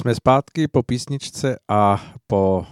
[0.00, 2.66] Jsme zpátky po písničce a po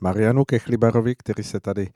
[0.00, 1.90] Marianu Kechlibarovi, který se tady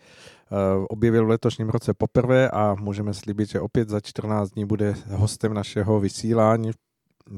[0.88, 5.54] objevil v letošním roce poprvé a můžeme slíbit, že opět za 14 dní bude hostem
[5.54, 6.70] našeho vysílání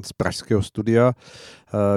[0.03, 1.12] z pražského studia.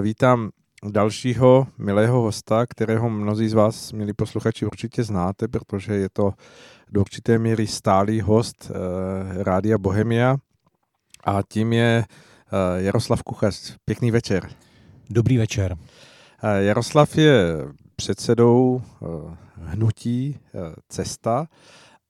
[0.02, 0.50] Vítám
[0.90, 6.34] dalšího milého hosta, kterého mnozí z vás, milí posluchači, určitě znáte, protože je to
[6.92, 8.72] do určité míry stálý host
[9.38, 10.38] Rádia Bohemia
[11.24, 12.06] a tím je
[12.78, 13.76] Jaroslav Kuchař.
[13.86, 14.50] Pěkný večer.
[15.12, 15.74] Dobrý večer.
[15.74, 17.44] Uh, Jaroslav je
[17.96, 19.10] předsedou uh,
[19.56, 21.48] hnutí uh, Cesta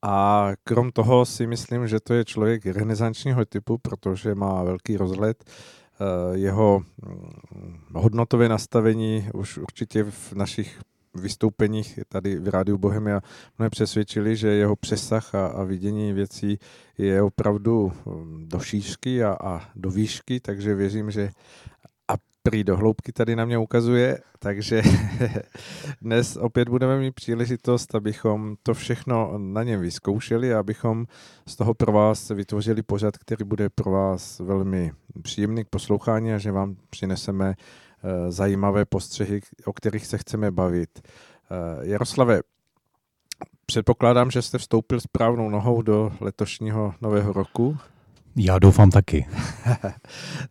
[0.01, 5.43] a krom toho si myslím, že to je člověk renesančního typu, protože má velký rozhled
[6.01, 10.81] Eh, jeho mm, hodnotové nastavení už určitě v našich
[11.15, 13.21] vystoupeních tady v Rádiu Bohemia
[13.57, 16.59] mě přesvědčili, že jeho přesah a, a vidění věcí
[16.97, 21.29] je opravdu mm, do šířky a, a do výšky, takže věřím, že
[22.43, 24.81] prý do hloubky tady na mě ukazuje, takže
[26.01, 31.05] dnes opět budeme mít příležitost, abychom to všechno na něm vyzkoušeli a abychom
[31.47, 36.37] z toho pro vás vytvořili pořad, který bude pro vás velmi příjemný k poslouchání a
[36.37, 40.89] že vám přineseme eh, zajímavé postřehy, o kterých se chceme bavit.
[40.99, 42.41] Eh, Jaroslave,
[43.65, 47.77] předpokládám, že jste vstoupil správnou nohou do letošního nového roku.
[48.35, 49.27] Já doufám taky.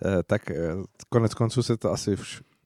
[0.04, 0.54] Eh, tak eh,
[1.08, 2.16] konec konců se to asi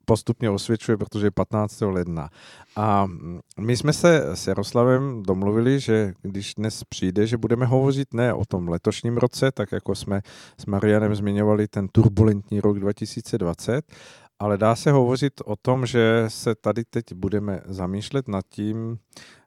[0.04, 1.80] postupně osvědčuje, protože je 15.
[1.80, 2.30] ledna.
[2.76, 8.14] A mm, my jsme se s Jaroslavem domluvili, že když dnes přijde, že budeme hovořit
[8.14, 10.20] ne o tom letošním roce, tak jako jsme
[10.58, 13.92] s Marianem zmiňovali ten turbulentní rok 2020,
[14.38, 18.98] ale dá se hovořit o tom, že se tady teď budeme zamýšlet nad tím,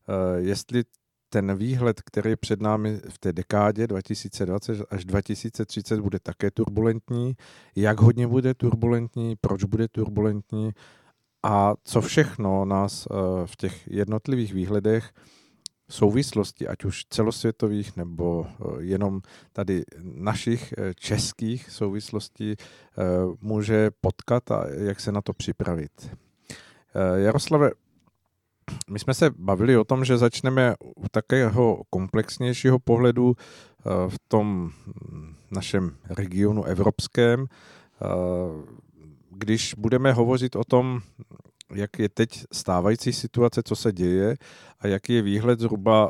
[0.10, 0.84] eh, jestli
[1.30, 7.36] ten výhled, který je před námi v té dekádě 2020 až 2030, bude také turbulentní.
[7.76, 10.72] Jak hodně bude turbulentní, proč bude turbulentní
[11.44, 15.12] a co všechno nás eh, v těch jednotlivých výhledech
[15.90, 19.22] souvislosti, ať už celosvětových nebo eh, jenom
[19.54, 22.56] tady našich eh, českých souvislostí,
[23.42, 26.18] může potkat a jak se na to připravit.
[27.16, 27.72] Jaroslave,
[28.90, 34.72] my jsme se bavili o tom, že začneme u takého komplexnějšího pohledu eh, v tom
[35.52, 38.06] našem regionu evropském, eh,
[39.32, 41.00] když budeme hovořit o tom,
[41.74, 44.36] jak je teď stávající situace, co se děje
[44.80, 46.10] a jaký je výhled zhruba,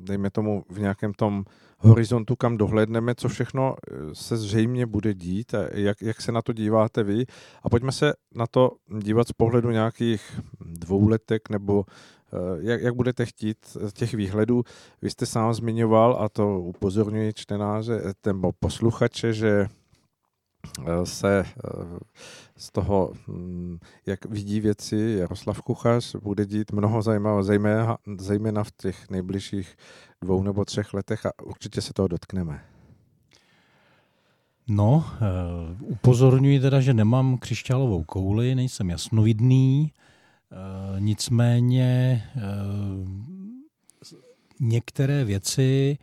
[0.00, 1.44] dejme tomu, v nějakém tom
[1.82, 6.42] horizontu, kam dohledneme, co všechno eh, se zřejmě bude dít a jak, jak se na
[6.42, 7.24] to díváte vy.
[7.62, 13.26] A pojďme se na to dívat z pohledu nějakých dvouletek nebo eh, jak, jak budete
[13.26, 14.62] chtít těch výhledů.
[15.02, 19.81] Vy jste sám zmiňoval, a to upozorňuji čtenáře nebo posluchače, že eh,
[21.04, 21.44] se
[22.56, 27.42] z toho, hm, jak vidí věci Jaroslav Kuchař, bude dít mnoho zajímavého,
[28.18, 29.76] zejména, v těch nejbližších
[30.20, 32.64] dvou nebo třech letech a určitě se toho dotkneme.
[34.68, 35.04] No,
[35.80, 39.92] uh, upozorňuji teda, že nemám křišťálovou kouli, nejsem jasnovidný,
[40.98, 42.22] nicméně
[44.60, 45.98] některé věci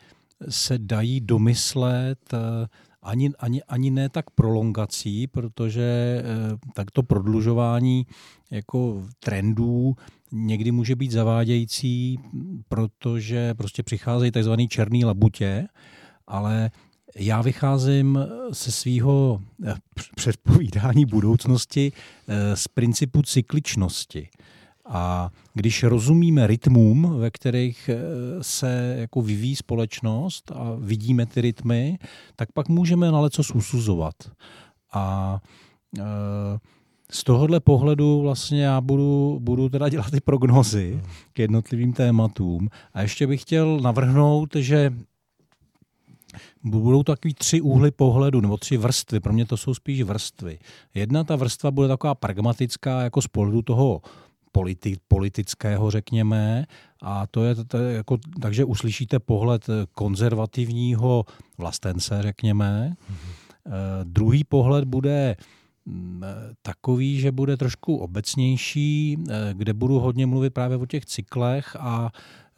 [0.50, 2.34] se dají domyslet
[3.02, 6.24] ani, ani, ani ne tak prolongací, protože
[6.74, 8.08] takto prodlužování
[8.52, 9.96] jako trendů
[10.32, 12.20] někdy může být zavádějící,
[12.68, 14.52] protože prostě přicházejí tzv.
[14.70, 15.68] černý labutě,
[16.28, 16.72] ale
[17.16, 18.20] já vycházím
[18.52, 19.74] se svého eh,
[20.16, 21.92] předpovídání budoucnosti
[22.28, 24.30] eh, z principu cykličnosti.
[24.92, 27.98] A když rozumíme rytmům, ve kterých eh,
[28.44, 32.00] se jako vyvíjí společnost a vidíme ty rytmy,
[32.36, 34.16] tak pak můžeme na leco usuzovat.
[34.94, 35.38] A
[36.00, 36.04] e,
[37.12, 41.02] z tohohle pohledu vlastně já budu, budu teda dělat ty prognozy
[41.34, 42.70] k jednotlivým tématům.
[42.94, 44.94] A ještě bych chtěl navrhnout, že
[46.64, 49.20] budou takový tři úhly pohledu, nebo tři vrstvy.
[49.20, 50.60] Pro mě to jsou spíš vrstvy.
[50.94, 54.02] Jedna ta vrstva bude taková pragmatická, jako z pohledu toho
[54.52, 56.66] politi- politického, řekněme,
[57.02, 61.26] a to je, to je jako, takže uslyšíte pohled konzervativního
[61.58, 62.94] vlastence, řekněme.
[62.94, 63.40] Mm-hmm.
[63.66, 63.74] Uh,
[64.04, 65.36] druhý pohled bude
[65.90, 66.24] Mm,
[66.62, 72.12] takový, že bude trošku obecnější, eh, kde budu hodně mluvit právě o těch cyklech a,
[72.12, 72.49] eh,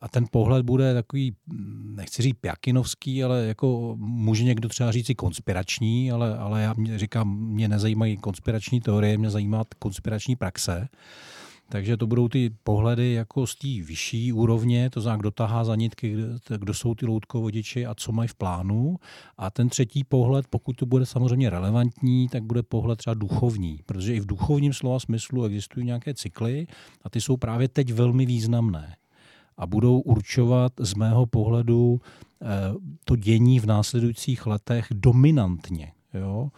[0.00, 1.36] a ten pohled bude takový,
[1.94, 7.38] nechci říct pjakinovský, ale jako může někdo třeba říct i konspirační, ale, ale já říkám,
[7.38, 10.88] mě nezajímají konspirační teorie, mě zajímá konspirační praxe.
[11.68, 15.76] Takže to budou ty pohledy jako z té vyšší úrovně, to znamená, kdo tahá za
[15.76, 16.16] nitky,
[16.58, 18.96] kdo jsou ty loutkovodiči a co mají v plánu.
[19.38, 24.14] A ten třetí pohled, pokud to bude samozřejmě relevantní, tak bude pohled třeba duchovní, protože
[24.14, 26.66] i v duchovním slova smyslu existují nějaké cykly
[27.02, 28.96] a ty jsou právě teď velmi významné
[29.60, 32.00] a budou určovat z mého pohledu
[32.42, 32.46] eh,
[33.04, 35.92] to dění v následujících letech dominantně.
[36.14, 36.48] Jo?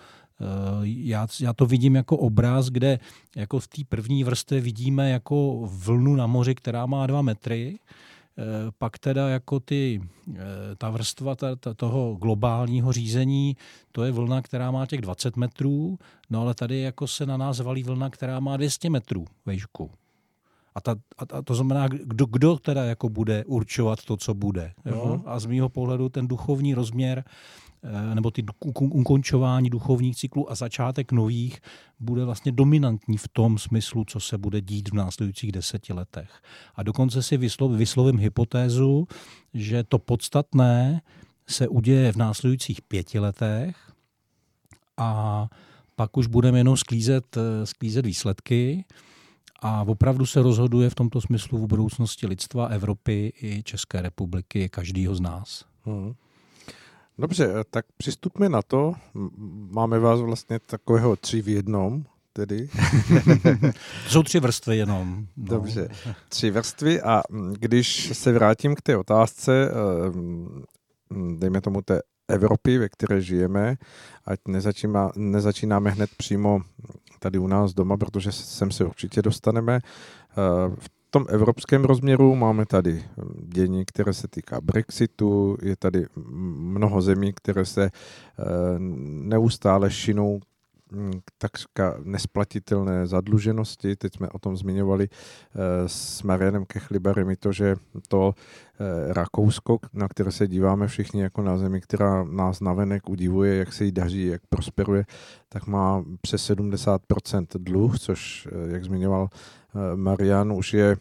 [0.40, 0.44] Eh,
[0.82, 2.98] já, já to vidím jako obraz, kde
[3.36, 8.42] jako v té první vrstvě vidíme jako vlnu na moři, která má dva metry, eh,
[8.78, 10.02] pak teda jako ty,
[10.78, 13.56] ta vrstva ta, ta, toho globálního řízení,
[13.92, 15.98] to je vlna, která má těch 20 metrů,
[16.30, 19.90] no ale tady jako se na nás valí vlna, která má 200 metrů vejšku.
[20.74, 24.72] A, ta, a, a to znamená, kdo, kdo teda jako bude určovat to, co bude.
[24.84, 24.94] Jo?
[24.94, 25.22] Uh-huh.
[25.26, 27.24] A z mýho pohledu ten duchovní rozměr
[27.82, 31.60] eh, nebo ty ukončování duchovních cyklů a začátek nových
[32.00, 36.42] bude vlastně dominantní v tom smyslu, co se bude dít v následujících deseti letech.
[36.74, 39.06] A dokonce si vyslov, vyslovím hypotézu,
[39.54, 41.02] že to podstatné
[41.48, 43.76] se uděje v následujících pěti letech
[44.96, 45.48] a
[45.96, 48.84] pak už budeme jenom sklízet, eh, sklízet výsledky
[49.62, 55.14] a opravdu se rozhoduje v tomto smyslu v budoucnosti lidstva, Evropy i České republiky, každýho
[55.14, 55.64] z nás.
[55.84, 56.14] Hmm.
[57.18, 58.94] Dobře, tak přistupme na to.
[59.70, 62.68] Máme vás vlastně takového tři v jednom, tedy.
[64.08, 65.26] Jsou tři vrstvy jenom.
[65.36, 65.46] No.
[65.46, 65.88] Dobře,
[66.28, 67.22] tři vrstvy a
[67.52, 70.12] když se vrátím k té otázce, eh,
[71.36, 73.76] dejme tomu té Evropy, ve které žijeme,
[74.26, 76.62] ať nezačíná, nezačínáme hned přímo
[77.22, 79.78] tady u nás doma, protože sem se určitě dostaneme.
[79.78, 83.04] Eh, v tom evropském rozměru máme tady
[83.42, 86.06] dění, které se týká Brexitu, je tady
[86.56, 87.90] mnoho zemí, které se eh,
[89.28, 90.40] neustále šinou
[91.38, 93.96] takřka nesplatitelné zadluženosti.
[93.96, 97.76] Teď jsme o tom zmiňovali eh, s Marianem Kechliberem i to, že
[98.08, 103.56] to eh, Rakousko, na které se díváme všichni jako na zemi, která nás navenek udivuje,
[103.56, 105.04] jak se jí daří, jak prosperuje,
[105.48, 109.28] tak má přes 70% dluh, což, eh, jak zmiňoval
[109.94, 110.96] Marian, už je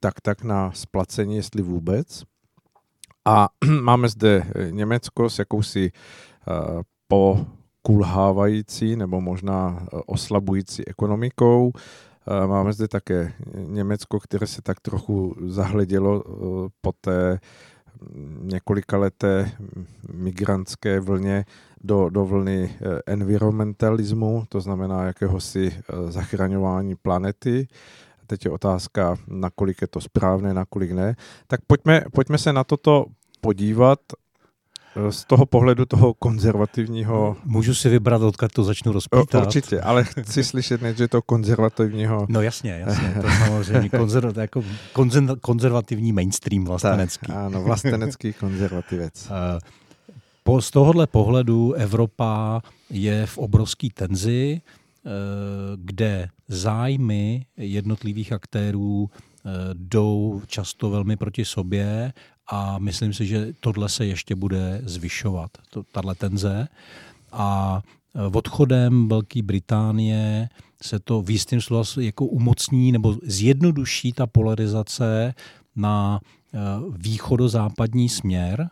[0.00, 2.24] tak tak na splacení, jestli vůbec.
[3.24, 3.48] A
[3.82, 5.92] máme zde Německo s jakousi
[7.08, 7.46] po
[7.88, 11.72] kulhávající nebo možná eh, oslabující ekonomikou.
[11.72, 16.32] Eh, máme zde také Německo, které se tak trochu zahledělo eh,
[16.80, 17.40] po té
[18.42, 19.50] několika leté
[20.12, 21.44] migrantské vlně
[21.80, 22.74] do, do vlny
[23.06, 25.72] environmentalismu, to znamená jakéhosi
[26.08, 27.68] zachraňování planety.
[28.26, 31.16] Teď je otázka, nakolik je to správné, nakolik ne.
[31.46, 33.06] Tak pojďme, pojďme se na toto
[33.40, 33.98] podívat
[35.10, 37.36] z toho pohledu toho konzervativního...
[37.44, 39.46] Můžu si vybrat, odkud to začnu rozpítat?
[39.46, 42.26] Určitě, ale chci slyšet než to konzervativního...
[42.28, 47.26] No jasně, jasně, to samozřejmě konzerv, jako konzer, konzervativní mainstream vlastenecký.
[47.26, 49.28] Tak, ano, vlastenecký konzervativec.
[49.38, 49.58] Eh,
[50.44, 55.10] po, z tohohle pohledu Evropa je v obrovský tenzi, eh,
[55.76, 62.12] kde zájmy jednotlivých aktérů eh, jdou často velmi proti sobě
[62.48, 65.50] a myslím si, že tohle se ještě bude zvyšovat,
[65.92, 66.68] tahle tenze.
[67.32, 67.80] A
[68.14, 70.48] e, odchodem Velké Británie
[70.82, 75.34] se to v jistým slova jako umocní nebo zjednoduší ta polarizace
[75.76, 76.58] na e,
[76.98, 78.68] východozápadní směr,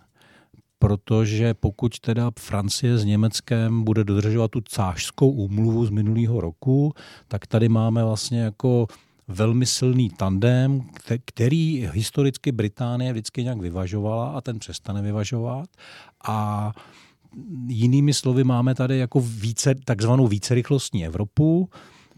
[0.79, 6.95] protože pokud teda Francie s Německem bude dodržovat tu cářskou úmluvu z minulého roku,
[7.29, 8.87] tak tady máme vlastně jako
[9.29, 10.83] velmi silný tandem,
[11.25, 15.69] který historicky Británie vždycky nějak vyvažovala a ten přestane vyvažovat.
[16.29, 16.73] A
[17.69, 21.69] jinými slovy máme tady jako více, takzvanou vícerychlostní Evropu,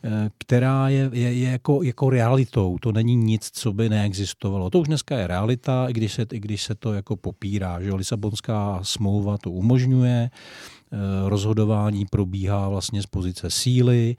[0.05, 2.79] eh, která je, je, je jako, jako realitou.
[2.81, 4.71] To není nic, co by neexistovalo.
[4.71, 7.83] To už dneska je realita, i když se, i když se to jako popírá.
[7.83, 10.97] Že Lisabonská smlouva to umožňuje, eh,
[11.29, 14.17] rozhodování probíhá vlastně z pozice síly,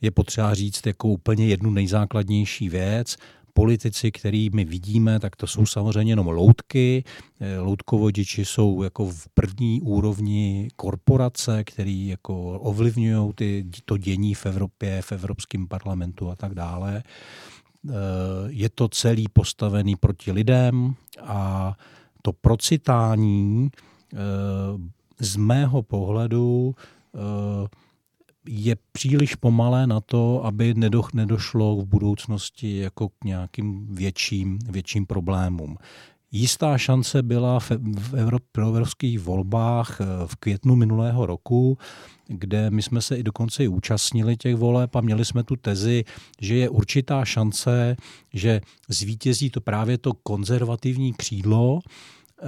[0.00, 3.16] je potřeba říct jako úplně jednu nejzákladnější věc.
[3.52, 7.04] Politici, který my vidíme, tak to jsou samozřejmě jenom loutky.
[7.40, 14.46] Eh, loutkovodiči jsou jako v první úrovni korporace, který jako ovlivňují ty, to dění v
[14.46, 17.02] Evropě, v Evropském parlamentu a tak dále.
[17.02, 17.92] Eh,
[18.46, 21.74] je to celý postavený proti lidem a
[22.22, 23.70] to procitání
[25.20, 26.74] z mého pohledu
[28.48, 30.74] je příliš pomalé na to, aby
[31.14, 35.76] nedošlo v budoucnosti jako k nějakým větším, větším problémům.
[36.32, 37.72] Jistá šance byla v,
[38.16, 41.78] evropských volbách v květnu minulého roku,
[42.26, 46.04] kde my jsme se i dokonce i účastnili těch voleb a měli jsme tu tezi,
[46.40, 47.96] že je určitá šance,
[48.34, 52.44] že zvítězí to právě to konzervativní křídlo, eh,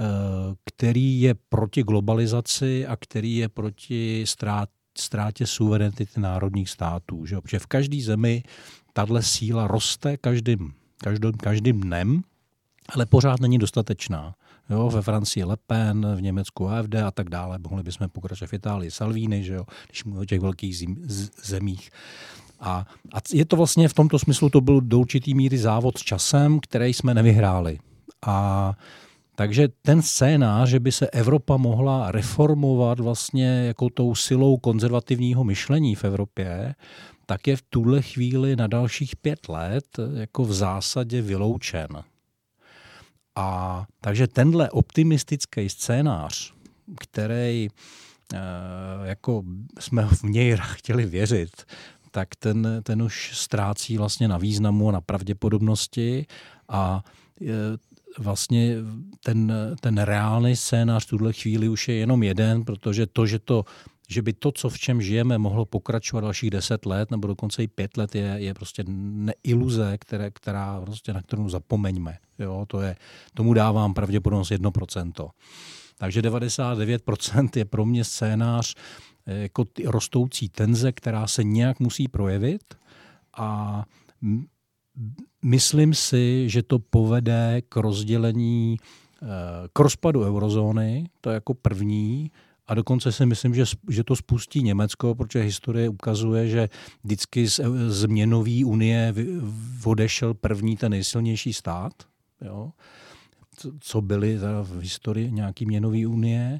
[0.65, 4.69] který je proti globalizaci a který je proti ztrát,
[5.01, 7.25] ztrátě suverenity národních států.
[7.25, 7.41] Že?
[7.41, 8.43] Protože v každé zemi
[8.93, 12.21] tahle síla roste každým, každým, každým dnem,
[12.89, 14.35] ale pořád není dostatečná.
[14.69, 17.59] Jo, ve Francii Le Pen, v Německu AFD a tak dále.
[17.69, 21.29] Mohli bychom pokračovat v Itálii Salvini, že jo, když mluvíme o těch velkých zim, z,
[21.43, 21.89] zemích.
[22.59, 26.01] A, a je to vlastně v tomto smyslu, to byl do určitý míry závod s
[26.01, 27.79] časem, který jsme nevyhráli.
[28.25, 28.73] A
[29.35, 35.95] takže ten scénář, že by se Evropa mohla reformovat vlastně jako tou silou konzervativního myšlení
[35.95, 36.75] v Evropě,
[37.25, 42.03] tak je v tuhle chvíli na dalších pět let jako v zásadě vyloučen.
[43.35, 46.53] A takže tenhle optimistický scénář,
[46.99, 47.67] který
[48.33, 48.37] eh,
[49.03, 49.43] jako
[49.79, 51.63] jsme v něj chtěli věřit,
[52.11, 56.25] tak ten, ten už ztrácí vlastně na významu a na pravděpodobnosti
[56.69, 57.03] a
[57.41, 57.45] eh,
[58.17, 58.75] vlastně
[59.23, 63.65] ten, ten reálný scénář v tuhle chvíli už je jenom jeden, protože to, že to
[64.11, 67.67] že by to, co v čem žijeme, mohlo pokračovat dalších deset let nebo dokonce i
[67.67, 72.17] pět let, je, je prostě neiluze, které, která, prostě, na kterou zapomeňme.
[72.39, 72.95] Jo, to je,
[73.33, 75.29] tomu dávám pravděpodobnost 1%.
[75.97, 78.75] Takže 99% je pro mě scénář
[79.25, 82.63] eh, jako rostoucí tenze, která se nějak musí projevit
[83.37, 83.83] a
[85.45, 88.77] myslím si, že to povede k rozdělení,
[89.21, 89.25] eh,
[89.73, 92.31] k rozpadu eurozóny, to je jako první,
[92.67, 96.69] a dokonce si myslím, že, že to spustí Německo, protože historie ukazuje, že
[97.03, 99.13] vždycky z, z měnové unie
[99.85, 101.93] odešel první ten nejsilnější stát,
[102.41, 102.71] jo,
[103.79, 106.59] co byly v historii nějaký měnové unie.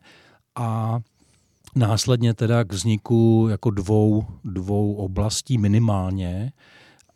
[0.55, 0.99] A
[1.75, 6.51] následně teda k vzniku jako dvou, dvou oblastí minimálně,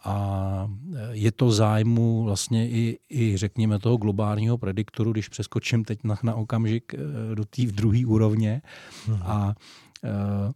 [0.05, 0.67] a
[1.11, 6.35] je to zájmu vlastně i, i řekněme toho globálního prediktoru, když přeskočím teď na, na
[6.35, 8.61] okamžik eh, do té druhé úrovně.
[9.07, 9.19] Hmm.
[9.21, 9.55] A
[10.03, 10.51] uh,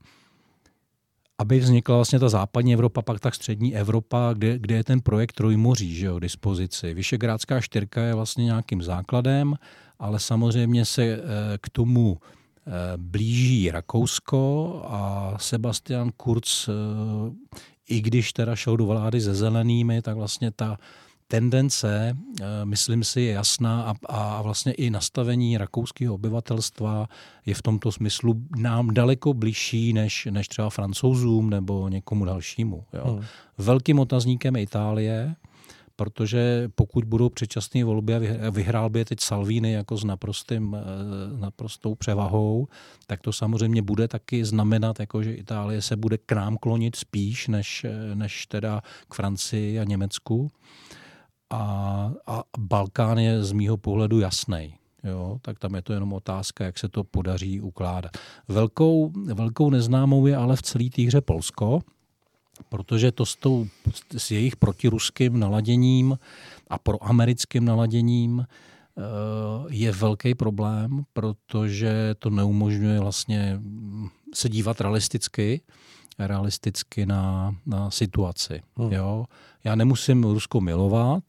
[1.38, 5.34] aby vznikla vlastně ta západní Evropa, pak ta střední Evropa, kde, kde je ten projekt
[5.34, 6.94] Trojmoří že jo, k dispozici.
[6.94, 9.56] Vyšegrádská čtyřka je vlastně nějakým základem,
[10.00, 11.20] ale samozřejmě se eh,
[11.62, 12.18] k tomu
[12.98, 16.70] blíží Rakousko a Sebastian Kurz
[17.90, 20.78] i když teda šel do vlády se zelenými, tak vlastně ta
[21.28, 27.10] tendence, eh, myslím si, je jasná a, a vlastně i nastavení rakouského obyvatelstva
[27.46, 32.84] je v tomto smyslu nám daleko blížší než, než třeba francouzům nebo někomu dalšímu.
[32.94, 33.14] Jo.
[33.14, 33.26] Hmm.
[33.58, 35.36] Velkým otazníkem je Itálie,
[36.00, 41.40] protože pokud budou předčasné volby a vyhrál by je teď Salvini jako s naprostým, eh,
[41.40, 42.68] naprostou převahou,
[43.08, 47.48] tak to samozřejmě bude taky znamenat, jako že Itálie se bude k nám klonit spíš
[47.48, 50.48] než, eh, než teda k Francii a Německu.
[51.50, 51.64] A,
[52.28, 54.76] a Balkán je z mýho pohledu jasný.
[55.04, 58.12] Jo, tak tam je to jenom otázka, jak se to podaří ukládat.
[58.48, 61.80] Velkou, velkou neznámou je ale v celé té hře Polsko,
[62.70, 63.68] protože to s, tou,
[64.18, 66.20] s jejich protiruským naladěním
[66.70, 69.04] a proamerickým naladěním eh,
[69.70, 73.60] je velký problém, protože to neumožňuje vlastně
[74.34, 75.62] se dívat realisticky,
[76.20, 78.62] realisticky na, na situaci.
[78.78, 78.94] Hmm.
[78.94, 79.26] Jo?
[79.64, 81.24] Já nemusím Rusko milovat,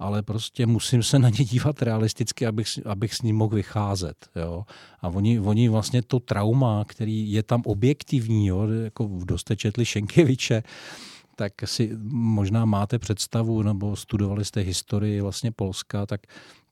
[0.00, 4.16] ale prostě musím se na ně dívat realisticky, abych, abych s ním mohl vycházet.
[4.36, 4.64] Jo.
[5.02, 9.84] A oni, oni vlastně to trauma, který je tam objektivní, jo, jako kdo jste četli
[11.40, 16.20] tak si možná máte představu, nebo studovali jste historii vlastně Polska, tak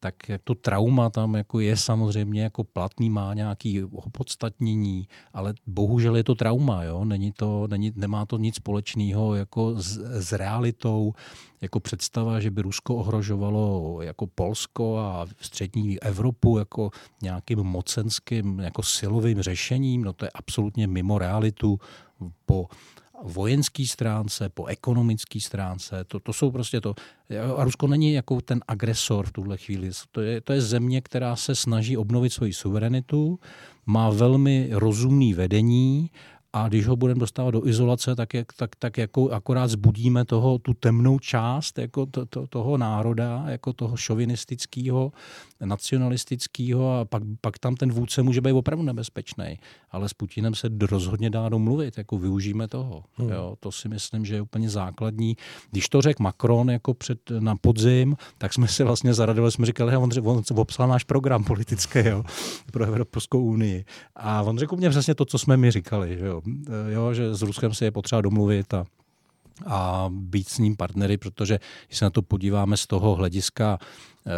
[0.01, 6.25] tak to trauma tam jako je samozřejmě jako platný, má nějaký opodstatnění, ale bohužel je
[6.25, 7.05] to trauma, jo?
[7.05, 11.13] Není to, není, nemá to nic společného jako s, s realitou,
[11.61, 16.91] jako představa, že by Rusko ohrožovalo jako Polsko a střední Evropu jako
[17.23, 21.81] nějakým mocenským, jako silovým řešením, no to je absolutně mimo realitu
[22.47, 22.69] po
[23.23, 26.05] vojenské stránce, po ekonomické stránce.
[26.05, 26.95] To, to jsou prostě to.
[27.57, 29.91] A Rusko není jako ten agresor v tuhle chvíli.
[30.13, 33.39] To je, to je země, která se snaží obnovit svoji suverenitu,
[33.87, 36.11] má velmi rozumný vedení
[36.65, 40.59] a když ho budeme dostávat do izolace, tak, jak, tak, tak jako akorát zbudíme toho,
[40.59, 45.13] tu temnou část jako to, to, toho národa, jako toho šovinistického,
[45.65, 49.59] nacionalistického a pak, pak tam ten vůdce může být opravdu nebezpečný.
[49.91, 53.05] Ale s Putinem se rozhodně dá domluvit, jako využijeme toho.
[53.15, 53.29] Hmm.
[53.29, 55.37] Jo, to si myslím, že je úplně základní.
[55.71, 59.97] Když to řekl Macron jako před, na podzim, tak jsme si vlastně zaradili, jsme říkali,
[59.97, 62.25] on, on, on obsal náš program politický jo,
[62.73, 63.85] pro Evropskou unii.
[64.17, 66.43] A on řekl mě přesně to, co jsme mi říkali, jo,
[66.89, 68.85] jo, že s Ruskem se je potřeba domluvit a
[69.67, 73.85] a být s ním partnery, protože když se na to podíváme z toho hlediska eh,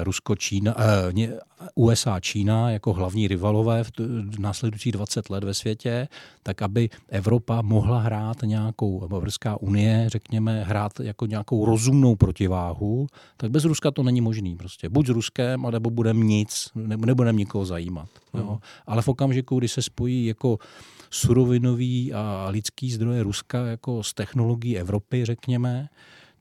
[0.02, 0.74] Rusko, Čína,
[1.18, 1.38] eh,
[1.74, 6.08] USA, Čína jako hlavní rivalové v následujících 20 let ve světě,
[6.42, 13.06] tak aby Evropa mohla hrát nějakou, Evropská unie, řekněme, hrát jako nějakou rozumnou protiváhu,
[13.36, 14.88] tak bez Ruska to není možný prostě.
[14.88, 18.08] Buď s Ruskem, nebo budeme nic, nebudeme nikoho zajímat.
[18.34, 18.46] Jo.
[18.46, 18.58] Hmm.
[18.86, 20.58] Ale v okamžiku, kdy se spojí jako
[21.10, 25.88] surovinový a lidský zdroje Ruska jako z technologií Evropy, řekněme,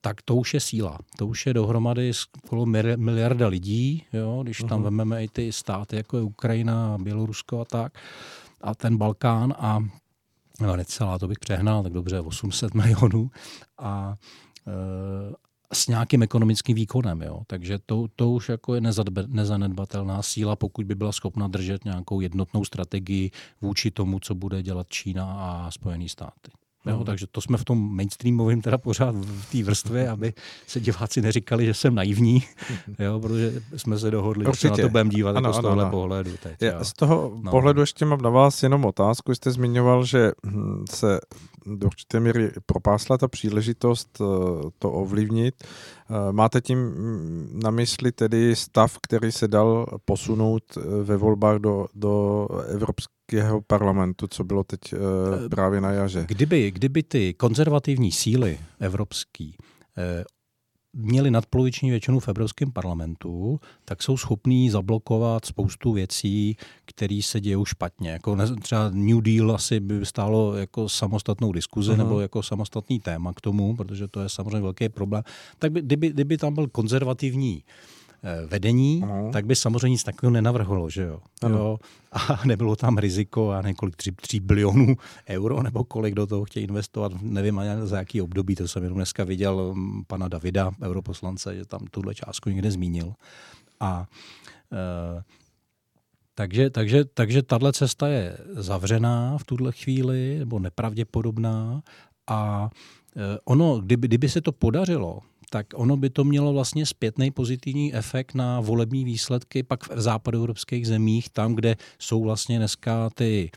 [0.01, 0.97] tak to už je síla.
[1.17, 2.65] To už je dohromady skoro
[2.95, 4.83] miliarda lidí, jo, když tam uh-huh.
[4.83, 7.93] vememe i ty státy, jako je Ukrajina, Bělorusko a tak,
[8.61, 9.79] a ten Balkán a
[10.61, 13.31] no, necelá, to bych přehnal, tak dobře, 800 milionů
[13.77, 14.15] a,
[14.67, 17.21] e, s nějakým ekonomickým výkonem.
[17.21, 17.41] Jo.
[17.47, 18.81] Takže to, to už jako je
[19.27, 24.87] nezanedbatelná síla, pokud by byla schopna držet nějakou jednotnou strategii vůči tomu, co bude dělat
[24.89, 26.51] Čína a Spojené státy.
[26.89, 27.05] Jo, mm.
[27.05, 30.33] Takže to jsme v tom mainstreamovém teda pořád v té vrstvě, aby
[30.67, 32.43] se diváci neříkali, že jsem naivní,
[32.99, 34.67] jo, protože jsme se dohodli, Určitě.
[34.67, 35.91] že se na to budeme dívat ano, jako z tohohle ano.
[35.91, 36.31] pohledu.
[36.43, 37.51] Teď, Je, z toho no.
[37.51, 39.35] pohledu ještě mám na vás jenom otázku.
[39.35, 41.19] Jste zmiňoval, že hm, se
[41.65, 44.25] do určité míry propásla ta příležitost eh,
[44.79, 45.55] to ovlivnit.
[45.63, 51.57] Eh, máte tím hm, na mysli tedy stav, který se dal posunout eh, ve volbách
[51.57, 52.47] do, do
[53.33, 54.79] Evropského parlamentu, co bylo teď
[55.49, 56.25] právě na jaře?
[56.27, 59.55] Kdyby, kdyby ty konzervativní síly evropský
[60.93, 67.65] měli nadpoloviční většinu v Evropském parlamentu, tak jsou schopní zablokovat spoustu věcí, které se dějí
[67.65, 68.09] špatně.
[68.09, 71.97] Jako třeba New Deal asi by stálo jako samostatnou diskuzi uh-huh.
[71.97, 75.23] nebo jako samostatný téma k tomu, protože to je samozřejmě velký problém.
[75.59, 77.98] Tak by, kdyby, kdyby tam byl konzervativní Eh,
[78.47, 79.31] vedení, Aha.
[79.31, 81.19] tak by samozřejmě nic takového nenavrhlo, že jo?
[81.49, 81.77] jo?
[82.11, 84.95] A nebylo tam riziko, a několik 3, 3 bilionů
[85.29, 88.97] euro, nebo kolik do toho chtějí investovat, nevím ani za jaký období, to jsem jenom
[88.97, 93.13] dneska viděl mm, pana Davida, europoslance, že tam tuhle částku někde zmínil.
[93.79, 94.07] A
[94.73, 95.23] e,
[96.35, 101.81] takže, takže, takže tahle cesta je zavřená v tuhle chvíli, nebo nepravděpodobná
[102.27, 102.69] a
[103.15, 107.93] e, ono, kdyby, kdyby se to podařilo, tak ono by to mělo vlastně zpětný pozitivní
[107.93, 113.51] efekt na volební výsledky pak v západoevropských zemích, tam, kde jsou vlastně dneska ty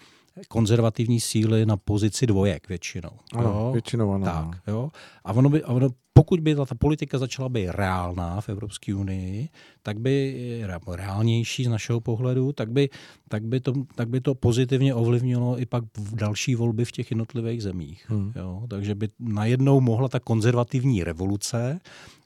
[0.49, 3.11] konzervativní síly na pozici dvojek většinou.
[3.35, 3.71] Ano, jo?
[3.73, 4.25] většinou ano.
[4.25, 4.91] Tak, jo?
[5.25, 8.95] A ono by, a ono, pokud by ta, ta politika začala být reálná v Evropské
[8.95, 9.49] unii,
[9.83, 12.89] tak by reálnější z našeho pohledu, tak by,
[13.29, 17.11] tak by, to, tak by to pozitivně ovlivnilo i pak v další volby v těch
[17.11, 18.05] jednotlivých zemích.
[18.09, 18.33] Hmm.
[18.37, 18.63] Jo?
[18.69, 21.81] Takže by najednou mohla ta konzervativní revoluce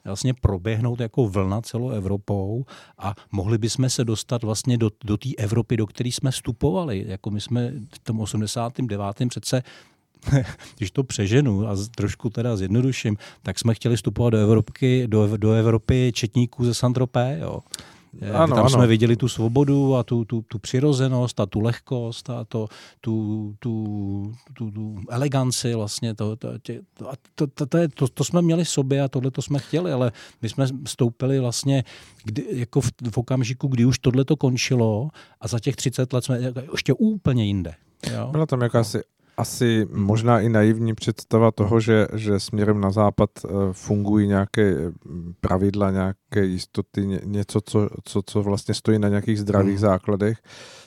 [0.07, 2.64] vlastně proběhnout jako vlna celou Evropou
[2.99, 7.05] a mohli bychom se dostat vlastně do, do té Evropy, do které jsme vstupovali.
[7.09, 9.16] Jako my jsme v tom 89.
[9.29, 9.62] přece
[10.77, 15.53] když to přeženu a trošku teda zjednoduším, tak jsme chtěli vstupovat do Evropy, do, do
[15.53, 17.61] Evropy četníků ze Santropé, jo.
[18.35, 18.70] Ano, tam ano.
[18.70, 22.68] jsme viděli tu svobodu a tu, tu, tu přirozenost a tu lehkost a to,
[23.00, 26.14] tu, tu, tu, tu eleganci vlastně.
[26.14, 26.72] To, to, to,
[27.35, 30.48] to, to, to, to, to jsme měli sobě a tohle to jsme chtěli, ale my
[30.48, 31.85] jsme stoupili vlastně
[32.24, 35.09] kdy, jako v, v okamžiku, kdy už tohle to končilo
[35.40, 36.40] a za těch 30 let jsme
[36.72, 37.74] ještě úplně jinde.
[38.12, 38.29] Jo?
[38.31, 39.00] Byla tam jakási
[39.37, 44.92] asi možná i naivní představa toho, že, že směrem na západ eh, fungují nějaké
[45.40, 49.81] pravidla, nějaké jistoty, něco, co, co, co vlastně stojí na nějakých zdravých hmm.
[49.81, 50.38] základech.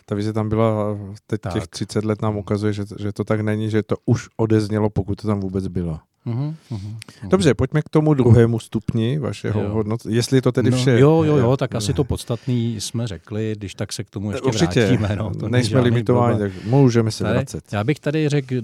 [0.05, 1.53] Ta vize tam byla, teď tak.
[1.53, 5.21] těch 30 let nám ukazuje, že, že to tak není, že to už odeznělo, pokud
[5.21, 5.99] to tam vůbec bylo.
[6.25, 10.15] Uhum, uhum, Dobře, pojďme k tomu druhému stupni vašeho hodnocení.
[10.15, 10.99] Jestli je to tedy no, vše.
[10.99, 14.47] Jo, jo, jo, tak asi to podstatný jsme řekli, když tak se k tomu ještě
[14.47, 15.15] Určitě, vrátíme.
[15.15, 17.73] No, to nejsme limitováni, tak můžeme se tady, vracet.
[17.73, 18.55] Já bych tady řekl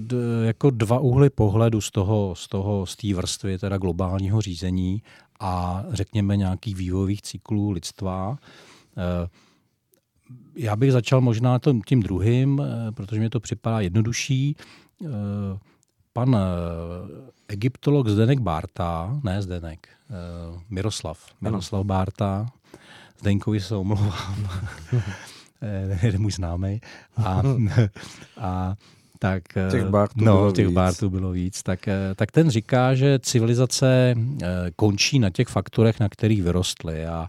[0.44, 5.02] jako dva úhly pohledu z toho, z toho, z té vrstvy teda globálního řízení
[5.40, 8.38] a řekněme nějakých vývojových cyklů lidstva.
[8.96, 9.28] Eh,
[10.56, 14.56] já bych začal možná tím druhým, eh, protože mi to připadá jednodušší
[15.04, 15.08] eh,
[16.16, 16.40] pan eh,
[17.52, 21.84] egyptolog Zdenek Bárta, ne Zdenek, uh, Miroslav, Miroslav ano.
[21.84, 22.46] Bárta,
[23.20, 24.48] Zdenkovi se omlouvám,
[26.02, 26.80] je můj známý,
[27.16, 27.42] a,
[28.40, 28.74] a
[29.18, 30.74] tak, těch bártů no, bylo těch víc.
[30.74, 34.14] bártů bylo víc, tak, tak ten říká, že civilizace
[34.76, 37.28] končí na těch faktorech, na kterých vyrostly a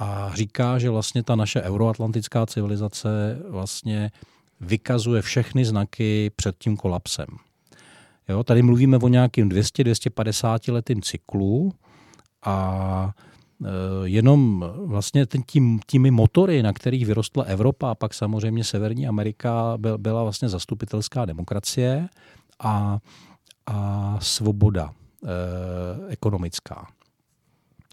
[0.00, 4.10] a říká, že vlastně ta naše euroatlantická civilizace vlastně
[4.60, 7.26] vykazuje všechny znaky před tím kolapsem.
[8.28, 11.72] Jo, tady mluvíme o nějakým 200-250 letým cyklu
[12.44, 13.10] a
[13.64, 13.68] e,
[14.04, 19.98] jenom vlastně tím, těmi motory, na kterých vyrostla Evropa a pak samozřejmě Severní Amerika byl,
[19.98, 22.08] byla vlastně zastupitelská demokracie
[22.60, 22.98] a,
[23.66, 26.86] a svoboda e, ekonomická.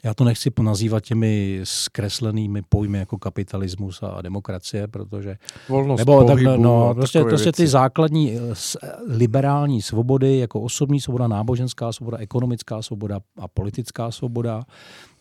[0.05, 5.37] Já to nechci nazývat těmi zkreslenými pojmy jako kapitalismus a demokracie, protože...
[5.69, 8.39] Volnost nebo, pohybu tak, no, prostě, prostě ty základní eh,
[9.07, 14.63] liberální svobody, jako osobní svoboda, náboženská svoboda, ekonomická svoboda a politická svoboda,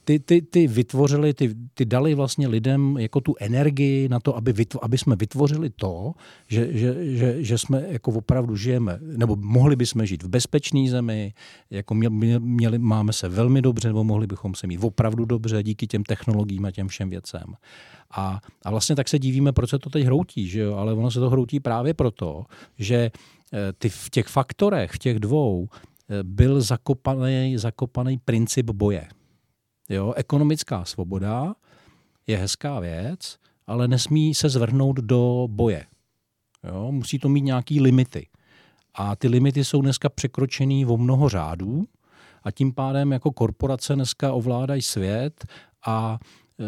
[0.05, 4.53] ty, ty, ty vytvořili, ty, ty dali vlastně lidem jako tu energii na to, aby,
[4.53, 6.13] vytvo, aby jsme vytvořili to,
[6.49, 11.35] že, že, že, že jsme jako opravdu žijeme, nebo mohli bychom žít v bezpečné zemi,
[11.71, 15.87] jako měli, měli, máme se velmi dobře, nebo mohli bychom se mít opravdu dobře díky
[15.87, 17.55] těm technologiím a těm všem věcem.
[18.11, 20.75] A, a vlastně tak se divíme, proč se to teď hroutí, že jo?
[20.75, 22.45] ale ono se to hroutí právě proto,
[22.79, 22.97] že
[23.53, 29.09] eh, ty v těch faktorech, v těch dvou, eh, byl zakopaný, zakopaný princip boje.
[29.89, 31.55] Jo, ekonomická svoboda
[32.27, 35.87] je hezká věc, ale nesmí se zvrhnout do boje.
[36.65, 38.29] Jo, musí to mít nějaký limity.
[38.95, 41.85] A ty limity jsou dneska překročený o mnoho řádů
[42.43, 45.45] a tím pádem jako korporace dneska ovládají svět
[45.87, 46.65] a e,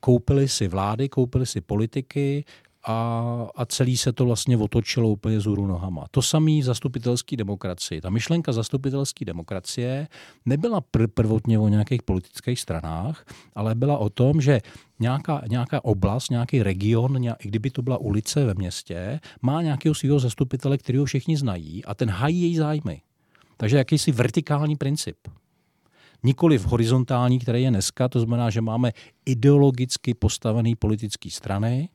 [0.00, 2.44] koupili si vlády, koupili si politiky
[2.84, 6.04] a, a celý se to vlastně otočilo úplně z nohama.
[6.10, 8.00] To samý zastupitelský demokracii.
[8.00, 10.08] Ta myšlenka zastupitelské demokracie
[10.46, 14.60] nebyla pr- prvotně o nějakých politických stranách, ale byla o tom, že
[15.00, 19.94] nějaká, nějaká oblast, nějaký region, nějak, i kdyby to byla ulice ve městě, má nějakého
[19.94, 23.02] svého zastupitele, kterého všichni znají a ten hají její zájmy.
[23.56, 25.16] Takže jakýsi vertikální princip.
[26.22, 28.92] Nikoli v horizontální, který je dneska, to znamená, že máme
[29.26, 31.88] ideologicky postavené politické strany,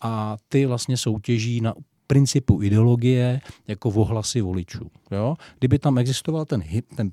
[0.00, 1.74] a ty vlastně soutěží na
[2.06, 4.90] principu ideologie jako ohlasy voličů.
[5.10, 5.36] Jo?
[5.58, 6.62] Kdyby tam existoval ten,
[6.96, 7.10] ten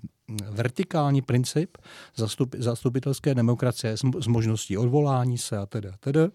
[0.50, 1.78] vertikální princip
[2.15, 6.30] zastup, zastupitelské demokracie s, s možností odvolání se a teda, teda,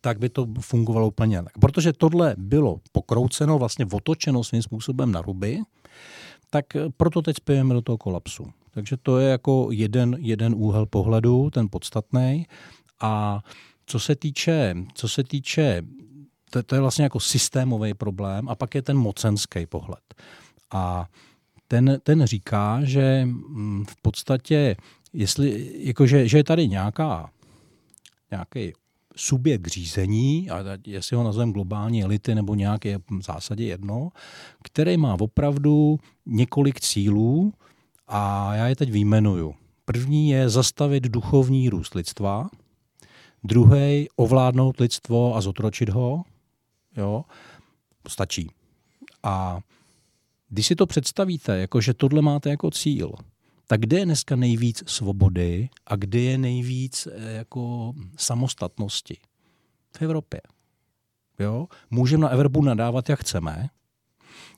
[0.00, 1.58] tak by to fungovalo úplně jinak.
[1.60, 5.60] Protože tohle bylo pokrouceno, vlastně otočeno svým způsobem na ruby,
[6.50, 6.64] tak
[6.96, 8.46] proto teď spějeme do toho kolapsu.
[8.70, 12.46] Takže to je jako jeden, jeden úhel pohledu, ten podstatný.
[13.00, 13.40] A
[13.86, 15.82] co se týče, co se týče
[16.50, 20.14] to, to je vlastně jako systémový problém a pak je ten mocenský pohled.
[20.70, 21.06] A
[21.68, 24.76] ten, ten říká, že mm, v podstatě,
[25.12, 27.30] jestli, jako že, je tady nějaká,
[28.30, 28.72] nějaký
[29.16, 34.08] subjekt řízení, a jestli ho nazveme globální elity nebo nějaké v zásadě jedno,
[34.62, 37.52] který má opravdu několik cílů
[38.08, 39.54] a já je teď výjmenuju.
[39.84, 42.48] První je zastavit duchovní růst lidstva–
[43.44, 46.22] Druhý, ovládnout lidstvo a zotročit ho,
[46.96, 47.24] jo,
[48.08, 48.50] stačí.
[49.22, 49.60] A
[50.48, 53.12] když si to představíte, jako že tohle máte jako cíl,
[53.66, 59.16] tak kde je dneska nejvíc svobody a kde je nejvíc eh, jako samostatnosti?
[59.96, 60.40] V Evropě.
[61.38, 61.66] Jo?
[61.90, 63.68] Můžeme na Evropu nadávat, jak chceme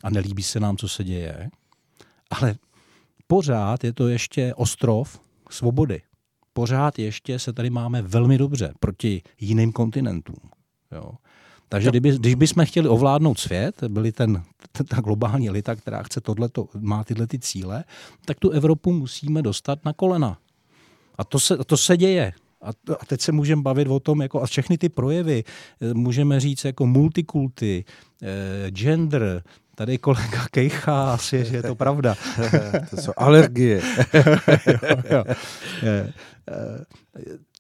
[0.03, 1.51] a nelíbí se nám, co se děje,
[2.31, 2.57] ale
[3.27, 6.03] pořád je to ještě ostrov svobody
[6.59, 10.51] pořád ještě se tady máme velmi dobře proti jiným kontinentům.
[10.93, 11.11] Jo.
[11.69, 14.43] Takže kdyby, když bychom chtěli ovládnout svět, byli ten,
[14.89, 17.85] ta globální elita, která chce tohleto, má tyhle ty cíle,
[18.25, 20.39] tak tu Evropu musíme dostat na kolena.
[21.19, 22.33] A to se, to se děje.
[22.63, 22.69] A,
[23.01, 25.45] a teď se můžeme bavit o tom, jako a všechny ty projevy,
[25.81, 27.85] eh, můžeme říct jako multikulty,
[28.23, 29.43] eh, gender,
[29.79, 32.15] Tady kolega kejchá, asi, že je to pravda.
[32.91, 33.81] to jsou alergie.
[35.11, 35.25] jo, jo.
[35.83, 36.13] Je,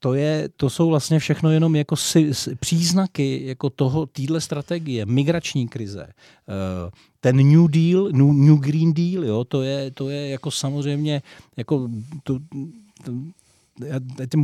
[0.01, 5.69] to, je, to jsou vlastně všechno jenom jako si, příznaky jako toho, týhle strategie, migrační
[5.69, 6.07] krize.
[6.07, 11.23] Eh, ten New Deal, New, New Green Deal, jo, to je, to je jako samozřejmě
[11.57, 11.89] jako
[12.23, 12.39] to,
[13.05, 13.13] to,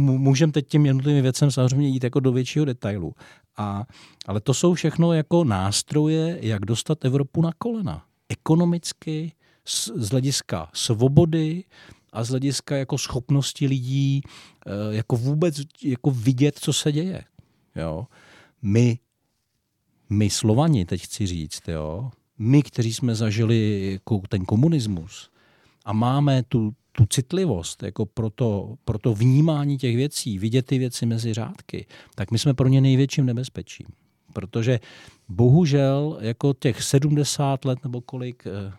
[0.02, 3.14] můžeme teď těm jednotlivým věcem samozřejmě jít jako do většího detailu.
[3.56, 3.84] A,
[4.26, 8.04] ale to jsou všechno jako nástroje, jak dostat Evropu na kolena.
[8.28, 9.32] Ekonomicky,
[9.64, 11.64] z, z hlediska svobody
[12.12, 14.20] a z hlediska jako schopnosti lidí
[14.66, 17.24] eh, jako vůbec jako vidět, co se děje.
[17.76, 18.06] Jo?
[18.62, 18.98] My,
[20.10, 22.10] my Slovani, teď chci říct, jo?
[22.38, 25.30] my, kteří jsme zažili jako ten komunismus
[25.84, 30.78] a máme tu, tu citlivost jako pro, to, pro to vnímání těch věcí, vidět ty
[30.78, 33.87] věci mezi řádky, tak my jsme pro ně největším nebezpečím.
[34.33, 34.80] Protože
[35.28, 38.72] bohužel jako těch 70 let nebo kolik, eh,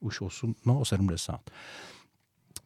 [0.00, 1.50] už 8, no 70,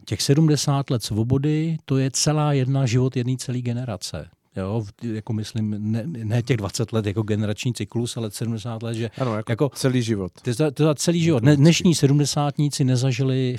[0.05, 4.31] těch 70 let svobody, to je celá jedna život jedné celé generace.
[4.57, 9.11] Jo, jako myslím, ne, ne těch 20 let jako generační cyklus, ale 70 let, že
[9.19, 10.33] ano, jako, jako celý život.
[10.43, 11.43] To je, to je celý život.
[11.43, 13.57] Ne, dnešní sedmdesátníci nezažili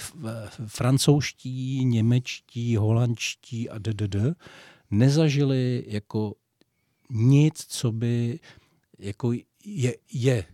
[0.66, 4.16] francouzští, němečtí, holandští a ddd,
[4.92, 6.34] nezažili jako
[7.10, 8.40] nic, co by
[9.00, 9.34] jako
[9.66, 10.46] je, je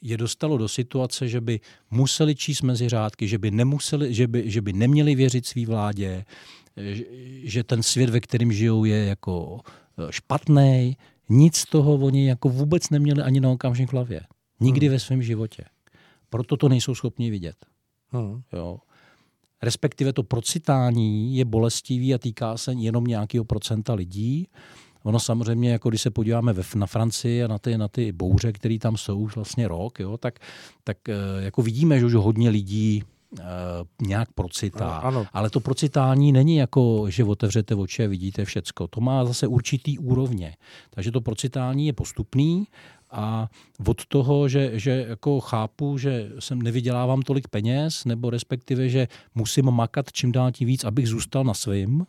[0.00, 4.50] je dostalo do situace, že by museli číst mezi řádky, že by, nemuseli, že by,
[4.50, 6.24] že by neměli věřit svý vládě,
[7.42, 9.60] že ten svět, ve kterém žijou, je jako
[9.98, 10.96] e, špatný.
[11.28, 14.20] Nic z toho oni jako vůbec neměli ani na okamžik v hlavě.
[14.60, 14.92] Nikdy hmm.
[14.92, 15.64] ve svém životě.
[16.30, 17.56] Proto to nejsou schopni vidět.
[18.08, 18.42] Hmm.
[18.52, 18.78] Jo.
[19.62, 24.48] Respektive to procitání je bolestivý a týká se jenom nějakého procenta lidí.
[25.02, 28.52] Ono samozřejmě, jako když se podíváme ve, na Francii a na ty, na ty bouře,
[28.52, 30.38] které tam jsou už vlastně rok, jo, tak,
[30.84, 33.02] tak e, jako vidíme, že už hodně lidí
[34.02, 34.96] nějak procitá.
[34.96, 35.26] Ano.
[35.32, 38.86] Ale to procitání není jako, že otevřete oči a vidíte všecko.
[38.86, 40.56] To má zase určitý úrovně.
[40.90, 42.66] Takže to procitání je postupný
[43.10, 43.48] a
[43.86, 49.70] od toho, že, že jako chápu, že jsem nevydělávám tolik peněz, nebo respektive, že musím
[49.70, 52.06] makat čím dál tím víc, abych zůstal na svým,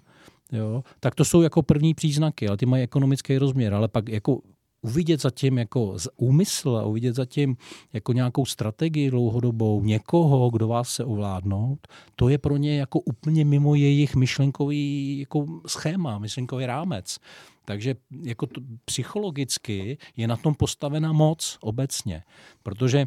[0.52, 4.42] jo, tak to jsou jako první příznaky, ale ty mají ekonomický rozměr, ale pak jako
[4.82, 7.58] uvidět zatím jako úmysl a uvidět zatím
[7.94, 13.46] jako nějakou strategii dlouhodobou někoho, kdo vás se ovládnout, to je pro ně jako úplně
[13.46, 17.18] mimo jejich myšlenkový jako schéma, myšlenkový rámec.
[17.66, 22.24] Takže jako to, psychologicky je na tom postavena moc obecně,
[22.64, 23.06] protože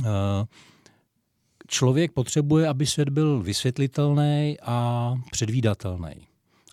[0.00, 0.06] uh,
[1.66, 6.28] člověk potřebuje, aby svět byl vysvětlitelný a předvídatelný.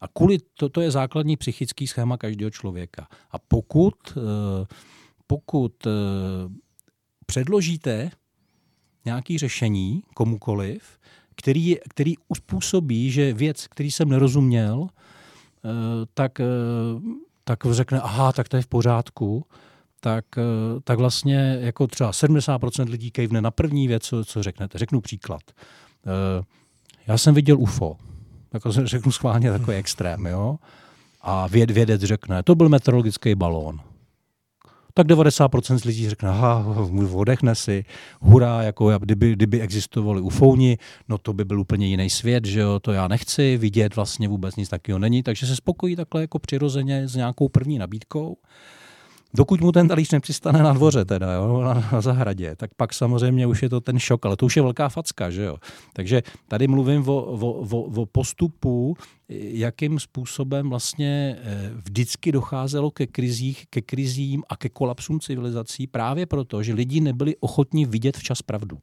[0.05, 3.07] A kvůli to, to je základní psychický schéma každého člověka.
[3.31, 4.65] A pokud, eh,
[5.27, 5.89] pokud eh,
[7.25, 8.11] předložíte
[9.05, 10.99] nějaké řešení komukoliv,
[11.35, 15.69] který, který uspůsobí, že věc, který jsem nerozuměl, eh,
[16.13, 16.41] tak,
[17.43, 19.45] tak řekne, aha, tak to je v pořádku,
[19.99, 20.25] tak,
[20.83, 24.77] tak vlastně jako třeba 70% lidí kejvne na první věc, co, co řeknete.
[24.77, 25.41] Řeknu příklad.
[27.07, 27.97] Já jsem viděl UFO
[28.55, 30.57] jako řeknu schválně takový extrém, jo.
[31.21, 33.79] A věd, vědec řekne, to byl meteorologický balón.
[34.93, 36.65] Tak 90% z lidí řekne, aha,
[37.13, 37.85] odechne si,
[38.21, 40.77] hurá, jako kdyby, kdyby existovali ufouni,
[41.09, 44.55] no to by byl úplně jiný svět, že jo, to já nechci vidět, vlastně vůbec
[44.55, 48.37] nic takového není, takže se spokojí takhle jako přirozeně s nějakou první nabídkou.
[49.35, 53.47] Dokud mu ten talíř nepřistane na dvoře, teda, jo, na, na zahradě, tak pak samozřejmě
[53.47, 55.57] už je to ten šok, ale to už je velká facka, že jo.
[55.93, 58.97] Takže tady mluvím o, o, o, o postupu,
[59.29, 66.25] jakým způsobem vlastně eh, vždycky docházelo ke, krizích, ke krizím a ke kolapsům civilizací právě
[66.25, 68.77] proto, že lidi nebyli ochotní vidět včas pravdu.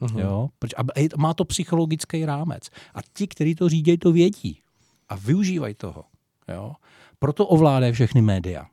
[0.00, 0.20] Uh-huh.
[0.20, 0.48] Jo?
[0.76, 0.82] A
[1.16, 2.68] má to psychologický rámec.
[2.94, 4.60] A ti, kteří to řídí, to vědí.
[5.08, 6.04] A využívají toho.
[6.48, 6.72] Jo?
[7.18, 8.66] Proto ovládají všechny média.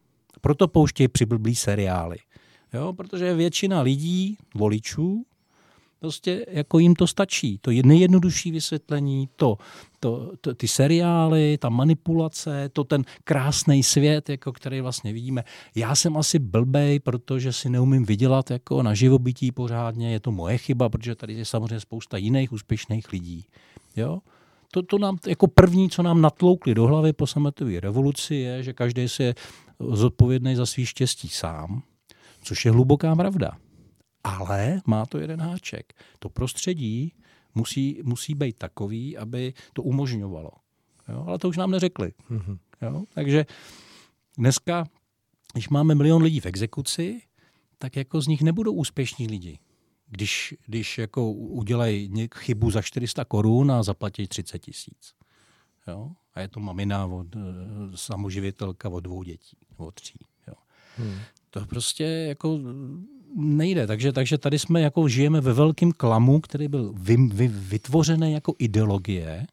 [0.46, 2.18] Proto pouštějí přiblblý seriály.
[2.74, 5.26] Jo, protože většina lidí, voličů,
[6.00, 7.58] prostě jako jim to stačí.
[7.62, 9.58] To je nejjednodušší vysvětlení, to,
[10.00, 15.44] to, to, ty seriály, ta manipulace, to ten krásný svět, jako který vlastně vidíme.
[15.76, 20.58] Já jsem asi blbej, protože si neumím vydělat jako na živobytí pořádně, je to moje
[20.58, 23.46] chyba, protože tady je samozřejmě spousta jiných úspěšných lidí.
[23.96, 24.20] Jo?
[24.72, 28.74] To, to nám jako první, co nám natloukli do hlavy po sametové revoluci, je, že
[28.74, 29.34] každý si
[29.80, 31.84] zodpovědný za svý štěstí sám,
[32.42, 33.52] což je hluboká pravda.
[34.24, 35.94] Ale má to jeden háček.
[36.20, 37.14] To prostředí
[37.56, 40.52] musí, musí být takový, aby to umožňovalo.
[41.10, 41.24] Jo?
[41.28, 42.14] Ale to už nám neřekli.
[42.32, 42.58] Mm-hmm.
[42.82, 43.04] Jo?
[43.14, 43.46] Takže
[44.38, 44.86] dneska,
[45.54, 47.22] když máme milion lidí v exekuci,
[47.78, 49.60] tak jako z nich nebudou úspěšní lidi.
[50.08, 55.14] Když, když jako udělají chybu za 400 korun a zaplatí 30 tisíc.
[55.88, 56.12] Jo?
[56.34, 57.40] A je to mamina od e,
[57.96, 60.20] samoživitelka od dvou dětí, od tří.
[60.48, 60.54] Jo.
[60.98, 61.18] Hmm.
[61.50, 62.60] To prostě jako
[63.36, 63.88] nejde.
[63.88, 68.56] Takže, takže tady jsme jako žijeme ve velkém klamu, který byl vy, vy, vytvořený jako
[68.60, 69.48] ideologie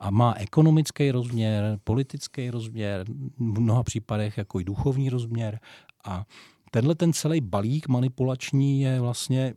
[0.00, 3.04] a má ekonomický rozměr, politický rozměr,
[3.38, 5.60] v mnoha případech jako i duchovní rozměr.
[6.04, 6.26] A
[6.70, 9.54] tenhle ten celý balík manipulační je vlastně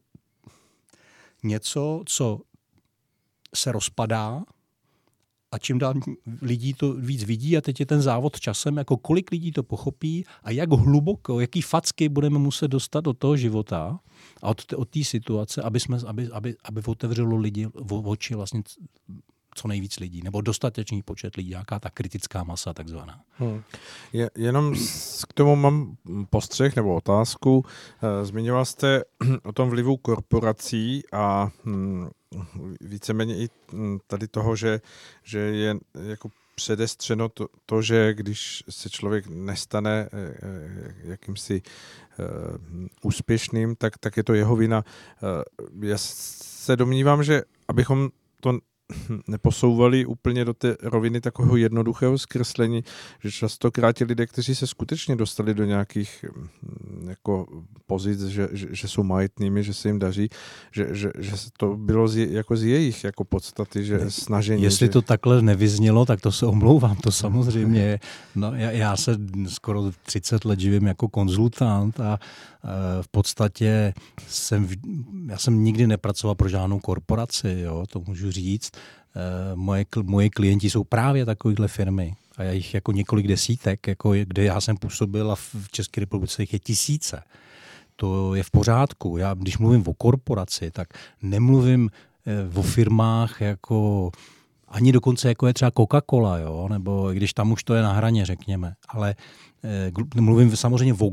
[1.44, 2.42] něco, co
[3.56, 4.44] se rozpadá
[5.56, 5.94] a čím dál
[6.42, 10.26] lidí to víc vidí a teď je ten závod časem, jako kolik lidí to pochopí
[10.44, 14.00] a jak hluboko, jaký facky budeme muset dostat do toho života
[14.44, 18.64] a od, od té situace, aby, jsme, aby, aby, aby otevřelo lidi v oči vlastně
[19.56, 23.22] co nejvíc lidí, nebo dostatečný počet lidí, nějaká ta kritická masa takzvaná.
[23.32, 23.64] Hmm.
[24.14, 24.76] Je, jenom
[25.30, 25.96] k tomu mám
[26.30, 27.66] postřeh nebo otázku.
[28.04, 29.04] Eh, zmiňoval jste
[29.44, 32.08] o tom vlivu korporací a hm,
[32.82, 34.82] víceméně i hm, tady toho, že,
[35.24, 41.62] že je jako předestřeno to, to, že když se člověk nestane eh, eh, jakýmsi
[43.02, 44.84] úspěšným, tak, tak je to jeho vina.
[45.82, 48.60] Já se domnívám, že abychom to
[49.28, 52.84] neposouvali úplně do té roviny takového jednoduchého zkreslení,
[53.24, 57.48] že častokrát ti lidé, kteří se skutečně dostali do nějakých mm, jako
[57.86, 60.30] pozic, že, že, že jsou majetnými, že se jim daří,
[60.72, 64.64] že, že, že to bylo z, jako z jejich jako podstaty, že snažení.
[64.64, 64.92] Jestli že...
[64.92, 68.00] to takhle nevyznělo, tak to se omlouvám, to samozřejmě.
[68.36, 69.18] No, já, já se
[69.48, 72.20] skoro 30 let živím jako konzultant a
[73.02, 73.94] v podstatě
[74.28, 74.68] jsem,
[75.30, 78.72] já jsem nikdy nepracoval pro žádnou korporaci, jo, to můžu říct.
[79.16, 84.14] Eh, moje, moje klienti jsou právě takovéhle firmy a já jich jako několik desítek, jako
[84.24, 87.24] kde já jsem působil a v České republice jich je tisíce.
[87.96, 89.18] To je v pořádku.
[89.18, 90.88] Já, když mluvím o korporaci, tak
[91.22, 91.90] nemluvím
[92.26, 94.12] eh, o firmách jako
[94.76, 96.68] ani dokonce jako je třeba Coca-Cola, jo?
[96.70, 98.74] nebo když tam už to je na hraně, řekněme.
[98.90, 99.16] Ale
[99.64, 101.12] eh, mluvím samozřejmě o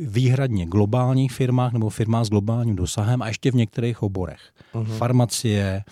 [0.00, 4.40] výhradně globálních firmách nebo firmách s globálním dosahem a ještě v některých oborech.
[4.74, 4.96] Uh-huh.
[4.96, 5.84] Farmacie,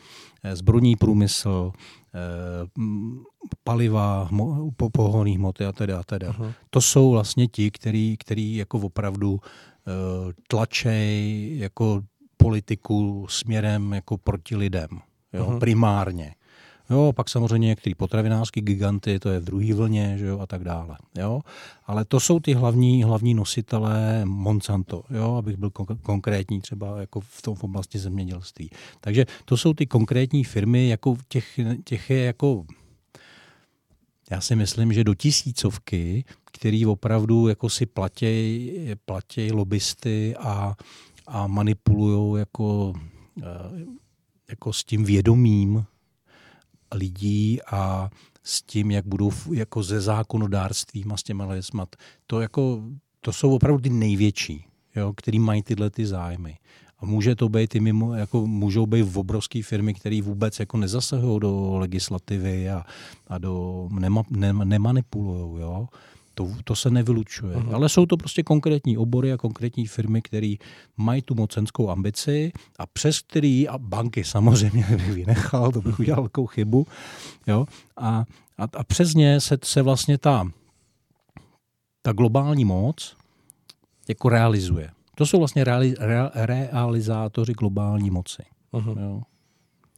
[0.42, 1.72] eh, zbrojní průmysl,
[2.14, 2.80] eh,
[3.64, 4.28] paliva,
[4.92, 6.32] pohonných hmoty a teda a teda.
[6.32, 6.52] Uh-huh.
[6.70, 9.40] To jsou vlastně ti, který, který jako opravdu
[10.48, 12.02] tlačej jako
[12.36, 14.88] politiku směrem jako proti lidem.
[15.32, 15.58] Jo, uh-huh.
[15.58, 16.34] primárně.
[16.90, 20.64] Jo, pak samozřejmě některé potravinářské giganty, to je v druhé vlně, že jo, a tak
[20.64, 20.96] dále.
[21.18, 21.40] Jo.
[21.86, 27.20] Ale to jsou ty hlavní, hlavní nositelé Monsanto, jo, abych byl kon- konkrétní třeba jako
[27.20, 28.70] v tom v oblasti zemědělství.
[29.00, 32.64] Takže to jsou ty konkrétní firmy, jako těch, těch je jako
[34.30, 38.70] já si myslím, že do tisícovky, který opravdu jako si platí,
[39.04, 40.74] platí lobbysty a,
[41.26, 42.92] a manipulují jako,
[43.42, 43.44] eh,
[44.48, 45.84] jako s tím vědomím
[46.94, 48.10] lidí a
[48.42, 51.96] s tím, jak budou jako ze zákonodárstvím a s těma lesmat.
[52.26, 52.82] To, jako,
[53.20, 54.64] to jsou opravdu ty největší,
[54.96, 56.58] jo, který mají tyhle ty zájmy.
[56.98, 60.76] A může to být i mimo, jako můžou být v obrovské firmy, které vůbec jako
[60.76, 62.84] nezasahují do legislativy a,
[63.26, 65.62] a do nema, ne, nemanipulují.
[65.62, 65.88] Jo?
[66.34, 67.56] To, to se nevylučuje.
[67.56, 67.74] Uh-huh.
[67.74, 70.54] Ale jsou to prostě konkrétní obory a konkrétní firmy, které
[70.96, 76.22] mají tu mocenskou ambici a přes který, a banky samozřejmě bych vynechal, to bych udělal
[76.22, 76.86] velkou chybu,
[77.46, 77.66] jo,
[77.96, 78.24] a,
[78.58, 80.50] a, a přes ně se, se vlastně ta,
[82.02, 83.16] ta globální moc
[84.08, 84.90] jako realizuje.
[85.14, 88.42] To jsou vlastně reali, re, realizátoři globální moci.
[88.72, 89.00] Uh-huh.
[89.00, 89.22] Jo.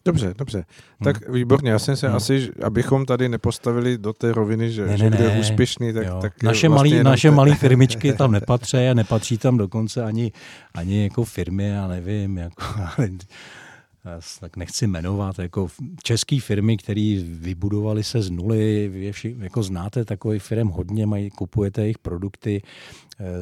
[0.04, 0.58] Dobře, dobře.
[0.58, 1.04] Hmm.
[1.04, 2.16] Tak výborně, já jsem se hmm.
[2.16, 6.68] asi, abychom tady nepostavili do té roviny, že, ne, že bude úspěšný, tak, tak Naše
[6.68, 10.32] vlastně malé naše malý firmičky tam nepatří a nepatří tam dokonce ani,
[10.74, 12.64] ani jako firmy, já nevím, jako,
[14.40, 15.68] tak nechci jmenovat, jako
[16.02, 21.30] české firmy, které vybudovaly se z nuly, vy vši, jako znáte takových firm hodně, mají,
[21.30, 22.62] kupujete jejich produkty,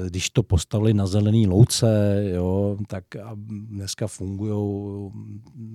[0.06, 3.30] když to postavili na zelený louce, jo, tak a
[3.68, 5.10] dneska fungují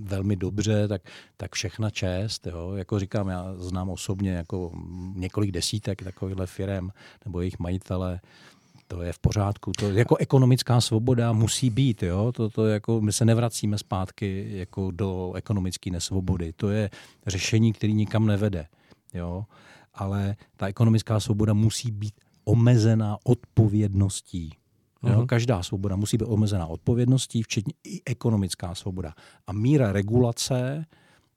[0.03, 1.01] velmi dobře, tak,
[1.37, 2.73] tak všechna čest, jo.
[2.75, 4.71] jako říkám, já znám osobně jako
[5.15, 6.89] několik desítek takovýchhle firm
[7.25, 8.19] nebo jejich majitele,
[8.87, 9.71] to je v pořádku.
[9.77, 12.03] To jako ekonomická svoboda musí být.
[12.03, 12.31] Jo?
[12.31, 16.53] To, to jako, my se nevracíme zpátky jako do ekonomické nesvobody.
[16.53, 16.89] To je
[17.27, 18.67] řešení, který nikam nevede.
[19.13, 19.45] Jo?
[19.93, 22.13] Ale ta ekonomická svoboda musí být
[22.45, 24.51] omezená odpovědností.
[25.03, 25.19] Jo?
[25.19, 25.25] Uh-huh.
[25.25, 29.13] Každá svoboda musí být omezená odpovědností, včetně i ekonomická svoboda.
[29.47, 30.85] A míra regulace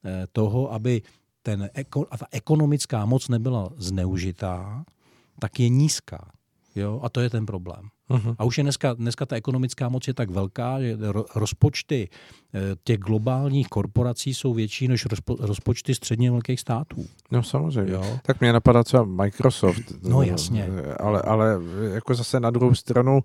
[0.05, 1.01] eh, toho, aby
[1.41, 1.69] ten,
[2.11, 4.85] a ta ekonomická moc nebyla zneužitá,
[5.39, 6.31] tak je nízká.
[6.75, 6.99] Jo?
[7.03, 7.89] A to je ten problém.
[8.09, 8.35] Uh-huh.
[8.37, 10.97] A už je dneska, dneska ta ekonomická moc je tak velká, že
[11.35, 12.09] rozpočty
[12.53, 17.05] eh, těch globálních korporací jsou větší než rozpo, rozpočty středně velkých států.
[17.31, 17.93] No samozřejmě.
[17.93, 18.19] Jo?
[18.25, 19.83] Tak mě napadá třeba Microsoft.
[20.03, 20.67] No jasně.
[20.99, 21.61] Ale, ale
[21.93, 23.21] jako zase na druhou stranu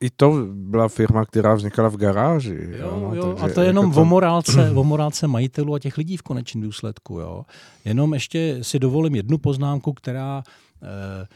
[0.00, 2.58] i to byla firma, která vznikala v garáži.
[2.78, 4.02] Jo, jo, jo a to je jenom jako to...
[4.02, 7.18] o, morálce, o morálce majitelů a těch lidí v konečném důsledku.
[7.18, 7.44] Jo.
[7.84, 10.42] Jenom ještě si dovolím jednu poznámku, která
[10.82, 11.26] eh,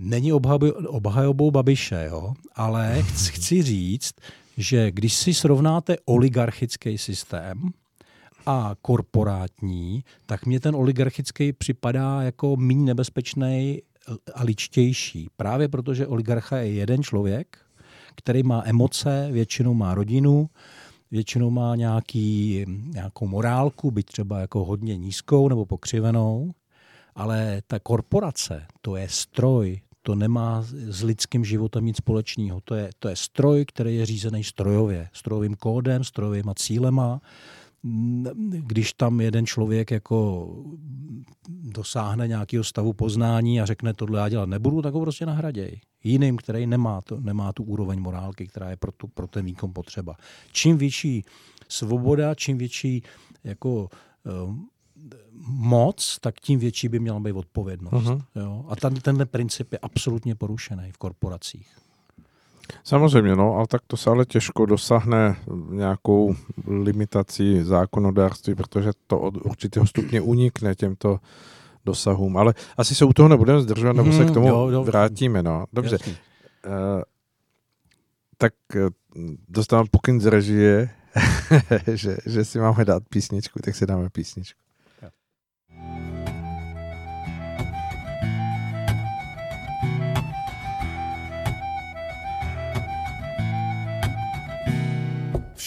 [0.00, 0.32] není
[0.88, 2.34] obhajobou Babiše, jo?
[2.54, 4.14] ale chci, chci říct,
[4.56, 7.70] že když si srovnáte oligarchický systém
[8.46, 13.82] a korporátní, tak mně ten oligarchický připadá jako méně nebezpečný
[14.34, 15.28] a ličtější.
[15.36, 17.58] Právě protože oligarcha je jeden člověk,
[18.16, 20.50] který má emoce, většinou má rodinu,
[21.10, 26.52] většinou má nějaký, nějakou morálku, byť třeba jako hodně nízkou nebo pokřivenou,
[27.14, 32.60] ale ta korporace, to je stroj, to nemá s lidským životem nic společného.
[32.64, 37.20] To je, to je stroj, který je řízený strojově, strojovým kódem, strojovýma cílema.
[38.42, 40.48] Když tam jeden člověk jako
[41.48, 45.80] dosáhne nějakého stavu poznání a řekne, tohle já dělat nebudu, tak ho prostě nahraděj.
[46.04, 49.72] Jiným, který nemá, to, nemá tu úroveň morálky, která je pro, tu, pro ten výkon
[49.72, 50.16] potřeba.
[50.52, 51.24] Čím větší
[51.68, 53.02] svoboda, čím větší
[53.44, 53.88] jako
[55.46, 57.92] moc, tak tím větší by měla být odpovědnost.
[57.92, 58.22] Uh-huh.
[58.36, 58.64] Jo?
[58.68, 61.68] A ten, tenhle princip je absolutně porušený v korporacích.
[62.84, 65.36] Samozřejmě, no, ale tak to se ale těžko dosáhne
[65.70, 66.34] nějakou
[66.66, 71.18] limitací zákonodárství, protože to od určitého stupně unikne těmto
[71.84, 72.36] dosahům.
[72.36, 75.42] Ale asi se u toho nebudeme zdržovat, nebo se k mhm, tomu jo, jo, vrátíme.
[75.42, 75.64] No.
[75.72, 75.98] Dobře.
[76.02, 77.02] Uh,
[78.38, 78.88] tak uh,
[79.48, 80.90] dostávám pokyn z režie,
[81.94, 84.60] že, že si máme dát písničku, tak si dáme písničku.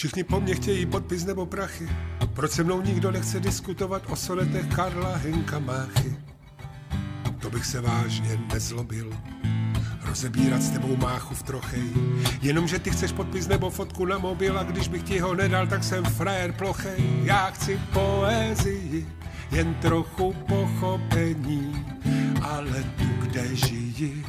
[0.04, 1.88] Všichni po mně chtějí podpis nebo prachy.
[2.32, 6.16] Proč se mnou nikdo nechce diskutovat o sonetech Karla Henka Máchy?
[7.38, 9.12] To bych se vážně nezlobil.
[10.02, 11.90] Rozebírat s tebou máchu v trochej.
[12.42, 15.84] Jenomže ty chceš podpis nebo fotku na mobil a když bych ti ho nedal, tak
[15.84, 17.20] jsem frajer plochej.
[17.22, 19.06] Já chci poezii,
[19.50, 21.86] jen trochu pochopení,
[22.42, 24.24] ale tu, kde žijí,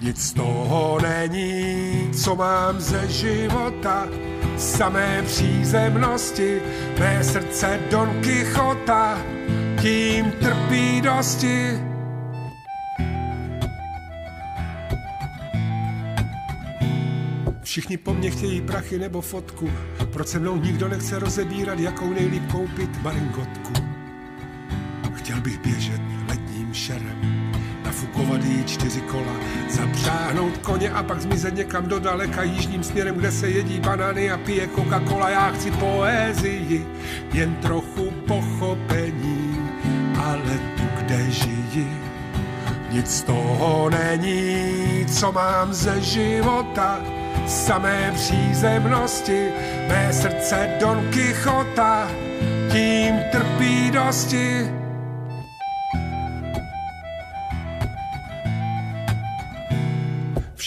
[0.00, 4.08] nic z toho není, co mám ze života,
[4.56, 6.62] samé přízemnosti,
[6.98, 9.18] mé srdce Don Quixota,
[9.82, 11.80] tím trpí dosti.
[17.62, 19.70] Všichni po mně chtějí prachy nebo fotku,
[20.12, 23.72] proč se mnou nikdo nechce rozebírat, jakou nejlíp koupit maringotku.
[25.14, 26.00] Chtěl bych běžet
[28.44, 29.32] jí čtyři kola,
[29.70, 34.38] zapřáhnout koně a pak zmizet někam do daleka jižním směrem, kde se jedí banány a
[34.38, 35.28] pije Coca-Cola.
[35.28, 36.86] Já chci poezii,
[37.32, 39.70] jen trochu pochopení,
[40.24, 41.88] ale tu, kde žiji,
[42.90, 47.00] nic z toho není, co mám ze života,
[47.46, 49.48] samé přízemnosti,
[49.88, 52.08] mé srdce Don Quixota,
[52.72, 54.79] tím trpí dosti.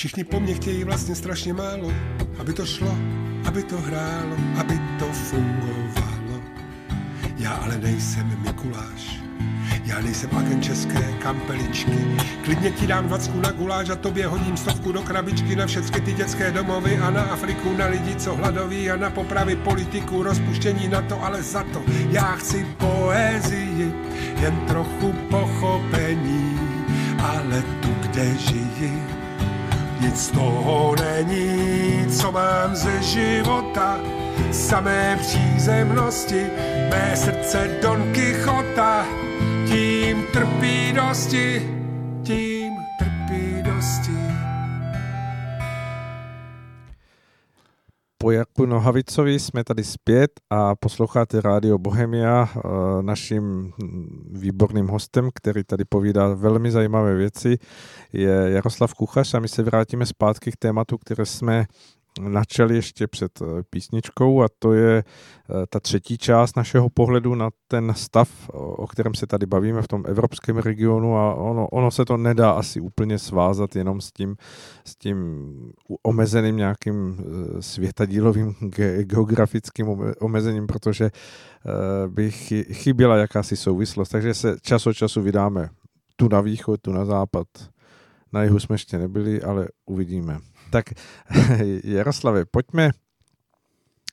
[0.04, 1.92] Všichni po mně chtějí vlastně strašně málo,
[2.40, 2.98] aby to šlo,
[3.46, 6.44] aby to hrálo, aby to fungovalo.
[7.38, 9.22] Já ale nejsem Mikuláš,
[9.86, 12.18] já nejsem agent české kampeličky.
[12.44, 16.14] Klidně ti dám dvacku na guláš a tobě hodím stovku do krabičky na všechny ty
[16.14, 21.02] dětské domovy a na Afriku, na lidi, co hladoví a na popravy politiku, rozpuštění na
[21.02, 21.84] to, ale za to.
[22.10, 23.94] Já chci poezii,
[24.42, 26.60] jen trochu pochopení,
[27.20, 29.13] ale tu, kde žiji,
[30.14, 34.00] nic z toho není, co mám ze života,
[34.52, 36.46] samé přízemnosti,
[36.90, 39.06] mé srdce Don Quixota,
[39.68, 41.70] tím trpí dosti,
[42.24, 42.53] tím
[48.24, 52.50] Po Jarku Nohavicovi jsme tady zpět a posloucháte Rádio Bohemia.
[52.56, 52.60] Eh,
[53.02, 53.74] naším
[54.32, 57.58] výborným hostem, který tady povídá velmi zajímavé věci,
[58.14, 61.66] je Jaroslav Kuchař a my se vrátíme zpátky k tématu, které jsme
[62.22, 67.50] načali ještě před eh, písničkou a to je eh, ta třetí část našeho pohledu na
[67.68, 72.06] ten stav, o kterém se tady bavíme v tom evropském regionu a ono, ono se
[72.06, 74.36] to nedá asi úplně svázat jenom s tím,
[74.86, 75.48] s tím
[76.04, 78.56] omezeným nějakým eh, světadílovým
[79.02, 79.88] geografickým
[80.22, 81.10] omezením, protože
[82.08, 82.32] by
[82.72, 84.10] chyběla jakási souvislost.
[84.10, 85.70] Takže se čas od času vydáme
[86.16, 87.48] tu na východ, tu na západ.
[88.34, 90.40] Na jihu jsme ještě nebyli, ale uvidíme.
[90.74, 90.86] Tak
[91.84, 92.92] Jaroslave, pojďme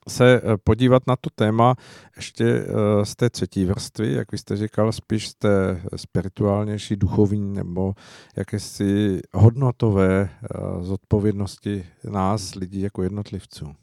[0.09, 1.75] se eh, podívat na to téma
[2.17, 7.55] ještě eh, z té třetí vrstvy, jak vy jste říkal, spíš z té spirituálnější, duchovní
[7.55, 7.95] nebo
[8.37, 10.49] jakési hodnotové eh,
[10.81, 13.75] zodpovědnosti nás, lidí jako jednotlivců.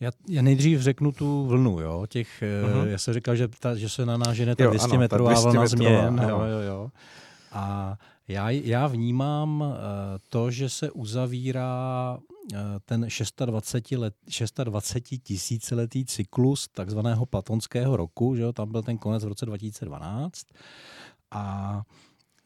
[0.00, 2.86] Já, já nejdřív řeknu tu vlnu, jo, těch, uh-huh.
[2.86, 6.26] já jsem říkal, že, ta, že se na nás žene ta 200 metrová vlna změn,
[6.28, 6.90] jo, jo, jo.
[7.52, 7.96] A
[8.28, 9.76] já, já vnímám uh,
[10.28, 13.06] to, že se uzavírá uh, ten
[13.46, 14.14] 26, let,
[14.64, 20.46] 26 tisíciletý cyklus takzvaného platonského roku, že jo, tam byl ten konec v roce 2012
[21.30, 21.82] a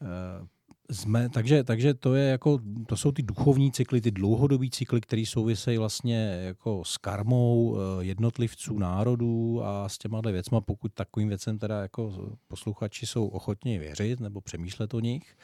[0.01, 0.47] uh,
[0.91, 5.23] Jsme, takže, takže to, je jako, to jsou ty duchovní cykly, ty dlouhodobý cykly, které
[5.27, 11.59] souvisejí vlastně jako s karmou eh, jednotlivců, národů a s těma věcma, pokud takovým věcem
[11.59, 15.37] teda jako posluchači jsou ochotní věřit nebo přemýšlet o nich.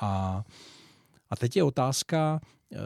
[0.00, 0.44] A,
[1.30, 2.40] a teď je otázka,
[2.72, 2.76] eh,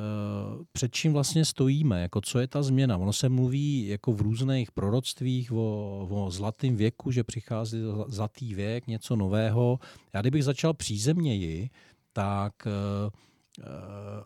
[0.73, 2.97] před čím vlastně stojíme, jako co je ta změna.
[2.97, 8.87] Ono se mluví jako v různých proroctvích o, o zlatém věku, že přichází zlatý věk,
[8.87, 9.79] něco nového.
[10.13, 11.71] Já kdybych začal přízemněji,
[12.13, 13.11] tak eh,
[13.61, 13.65] eh,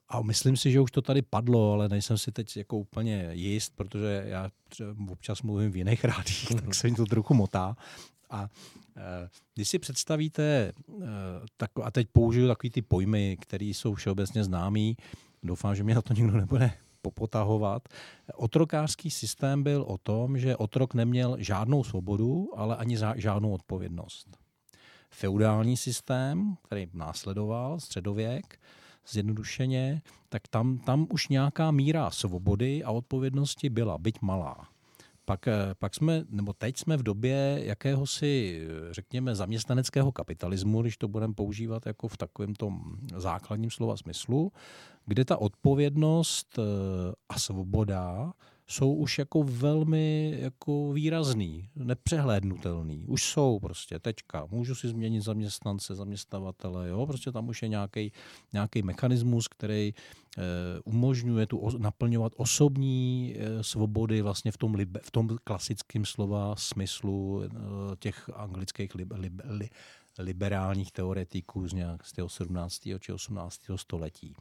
[0.09, 3.73] a myslím si, že už to tady padlo, ale nejsem si teď jako úplně jist,
[3.77, 4.51] protože já
[5.09, 7.77] občas mluvím v jiných rádích, tak se mi to trochu motá.
[8.31, 8.49] A
[8.97, 10.73] eh, když si představíte,
[11.57, 14.97] tak, a teď použiju takový ty pojmy, které jsou všeobecně známý,
[15.43, 16.71] doufám, že mě na to nikdo nebude
[17.03, 17.89] popotahovat.
[18.35, 24.46] Otrokářský systém byl o tom, že otrok neměl žádnou svobodu, ale ani žádnou odpovědnost
[25.11, 28.59] feudální systém, který následoval středověk,
[29.09, 34.69] zjednodušeně, tak tam, tam už nějaká míra svobody a odpovědnosti byla, byť malá.
[35.25, 41.09] Pak, eh, pak jsme, nebo teď jsme v době jakéhosi, řekněme, zaměstnaneckého kapitalismu, když to
[41.09, 44.53] budeme používat jako v takovém tom základním slova smyslu,
[45.07, 46.63] kde ta odpovědnost eh,
[47.29, 48.33] a svoboda
[48.69, 53.05] jsou už jako velmi jako výrazný, nepřehlédnutelný.
[53.07, 54.47] Už jsou prostě, tečka.
[54.51, 57.07] Můžu si změnit zaměstnance, zaměstnavatele, jo?
[57.07, 58.13] prostě tam už je nějaký,
[58.53, 59.95] nějaký mechanismus, který
[60.39, 60.43] e,
[60.85, 66.57] umožňuje tu o, naplňovat osobní e, svobody vlastně v tom, libe, v tom klasickém slova
[66.57, 67.49] smyslu e,
[67.97, 69.69] těch anglických li, li, li,
[70.19, 72.81] liberálních teoretiků z, nějak z toho 17.
[72.99, 73.61] či 18.
[73.77, 74.35] století.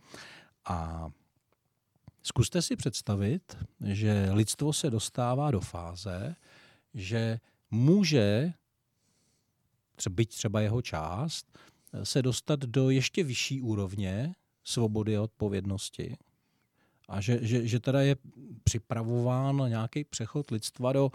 [0.65, 1.09] A
[2.28, 6.36] Zkuste si představit, že lidstvo se dostává do fáze,
[6.93, 7.39] že
[7.71, 8.53] může,
[10.09, 11.57] byť třeba jeho část,
[12.03, 16.17] se dostat do ještě vyšší úrovně svobody a odpovědnosti.
[17.07, 18.15] A že, že, že teda je
[18.63, 21.11] připravován nějaký přechod lidstva do,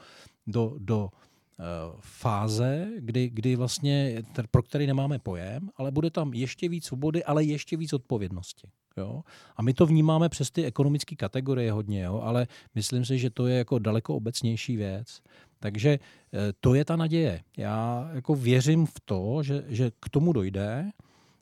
[0.46, 6.68] do, do uh, fáze, kdy, kdy vlastně, pro který nemáme pojem, ale bude tam ještě
[6.68, 8.68] víc svobody, ale ještě víc odpovědnosti.
[8.96, 9.22] Jo?
[9.56, 12.20] A my to vnímáme přes ty ekonomické kategorie hodně, jo?
[12.24, 15.22] ale myslím si, že to je jako daleko obecnější věc.
[15.60, 17.42] Takže eh, to je ta naděje.
[17.56, 20.90] Já jako věřím v to, že, že k tomu dojde,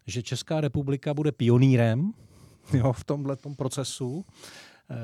[0.06, 2.12] že Česká republika bude pionýrem
[2.72, 4.24] jo, v tomhle procesu.
[4.90, 4.94] Eh,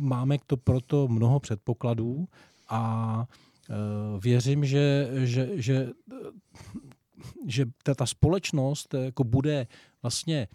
[0.00, 2.28] máme to proto mnoho předpokladů
[2.68, 3.24] a
[3.70, 3.74] eh,
[4.20, 5.88] věřím, že, že, že,
[7.46, 9.66] že ta, ta společnost jako bude
[10.02, 10.48] vlastně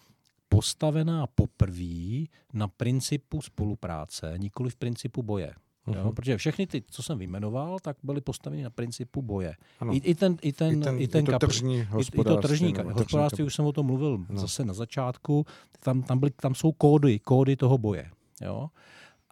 [0.53, 5.53] postavená poprvé na principu spolupráce, nikoli v principu boje.
[5.87, 5.95] Uh-huh.
[5.97, 6.03] Jo?
[6.03, 6.15] Mhm.
[6.15, 9.55] Protože všechny ty, co jsem vyjmenoval, tak byly postaveny na principu boje.
[9.91, 12.37] I, I ten, i ten, i ten, i ten i to tržní i, i to
[12.37, 14.39] tržní hospodářství, už jsem o tom mluvil no.
[14.39, 15.45] zase na začátku,
[15.79, 18.09] tam, tam, byly, tam jsou kódy, kódy toho boje.
[18.41, 18.69] Jo?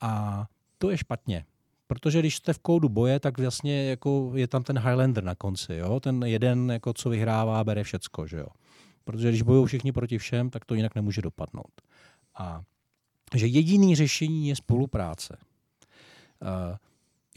[0.01, 0.45] A
[0.77, 1.45] to je špatně.
[1.87, 5.73] Protože když jste v kódu boje, tak vlastně jako je tam ten Highlander na konci.
[5.73, 5.99] Jo?
[5.99, 8.27] Ten jeden, jako co vyhrává, bere všecko.
[8.27, 8.47] Že jo?
[9.03, 11.81] Protože když bojují všichni proti všem, tak to jinak nemůže dopadnout.
[12.37, 12.61] A
[13.35, 15.37] že jediný řešení je spolupráce.
[16.41, 16.77] Uh,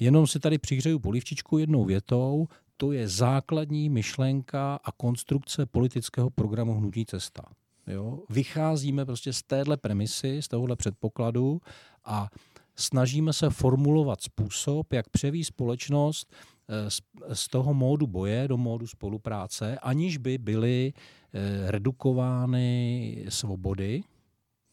[0.00, 2.46] jenom si tady přihřeju polivčičku jednou větou,
[2.76, 7.42] to je základní myšlenka a konstrukce politického programu Hnutí cesta.
[7.86, 8.22] Jo?
[8.30, 11.60] Vycházíme prostě z téhle premisy, z tohohle předpokladu
[12.04, 12.28] a
[12.76, 16.53] snažíme se formulovat způsob, jak převí společnost Eh,
[16.88, 17.00] z,
[17.32, 24.02] z toho módu boje do módu spolupráce, aniž by byly eh, redukovány svobody,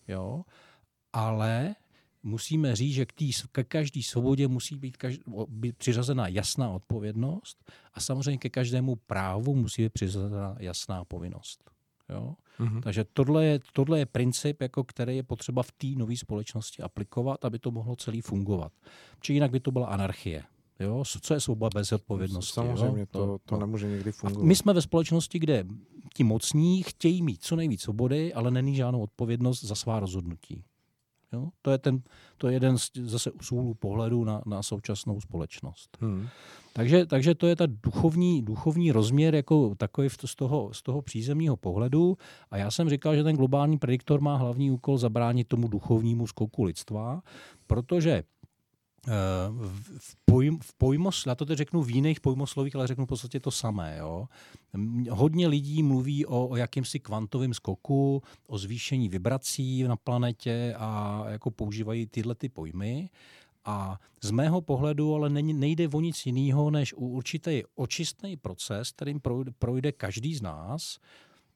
[0.07, 0.43] jo,
[1.13, 1.75] ale
[2.23, 7.71] musíme říct, že k tý, ke každé svobodě musí být, každý, být přiřazena jasná odpovědnost
[7.93, 11.71] a samozřejmě ke každému právu musí být přiřazena jasná povinnost.
[12.09, 12.35] Jo?
[12.59, 12.81] Mm-hmm.
[12.81, 17.45] Takže tohle je, tohle je princip, jako který je potřeba v té nové společnosti aplikovat,
[17.45, 18.71] aby to mohlo celý fungovat.
[19.19, 20.43] Či jinak by to byla anarchie.
[20.81, 21.03] Jo?
[21.21, 22.53] Co je svoboda bez odpovědnosti?
[22.53, 23.05] Samozřejmě, jo?
[23.11, 23.59] to, to no.
[23.59, 24.43] nemůže někdy fungovat.
[24.43, 25.65] A my jsme ve společnosti, kde
[26.13, 30.63] ti mocní chtějí mít co nejvíc svobody, ale není žádnou odpovědnost za svá rozhodnutí.
[31.33, 31.49] Jo?
[31.61, 32.01] To, je ten,
[32.37, 35.97] to je jeden z, zase z úhlu pohledu na, na současnou společnost.
[36.01, 36.27] Hmm.
[36.73, 41.57] Takže, takže to je ta duchovní, duchovní rozměr jako takový z toho, z toho přízemního
[41.57, 42.17] pohledu.
[42.51, 46.63] A já jsem říkal, že ten globální prediktor má hlavní úkol zabránit tomu duchovnímu skoku
[46.63, 47.21] lidstva,
[47.67, 48.23] protože
[49.07, 53.39] v, pojm, v pojmos, já to teď řeknu v jiných pojmoslovích, ale řeknu v podstatě
[53.39, 53.95] to samé.
[53.99, 54.27] Jo.
[55.09, 61.51] Hodně lidí mluví o, o jakýmsi kvantovém skoku, o zvýšení vibrací na planetě a jako
[61.51, 63.09] používají tyhle ty pojmy.
[63.65, 69.21] A z mého pohledu ale nejde o nic jiného, než u určitý očistný proces, kterým
[69.59, 70.97] projde každý z nás,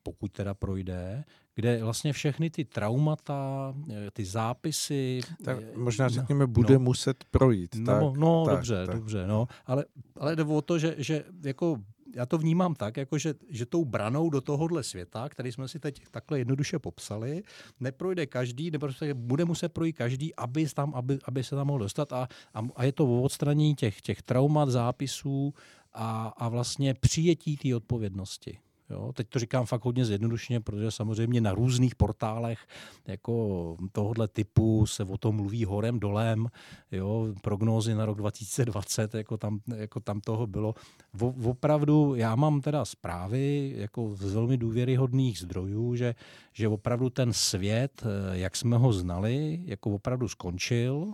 [0.04, 1.24] pokud teda projde,
[1.56, 5.22] kde vlastně všechny ty traumata, eh, ty zápisy...
[5.44, 7.76] Tak eh, možná řekněme, bude no, muset projít.
[7.76, 8.96] No, tak, no tak, dobře, tak.
[8.96, 9.86] dobře, no, ale,
[10.20, 11.78] ale jde o to, že, že jako
[12.16, 15.80] já to vnímám tak, jako že, že tou branou do tohohle světa, který jsme si
[15.80, 17.44] teď takhle jednoduše popsali,
[17.80, 21.80] neprojde každý, nebo se bude muset projít každý, aby, tam, aby, aby se tam mohl
[21.80, 25.54] dostat a, a, a je to o odstranění těch, těch traumat, zápisů
[25.94, 28.58] a, a vlastně přijetí té odpovědnosti.
[28.90, 32.60] Jo, teď to říkám fakt hodně zjednodušeně, protože samozřejmě na různých portálech
[33.08, 36.48] jako tohohle typu se o tom mluví horem dolem,
[36.92, 40.76] jo, prognózy na rok 2020, jako tam, jako tam toho bylo.
[41.22, 46.16] O, opravdu, já mám teda zprávy jako z velmi důvěryhodných zdrojů, že,
[46.54, 51.14] že opravdu ten svět, eh, jak jsme ho znali, jako opravdu skončil,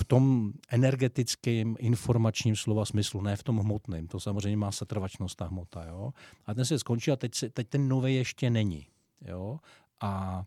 [0.00, 4.06] v tom energetickém informačním slova smyslu, ne v tom hmotném.
[4.06, 5.84] To samozřejmě má setrvačnost ta hmota.
[5.84, 6.12] Jo?
[6.46, 8.86] A ten se skončil a teď, se, teď ten nový ještě není.
[9.26, 9.58] Jo?
[10.00, 10.44] A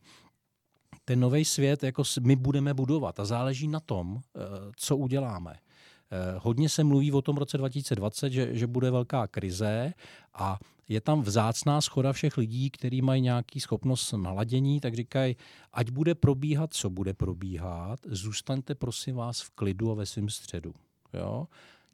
[1.06, 4.40] ten nový svět jako my budeme budovat a záleží na tom, eh,
[4.76, 5.54] co uděláme.
[5.54, 9.94] Eh, hodně se mluví o tom roce 2020, že, že bude velká krize
[10.34, 10.60] a
[10.92, 15.36] je tam vzácná schoda všech lidí, kteří mají nějaký schopnost naladění, tak říkají,
[15.74, 20.74] ať bude probíhat, co bude probíhat, zůstaňte prosím vás v klidu a ve svém středu.
[21.14, 21.48] Jo?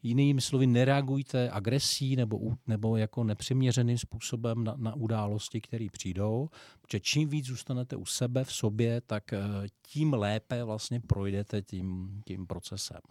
[0.03, 6.49] Jinými slovy, nereagujte agresí nebo, nebo jako nepřiměřeným způsobem na, na události, které přijdou,
[6.81, 9.39] protože čím víc zůstanete u sebe, v sobě, tak eh,
[9.87, 13.01] tím lépe vlastně projdete tím, tím procesem.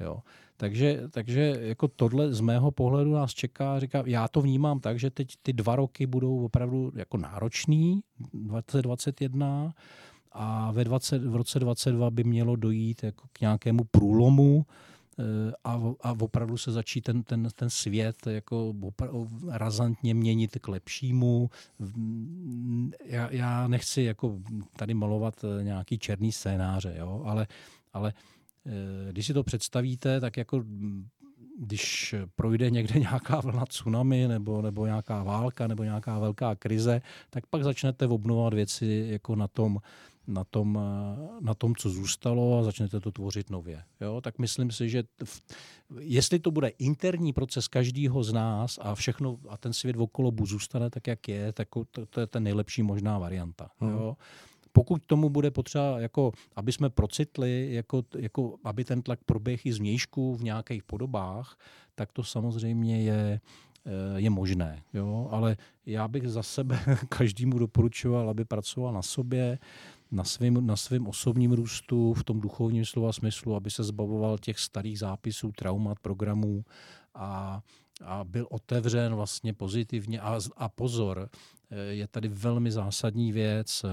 [0.00, 0.22] Jo.
[0.56, 5.10] Takže, takže jako tohle z mého pohledu nás čeká, říká, já to vnímám tak, že
[5.10, 8.00] teď ty dva roky budou opravdu jako náročný,
[8.32, 9.74] 2021,
[10.32, 14.66] a ve 20, v roce 22 by mělo dojít jako k nějakému průlomu
[15.18, 18.74] eh, a, a opravdu se začít ten, ten, ten svět jako
[19.48, 21.50] razantně měnit k lepšímu.
[23.04, 24.38] Já, já nechci jako
[24.76, 27.46] tady malovat eh, nějaký černý scénáře, jo, ale,
[27.92, 28.33] ale Eh,
[29.10, 31.06] když si to představíte, tak jako mm,
[31.58, 37.46] když projde někde nějaká vlna tsunami nebo, nebo nějaká válka nebo nějaká velká krize, tak
[37.46, 39.78] pak začnete obnovovat věci jako na tom,
[40.26, 43.82] na tom, eh, na tom, co zůstalo a začnete to tvořit nově.
[44.00, 44.20] Jo?
[44.20, 45.42] Tak myslím si, že v,
[45.98, 50.90] jestli to bude interní proces každého z nás a všechno a ten svět okolo zůstane
[50.90, 53.70] tak, jak je, tak to, to je ta nejlepší možná varianta.
[53.78, 53.92] Hmm.
[53.92, 54.16] Jo?
[54.76, 59.72] Pokud tomu bude potřeba, jako, aby jsme procitli, jako, jako, aby ten tlak proběhl i
[59.72, 61.58] z vnějšku v nějakých podobách,
[61.94, 63.40] tak to samozřejmě je,
[63.86, 64.82] eh, je možné.
[64.94, 65.28] Jo?
[65.30, 65.56] Ale
[65.86, 69.58] já bych za sebe každému doporučoval, aby pracoval na sobě,
[70.10, 74.58] na svém na svým osobním růstu, v tom duchovním slova smyslu, aby se zbavoval těch
[74.58, 76.64] starých zápisů, traumat, programů
[77.14, 77.62] a,
[78.04, 80.20] a byl otevřen vlastně pozitivně.
[80.20, 81.28] A, a pozor,
[81.70, 83.84] eh, je tady velmi zásadní věc,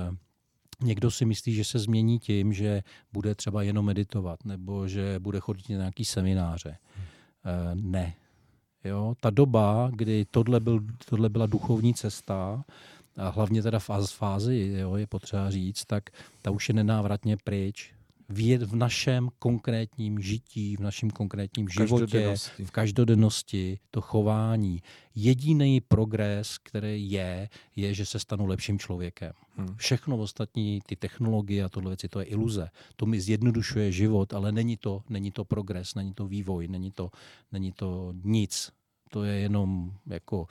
[0.84, 5.39] Někdo si myslí, že se změní tím, že bude třeba jenom meditovat nebo že bude
[5.39, 6.77] chodit na nějaký semináře.
[7.43, 7.91] Hmm.
[7.91, 8.13] Ne.
[8.84, 9.13] Jo?
[9.19, 10.79] Ta doba, kdy tohle, byl,
[11.09, 12.63] tohle byla duchovní cesta,
[13.17, 16.03] a hlavně teda v fázi, jo, je potřeba říct, tak
[16.41, 17.93] ta už je nenávratně pryč
[18.32, 24.82] v, v našem konkrétním žití, v našem konkrétním životě, v každodennosti, to chování.
[25.15, 29.32] Jediný progres, který je, je, že se stanu lepším člověkem.
[29.55, 29.75] Hmm.
[29.75, 32.69] Všechno ostatní, ty technologie a tohle věci, to je iluze.
[32.95, 37.09] To mi zjednodušuje život, ale není to, není to progres, není to vývoj, není to,
[37.51, 38.71] není to nic.
[39.09, 40.47] To je jenom jako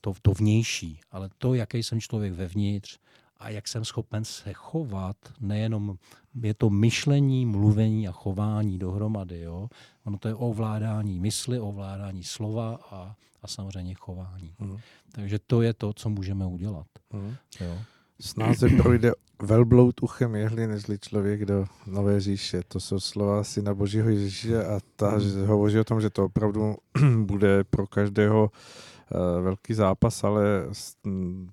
[0.00, 2.98] to, to vnější, ale to, jaký jsem člověk vevnitř
[3.38, 5.98] a jak jsem schopen se chovat, nejenom
[6.42, 9.40] je to myšlení, mluvení a chování dohromady.
[9.40, 9.68] Jo?
[10.04, 14.54] Ono to je ovládání mysli, ovládání slova a, a samozřejmě chování.
[14.58, 14.76] Hmm.
[15.12, 16.86] Takže to je to, co můžeme udělat.
[17.10, 17.34] Hmm.
[17.60, 17.78] Jo?
[18.20, 19.12] Snáze projde
[19.42, 22.62] velbloud uchem jehly, nežli člověk do Nové říše.
[22.68, 25.46] To jsou slova syna Božího Ježíše a ta hmm.
[25.46, 26.76] hovoří o tom, že to opravdu
[27.24, 28.97] bude pro každého Eh,
[29.42, 30.42] velký zápas, ale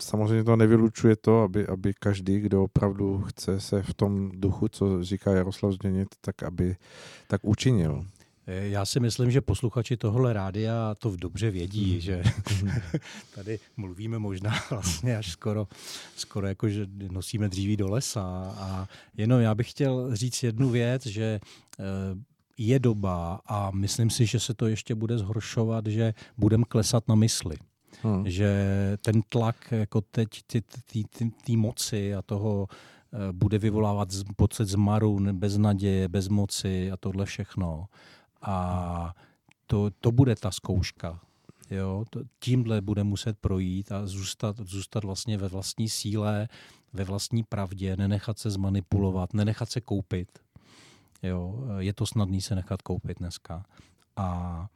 [0.01, 5.03] samozřejmě to nevylučuje to, aby, aby každý, kdo opravdu chce se v tom duchu, co
[5.03, 6.75] říká Jaroslav změnit, tak aby
[7.27, 8.05] tak učinil.
[8.47, 11.99] Eh, já si myslím, že posluchači tohle rádia to dobře vědí, mm.
[11.99, 12.23] že
[13.35, 15.67] tady mluvíme možná vlastně až skoro,
[16.15, 18.53] skoro jako, že nosíme dříví do lesa.
[18.57, 18.87] A
[19.17, 21.39] jenom já bych chtěl říct jednu věc, že
[21.79, 21.83] eh,
[22.57, 27.15] je doba a myslím si, že se to ještě bude zhoršovat, že budeme klesat na
[27.15, 27.55] mysli.
[28.03, 28.29] Hmm.
[28.29, 28.57] Že
[29.01, 30.29] ten tlak jako teď
[31.45, 37.87] té moci a toho eh, bude vyvolávat pocit zmaru, beznaděje, bezmoci a tohle všechno.
[38.41, 39.15] A
[39.67, 41.19] to, to bude ta zkouška.
[41.71, 46.47] Jo, to, tímhle bude muset projít a zůstat, zůstat vlastně ve vlastní síle,
[46.93, 50.44] ve vlastní pravdě, nenechat se zmanipulovat, nenechat se koupit.
[51.27, 53.65] Jo, je to snadný se nechat koupit dneska.
[54.15, 54.67] A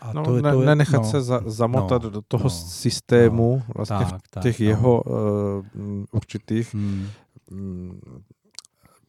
[0.00, 2.50] a no, to, ne, to je, nenechat no, se za, zamotat no, do toho no,
[2.50, 5.12] systému, no, vlastně tak, v těch tak, jeho no.
[5.12, 7.08] uh, určitých hmm.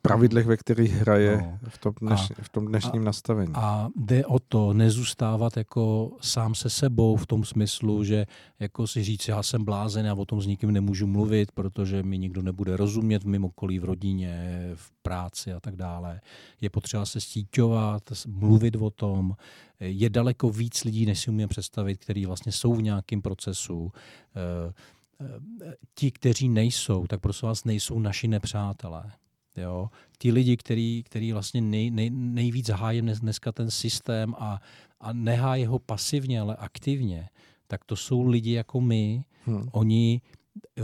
[0.08, 1.60] Pravidlech, ve kterých hraje no.
[1.70, 3.52] v, tom dneš, a, v tom dnešním a, nastavení.
[3.56, 8.26] A jde o to nezůstávat jako sám se sebou v tom smyslu, že
[8.60, 12.18] jako si říct, já jsem blázen, já o tom s nikým nemůžu mluvit, protože mi
[12.18, 16.22] nikdo nebude rozumět v okolí, v rodině, v práci a tak dále.
[16.62, 19.36] Je potřeba se síťovat, mluvit o tom.
[19.80, 23.92] Je daleko víc lidí, než si umím představit, kteří vlastně jsou v nějakém procesu.
[24.36, 24.74] Eh,
[25.22, 29.12] eh, ti, kteří nejsou, tak prosím vás, nejsou naši nepřátelé.
[29.58, 29.90] Jo?
[30.18, 34.62] Ti lidi, který, který vlastně nej, nej, nejvíc hájí dneska ten systém a,
[35.00, 37.30] a nehájí ho pasivně, ale aktivně,
[37.68, 39.24] tak to jsou lidi jako my.
[39.46, 39.70] Hmm.
[39.72, 40.22] Oni,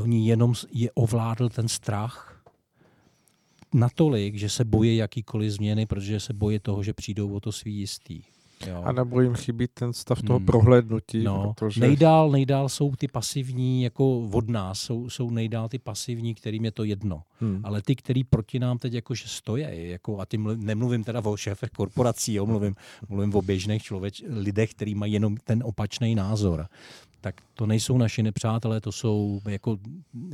[0.02, 2.44] oni jenom je ovládl ten strach
[3.74, 7.74] natolik, že se bojí jakýkoliv změny, protože se bojí toho, že přijdou o to svý
[7.76, 8.22] jistý.
[8.68, 8.82] Jo.
[8.84, 10.46] A nebo jim chybí ten stav toho hmm.
[10.46, 11.24] prohlédnutí.
[11.24, 11.54] No.
[11.58, 11.82] Protože...
[11.82, 16.72] Nejdál, nejdál jsou ty pasivní, jako od nás, jsou, jsou nejdál ty pasivní, kterým je
[16.72, 17.24] to jedno.
[17.40, 17.62] Hmm.
[17.64, 21.70] Ale ty, který proti nám teď jakože stojí, jako, a tím nemluvím teda o šéfech
[21.70, 22.76] korporací, jo, mluvím,
[23.10, 26.68] mluvím o běžných člověč, lidech, kteří mají jenom ten opačný názor
[27.22, 29.78] tak to nejsou naši nepřátelé, to jsou, jako,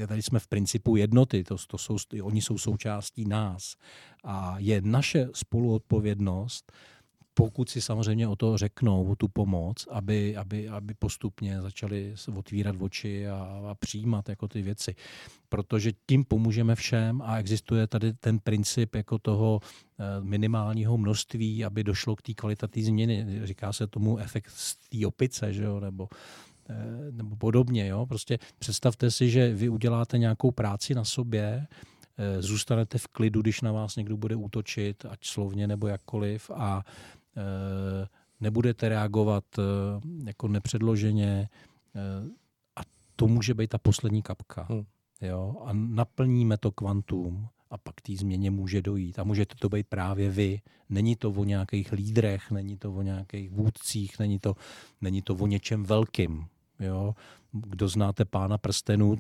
[0.08, 3.76] tady jsme v principu jednoty, to, to jsou, oni jsou součástí nás.
[4.24, 6.72] A je naše spoluodpovědnost,
[7.38, 12.76] pokud si samozřejmě o to řeknou, o tu pomoc, aby, aby, aby postupně začali otvírat
[12.80, 13.36] oči a,
[13.70, 14.96] a přijímat jako ty věci.
[15.50, 21.84] Protože tím pomůžeme všem a existuje tady ten princip jako toho eh, minimálního množství, aby
[21.84, 23.42] došlo k té kvalitativní změny.
[23.44, 25.80] Říká se tomu efekt z té opice, že jo?
[25.80, 26.10] Nebo,
[26.70, 27.88] eh, nebo podobně.
[27.88, 28.06] Jo?
[28.06, 31.68] Prostě představte si, že vy uděláte nějakou práci na sobě,
[32.18, 36.84] eh, zůstanete v klidu, když na vás někdo bude útočit, ať slovně nebo jakkoliv a
[38.40, 39.62] nebudete reagovat eh,
[40.26, 41.50] jako nepředloženě
[41.96, 42.00] eh,
[42.76, 42.82] a
[43.16, 44.68] to může být ta poslední kapka.
[44.70, 44.86] Hmm.
[45.22, 45.56] Jo?
[45.66, 49.20] A naplníme to kvantum a pak té změně může dojít.
[49.20, 50.62] A můžete to být právě vy.
[50.90, 54.56] Není to o nějakých lídrech, není to o nějakých vůdcích, není to,
[55.02, 56.46] není to o něčem velkým.
[56.80, 57.16] Jo?
[57.52, 59.18] Kdo znáte pána prstenů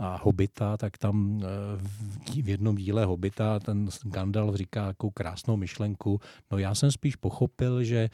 [0.00, 6.20] a Hobita, tak tam eh, v jednom díle Hobita ten Gandalf říká takovou krásnou myšlenku.
[6.50, 8.10] No já jsem spíš pochopil, že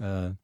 [0.00, 0.36] eh,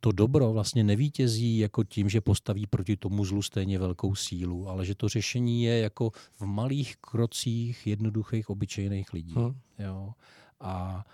[0.00, 4.86] to dobro vlastně nevítězí jako tím, že postaví proti tomu zlu stejně velkou sílu, ale
[4.86, 9.34] že to řešení je jako v malých krocích jednoduchých, obyčejných lidí.
[9.34, 9.54] Hmm.
[9.78, 10.12] Jo?
[10.60, 11.04] A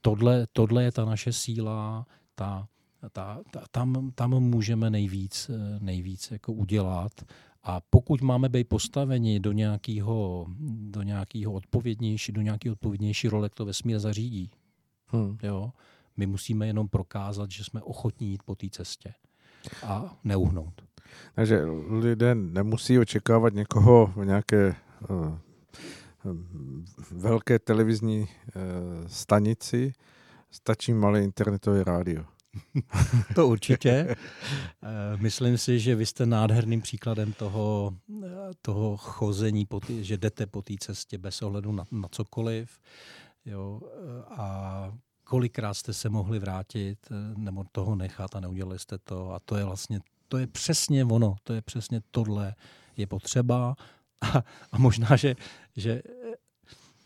[0.00, 2.68] tohle, tohle je ta naše síla, ta
[3.12, 7.12] ta, ta, tam, tam můžeme nejvíc, eh, nejvíc jako udělat.
[7.64, 10.46] A pokud máme být postaveni do nějakého,
[10.90, 14.50] do nějakého odpovědnější, do nějaké odpovědnější role, jak to vesmír zařídí,
[15.06, 15.38] hmm.
[15.42, 15.72] jo,
[16.16, 19.14] my musíme jenom prokázat, že jsme ochotní jít po té cestě
[19.86, 20.82] a neuhnout.
[21.34, 24.74] Takže lidé nemusí očekávat někoho v nějaké
[25.08, 25.38] uh,
[27.10, 28.26] velké televizní uh,
[29.06, 29.92] stanici,
[30.50, 32.24] stačí malé internetové rádio.
[33.34, 33.90] to určitě.
[33.90, 34.16] Eh,
[35.16, 37.94] myslím si, že vy jste nádherným příkladem toho,
[38.24, 38.28] eh,
[38.62, 42.80] toho chození, po tý, že jdete po té cestě bez ohledu na, na cokoliv.
[43.44, 44.92] Jo, eh, a
[45.24, 46.98] kolikrát jste se mohli vrátit
[47.36, 49.32] nebo toho nechat a neudělali jste to.
[49.32, 52.54] A to je vlastně, to je přesně ono, to je přesně tohle
[52.96, 53.74] je potřeba.
[54.34, 55.34] A, a možná, že,
[55.76, 56.02] že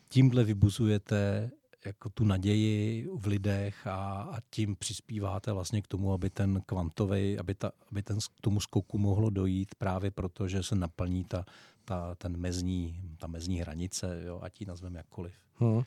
[0.08, 1.50] tímhle vybuzujete
[1.86, 7.38] jako tu naději v lidech a, a tím přispíváte vlastně k tomu, aby ten kvantový,
[7.38, 11.44] aby, ta, aby ten, k tomu skoku mohlo dojít právě proto, že se naplní ta,
[11.84, 15.32] ta, ten mezní, ta mezní hranice, jo, ať ji nazveme jakkoliv.
[15.54, 15.82] Hmm.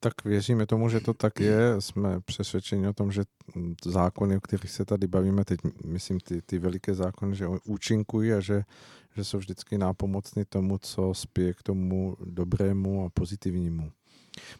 [0.00, 1.80] Tak věříme tomu, že to tak je.
[1.80, 3.22] Jsme přesvědčeni o tom, že
[3.84, 8.40] zákony, o kterých se tady bavíme, teď myslím ty, ty veliké zákony, že účinkují a
[8.40, 8.64] že,
[9.16, 13.92] že jsou vždycky nápomocný tomu, co spěje k tomu dobrému a pozitivnímu.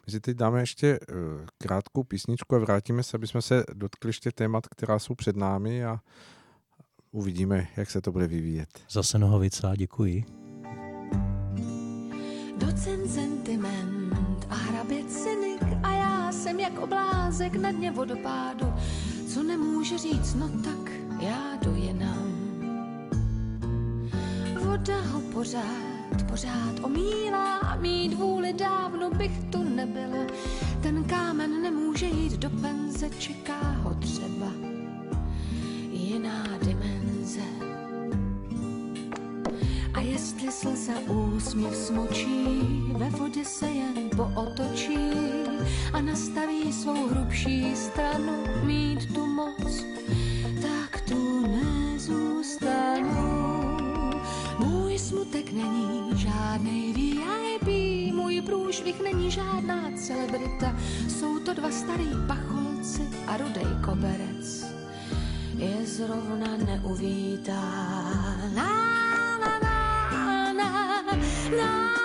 [0.05, 1.15] My si teď dáme ještě eh,
[1.57, 5.85] krátkou písničku a vrátíme se, aby jsme se dotkli ještě témat, která jsou před námi
[5.85, 5.99] a
[7.11, 8.69] uvidíme, jak se to bude vyvíjet.
[8.89, 10.25] Zase Nohovica, děkuji.
[12.57, 18.73] Docen sentiment a hrabě cynik a já jsem jak oblázek na dně vodopádu.
[19.33, 22.31] Co nemůže říct, no tak já dojenám.
[24.63, 30.25] Voda ho pořád furt pořád omílá a mít vůli dávno bych tu nebyla.
[30.81, 34.47] Ten kámen nemůže jít do penze, čeká ho třeba
[35.91, 37.41] jiná dimenze.
[39.93, 42.59] A jestli slza úsměv smočí,
[42.97, 44.97] ve vodě se jen pootočí
[45.93, 49.85] a nastaví svou hrubší stranu, mít tu moc,
[50.61, 53.40] tak tu nezůstanu.
[55.21, 57.67] Smutek není žádnej VIP,
[58.13, 60.75] můj průšvih není žádná celebrita,
[61.09, 64.65] jsou to dva starý pacholci a rudej koberec
[65.57, 67.61] je zrovna neuvítá.
[68.55, 68.69] Na,
[69.39, 71.03] na, na, na,
[71.57, 72.00] na.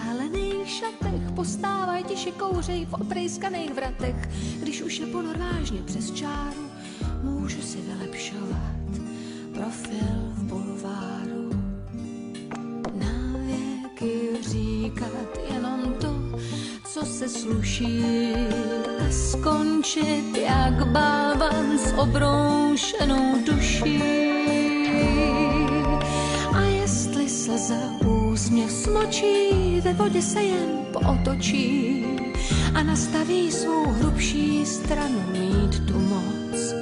[0.00, 4.16] V uválených šatech postávají ti šikouřej v oprejskaných vratech.
[4.62, 6.70] Když už je ponor vážně přes čáru,
[7.22, 8.90] můžu si vylepšovat
[9.54, 11.50] profil v bulváru.
[12.94, 16.38] Na věky říkat jenom to,
[16.84, 18.04] co se sluší
[19.06, 24.02] a skončit jak bávan s obroušenou duší.
[26.54, 27.80] A jestli slza
[28.40, 32.04] úsměv smočí, ve vodě se jen pootočí
[32.74, 36.74] a nastaví svou hrubší stranu mít tu moc,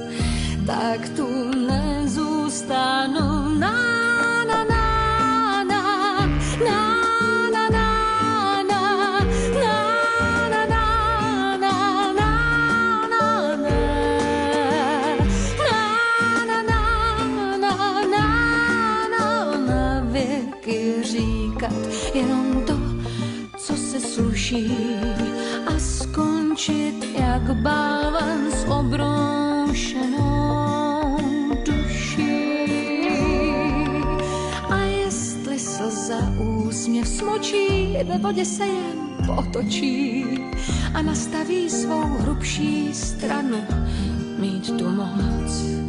[0.66, 1.26] tak tu
[1.68, 3.38] nezůstanu
[24.49, 24.72] sluší
[25.66, 30.16] a skončit jak balvan s obroušenou
[31.64, 32.68] duší.
[34.70, 40.24] A jestli slza úsměv smočí, ve vodě se jen potočí
[40.94, 43.59] a nastaví svou hrubší stranu
[44.38, 45.88] mít tu moc,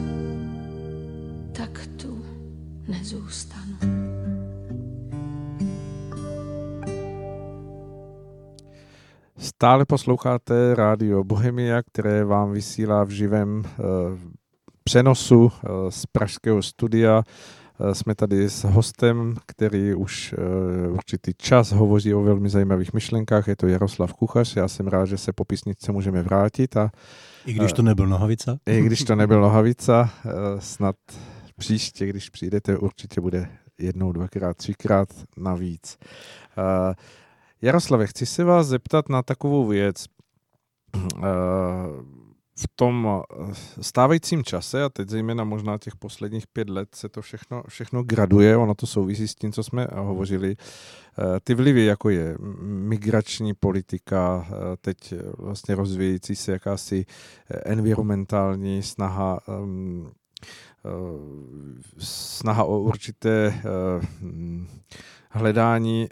[9.62, 13.66] Stále posloucháte rádio Bohemia, které vám vysílá v živém uh,
[14.84, 15.52] přenosu uh,
[15.90, 17.24] z pražského studia.
[17.78, 20.36] Uh, jsme tady s hostem, který už
[20.90, 23.48] určitý čas hovoří o velmi zajímavých myšlenkách.
[23.48, 24.56] Je to Jaroslav Kuchař.
[24.56, 26.78] Já jsem rád, že se po písničce můžeme vrátit.
[26.78, 26.92] A,
[27.46, 28.58] I když to nebyl Nohavica?
[28.66, 30.10] I když to nebyl Nohavica,
[30.60, 30.96] snad
[31.58, 35.98] příště, když přijdete, určitě bude jednou, dvakrát, třikrát navíc.
[37.62, 40.06] Jaroslave, chci se vás zeptat na takovou věc.
[40.96, 41.20] Eh,
[42.60, 47.22] v tom eh, stávajícím čase, a teď zejména možná těch posledních pět let, se to
[47.22, 50.56] všechno, všechno graduje, ono to souvisí s tím, co jsme hovořili.
[50.56, 54.48] Eh, ty vlivy, jako je migrační politika,
[54.82, 57.06] teď vlastně rozvíjející se jakási
[57.66, 60.12] environmentální snaha, ehm,
[61.98, 63.62] snaha o určité
[65.30, 66.08] hledání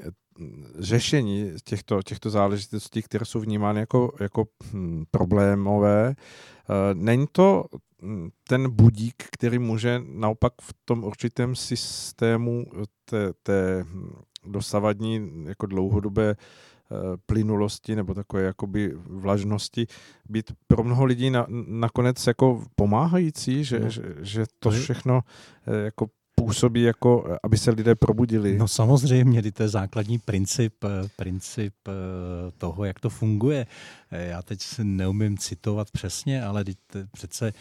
[0.80, 7.66] řešení těchto, těchto záležitostí, které jsou vnímány jako, jako hm, problémové, eh, není to
[8.02, 12.66] hm, ten budík, který může naopak v tom určitém systému
[13.06, 14.10] té, té hm,
[14.46, 19.88] dosavadní jako dlouhodobé eh, plynulosti nebo takové jakoby vlažnosti
[20.30, 23.90] být pro mnoho lidí na, nakonec jako pomáhající, že, no.
[23.90, 25.22] že, že to všechno
[25.68, 26.08] eh, jako
[26.42, 28.58] působí jako, aby se lidé probudili.
[28.58, 30.74] No samozřejmě, to je základní princip,
[31.16, 31.92] princip eh,
[32.58, 33.68] toho, jak to funguje.
[34.12, 36.64] Eh, já teď si neumím citovat přesně, ale
[37.12, 37.54] přece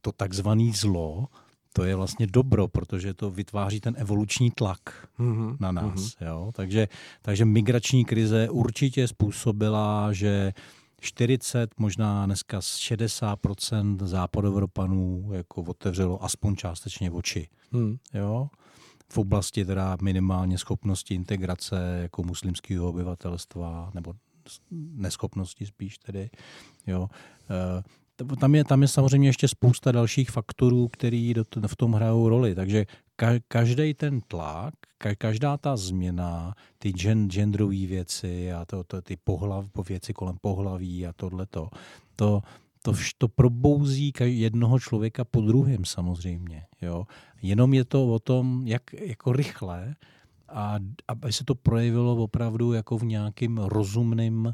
[0.00, 1.26] to takzvané zlo,
[1.72, 5.56] to je vlastně dobro, protože to vytváří ten evoluční tlak mm-hmm.
[5.60, 5.94] na nás.
[5.94, 6.26] Mm-hmm.
[6.26, 6.50] Jo?
[6.54, 6.88] Takže,
[7.22, 10.52] takže migrační krize určitě způsobila, že
[11.00, 17.48] 40, možná dneska 60% západoevropanů jako otevřelo aspoň částečně oči.
[17.72, 17.96] Hmm.
[18.14, 18.48] Jo?
[19.12, 24.14] V oblasti teda minimálně schopnosti integrace jako muslimského obyvatelstva, nebo
[24.94, 26.30] neschopnosti spíš tedy.
[26.86, 27.08] Jo?
[27.50, 31.34] E, tam je, tam je samozřejmě ještě spousta dalších faktorů, který
[31.66, 32.54] v tom hrajou roli.
[32.54, 32.86] Takže
[33.48, 34.74] každý ten tlak,
[35.18, 41.12] každá ta změna, ty genderové věci a to, to, ty pohlav, věci kolem pohlaví a
[41.12, 41.68] tohleto,
[42.16, 42.42] to,
[42.92, 46.62] to, to probouzí jednoho člověka po druhém samozřejmě.
[46.82, 47.04] Jo?
[47.42, 49.94] Jenom je to o tom, jak jako rychle
[50.48, 50.78] a
[51.08, 54.52] aby se to projevilo opravdu jako v nějakým rozumným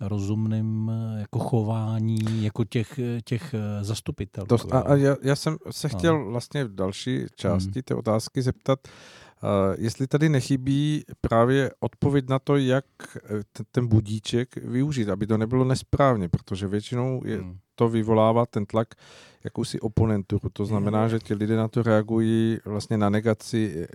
[0.00, 4.46] rozumným jako chování jako těch, těch eh, zastupitelů.
[4.46, 5.98] To, a, a já, já jsem se no.
[5.98, 7.82] chtěl vlastně v další části hmm.
[7.82, 8.92] té otázky zeptat, Uh,
[9.78, 12.84] jestli tady nechybí právě odpověď na to, jak
[13.70, 17.58] ten budíček využít, aby to nebylo nesprávně, protože většinou je, hmm.
[17.74, 18.88] to vyvolává ten tlak
[19.44, 20.48] jakousi oponenturu.
[20.52, 23.86] To znamená, že ti lidé na to reagují vlastně na negaci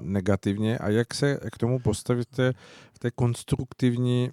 [0.00, 2.52] negativně a jak se k tomu postavíte
[2.92, 4.30] v té konstruktivní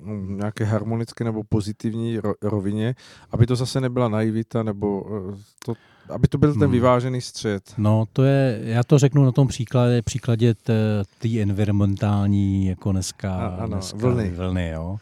[0.00, 2.94] mm, nějaké harmonické nebo pozitivní rovině,
[3.30, 5.74] aby to zase nebyla naivita nebo eh, to,
[6.08, 6.72] aby to byl ten hmm.
[6.72, 7.74] vyvážený střed.
[7.78, 10.54] No, to je, já to řeknu na tom příkladě, příkladě
[11.18, 14.30] té environmentální, jako dneska, a, ano, dneska vlny.
[14.30, 14.98] vlny jo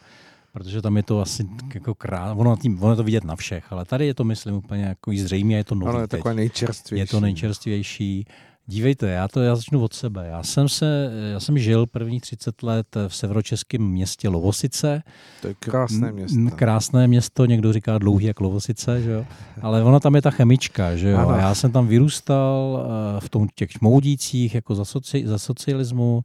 [0.55, 3.71] protože tam je to asi jako krát, ono, tím, ono je to vidět na všech,
[3.71, 6.99] ale tady je to, myslím, úplně jako zřejmě, je to nový Ano, je takové nejčerstvější.
[6.99, 8.25] Je to nejčerstvější.
[8.67, 10.27] Dívejte, já to já začnu od sebe.
[10.27, 15.03] Já jsem, se, já jsem žil první 30 let v severočeském městě Lovosice.
[15.41, 16.37] To je krásné město.
[16.55, 19.25] Krásné město, někdo říká dlouhý jak Lovosice, že jo?
[19.61, 20.95] ale ona tam je ta chemička.
[20.95, 21.31] Že jo?
[21.37, 26.21] Já jsem tam vyrůstal eh, v tom těch šmoudících jako za, soci, za socialismu.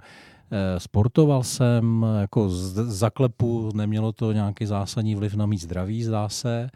[0.51, 6.29] Eh, sportoval jsem, jako z zaklepu, nemělo to nějaký zásadní vliv na mý zdraví, zdá
[6.29, 6.71] se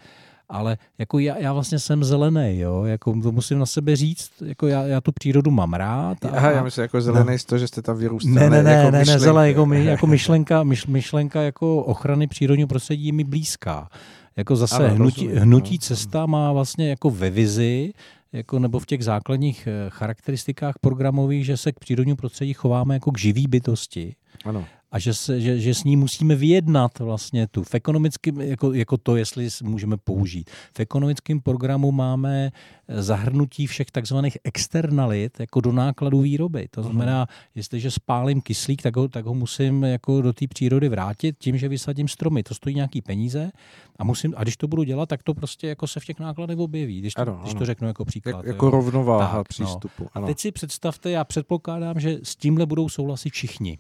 [0.49, 4.67] ale jako já, já vlastně jsem zelený, jo, jako to musím na sebe říct, jako
[4.67, 6.25] já, já tu přírodu mám rád.
[6.25, 7.39] A, Aha, já myslím jako zelený no.
[7.39, 8.35] z toho, že jste tam vyrůstali.
[8.35, 12.27] Ne, ne, ne, jako ne, ne zelený, jako, my, jako myšlenka, myš, myšlenka jako ochrany
[12.27, 13.89] přírodního prostředí je mi blízká.
[14.37, 15.79] Jako zase ano, hnutí, rozumím, hnutí no.
[15.79, 17.93] cesta má vlastně jako ve vizi,
[18.33, 23.13] jako nebo v těch základních eh, charakteristikách programových, že se k přírodnímu prostředí chováme jako
[23.13, 24.15] k živý bytosti.
[24.45, 24.65] Ano
[24.95, 27.63] a že, se, že, že s ní musíme vyjednat vlastně tu.
[27.63, 30.51] V ekonomickém, jako, jako to, jestli můžeme použít.
[30.77, 32.51] V ekonomickém programu máme
[32.89, 36.69] zahrnutí všech takzvaných externalit jako do nákladu výroby.
[36.71, 40.89] To znamená, uh jestliže spálím kyslík, tak ho, tak ho musím jako do té přírody
[40.89, 42.43] vrátit tím, že vysadím stromy.
[42.43, 43.51] To stojí nějaký peníze
[43.99, 46.59] a musím, a když to budu dělat, tak to prostě jako se v těch nákladech
[46.59, 48.37] objeví, když to, ano, když to řeknu jako příklad.
[48.37, 48.71] Jak, jako jo.
[48.71, 49.45] rovnováha tak, no.
[49.45, 50.03] přístupu.
[50.03, 50.09] No.
[50.15, 50.25] Ano.
[50.25, 53.79] A teď si představte, já předpokládám, že s tímhle budou souhlasit všichni.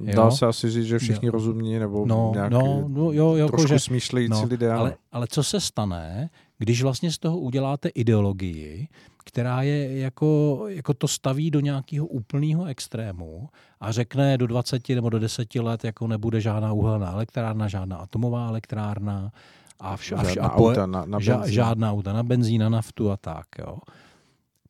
[0.00, 0.16] Jo?
[0.16, 1.32] Dá se asi říct, že všichni jo.
[1.32, 4.72] rozumní nebo no, nějak no, no, jo, jo, trošku že, smýšlející no, lidé.
[4.72, 8.88] Ale, ale co se stane, když vlastně z toho uděláte ideologii,
[9.24, 13.48] která je jako, jako to staví do nějakého úplného extrému
[13.80, 18.48] a řekne do 20 nebo do 10 let jako nebude žádná uhelná elektrárna, žádná atomová
[18.48, 19.32] elektrárna
[19.80, 22.68] a, vš, a, vš, a po, auta na, na ža, žádná auta na benzín, na
[22.68, 23.46] naftu a tak.
[23.58, 23.78] Jo.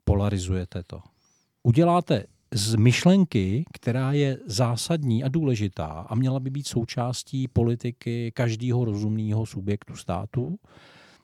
[0.05, 1.01] Polarizujete to.
[1.63, 8.85] Uděláte z myšlenky, která je zásadní a důležitá a měla by být součástí politiky každého
[8.85, 10.59] rozumného subjektu státu,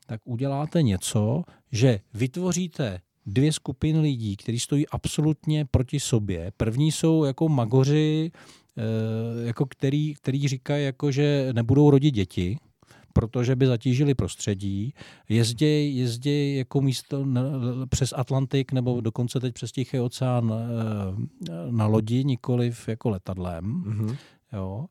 [0.07, 6.53] tak uděláte něco, že vytvoříte dvě skupiny lidí, kteří stojí absolutně proti sobě.
[6.57, 8.31] První jsou jako magoři,
[8.79, 12.59] eh, jako který, který říkají, jako, že nebudou rodit děti,
[13.13, 14.95] protože by zatížili prostředí.
[15.29, 17.43] Jezdí, jezdí jako místo na,
[17.89, 23.65] přes Atlantik nebo dokonce teď přes Tichý oceán eh, na lodi, nikoliv jako letadlem.
[23.65, 24.17] Mm-hmm.
[24.53, 24.87] Jo.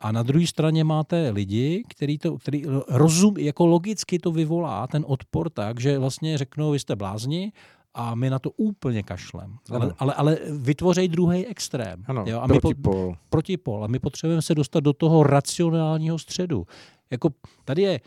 [0.00, 5.04] A na druhé straně máte lidi, který to, který rozum, jako logicky to vyvolá, ten
[5.06, 7.52] odpor tak, že vlastně řeknou, vy jste blázni,
[7.94, 9.56] a my na to úplně kašlem.
[9.70, 12.04] Ale, ale, ale vytvořej druhý extrém.
[12.06, 12.40] Ano, jo?
[12.40, 13.08] A protipol.
[13.08, 13.84] My po, protipol.
[13.84, 16.66] A my potřebujeme se dostat do toho racionálního středu.
[17.10, 17.30] Jako
[17.64, 18.00] tady je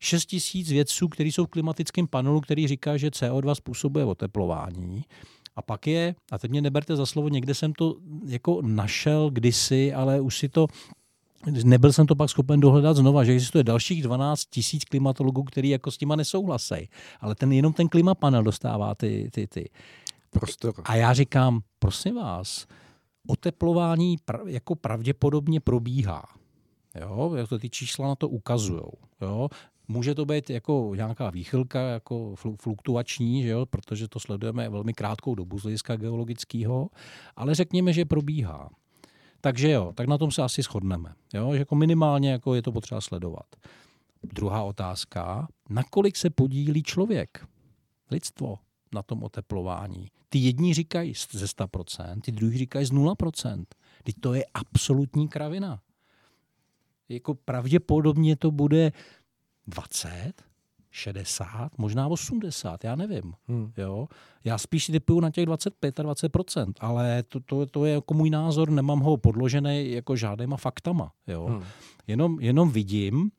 [0.00, 5.04] 6 tisíc vědců, kteří jsou v klimatickém panelu, který říká, že CO2 způsobuje oteplování.
[5.56, 7.96] A pak je, a teď mě neberte za slovo, někde jsem to
[8.26, 10.66] jako našel kdysi, ale už si to
[11.64, 15.90] nebyl jsem to pak schopen dohledat znova, že existuje dalších 12 tisíc klimatologů, který jako
[15.90, 16.88] s těma nesouhlasí.
[17.20, 19.70] Ale ten jenom ten klimapanel dostává ty, ty, ty.
[20.30, 20.74] Prostor.
[20.84, 22.66] A já říkám, prosím vás,
[23.26, 26.24] oteplování pra, jako pravděpodobně probíhá.
[27.00, 28.82] Jo, to ty čísla na to ukazují.
[29.20, 29.48] Jo.
[29.88, 35.34] Může to být jako nějaká výchylka, jako fluktuační, že jo, protože to sledujeme velmi krátkou
[35.34, 36.90] dobu z hlediska geologického,
[37.36, 38.70] ale řekněme, že probíhá.
[39.40, 41.14] Takže jo, tak na tom se asi shodneme.
[41.34, 43.46] Jo, že jako minimálně jako je to potřeba sledovat.
[44.22, 47.46] Druhá otázka, nakolik se podílí člověk,
[48.10, 48.58] lidstvo
[48.94, 50.08] na tom oteplování.
[50.28, 53.64] Ty jedni říkají ze 100%, ty druhý říkají z 0%.
[54.04, 55.80] Teď to je absolutní kravina
[57.08, 58.92] jako pravděpodobně to bude
[59.66, 60.32] 20,
[60.90, 63.34] 60, možná 80, já nevím.
[63.48, 63.72] Hmm.
[63.76, 64.08] Jo?
[64.44, 66.32] Já spíš typuju na těch 25 a 20
[66.80, 71.12] ale to, to, to je jako můj názor, nemám ho podložený jako žádnýma faktama.
[71.26, 71.46] Jo?
[71.46, 71.64] Hmm.
[72.06, 73.30] Jenom, jenom vidím,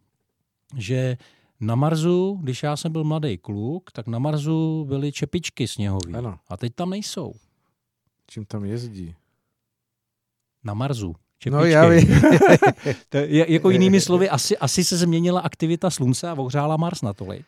[0.77, 1.17] že
[1.59, 6.21] na Marsu, když já jsem byl mladý kluk, tak na Marsu byly čepičky sněhové.
[6.47, 7.33] A teď tam nejsou.
[8.27, 9.15] Čím tam jezdí?
[10.63, 11.15] Na Marsu.
[11.39, 11.49] Čepičky.
[11.49, 12.21] No já vím.
[13.09, 17.45] to je, jako jinými slovy, asi, asi se změnila aktivita slunce a ohřála Mars natolik.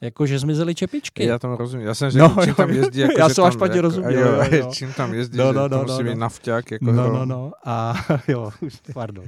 [0.00, 1.24] Jako, že zmizely čepičky.
[1.24, 1.86] Já tomu rozumím.
[1.86, 3.00] Já jsem řekl, no, čím tam jezdí.
[3.00, 4.20] Jako, já jsem tam, až špatně jako, rozuměl.
[4.20, 4.70] Jo, jo, jo.
[4.72, 6.20] Čím tam jezdí, No, no, to no, musí no, být no.
[6.20, 6.70] nafťák.
[6.70, 7.52] Jako No, no, no.
[7.64, 7.94] A
[8.28, 8.50] jo,
[8.94, 9.24] pardon.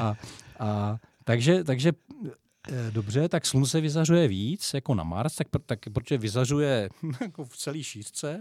[0.00, 0.14] A,
[0.58, 1.92] a, takže, takže
[2.72, 6.88] eh, dobře, tak slunce vyzařuje víc jako na Mars, tak, tak protože vyzařuje
[7.20, 8.40] jako v celé šířce,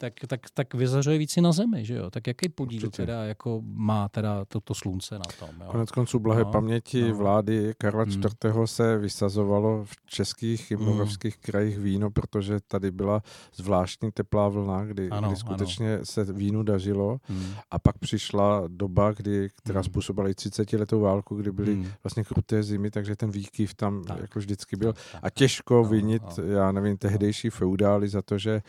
[0.00, 2.10] tak, tak, tak vyzařuje víc i na Zemi, že jo?
[2.10, 2.96] Tak jaký podíl Určitě.
[3.06, 5.66] teda jako má teda toto slunce na tom, jo?
[5.70, 7.14] Konec konců blahé No, paměti no.
[7.14, 8.22] vlády Karla Hmm.
[8.44, 8.56] IV.
[8.70, 10.86] se vysazovalo v českých i Hmm.
[10.86, 13.22] moravských krajích víno, protože tady byla
[13.54, 17.18] zvláštní teplá vlna, kdy, Ano, kdy skutečně se vínu dařilo.
[17.28, 17.46] Hmm.
[17.70, 19.84] A pak přišla doba, kdy, která Hmm.
[19.84, 21.86] způsobila i 30 letou válku, kdy byly Hmm.
[22.04, 24.20] vlastně kruté zimy, takže ten výkyv tam Tak.
[24.20, 24.92] jako vždycky byl.
[24.92, 25.20] Tak, tak.
[25.24, 26.44] A těžko No, vinit, no.
[26.44, 28.62] já nevím, tehdejší feudály za to, že,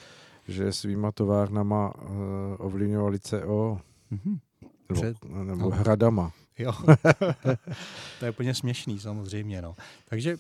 [0.52, 2.12] že svýma továrnama uh,
[2.60, 3.80] ovlivňovali CO
[4.12, 4.40] Mhm.
[4.90, 5.70] nebo, Před- nebo no.
[5.70, 6.32] hradama.
[6.58, 6.74] Jo.
[8.20, 9.62] to je úplně směšný samozřejmě.
[9.62, 9.76] No.
[10.10, 10.38] Takže,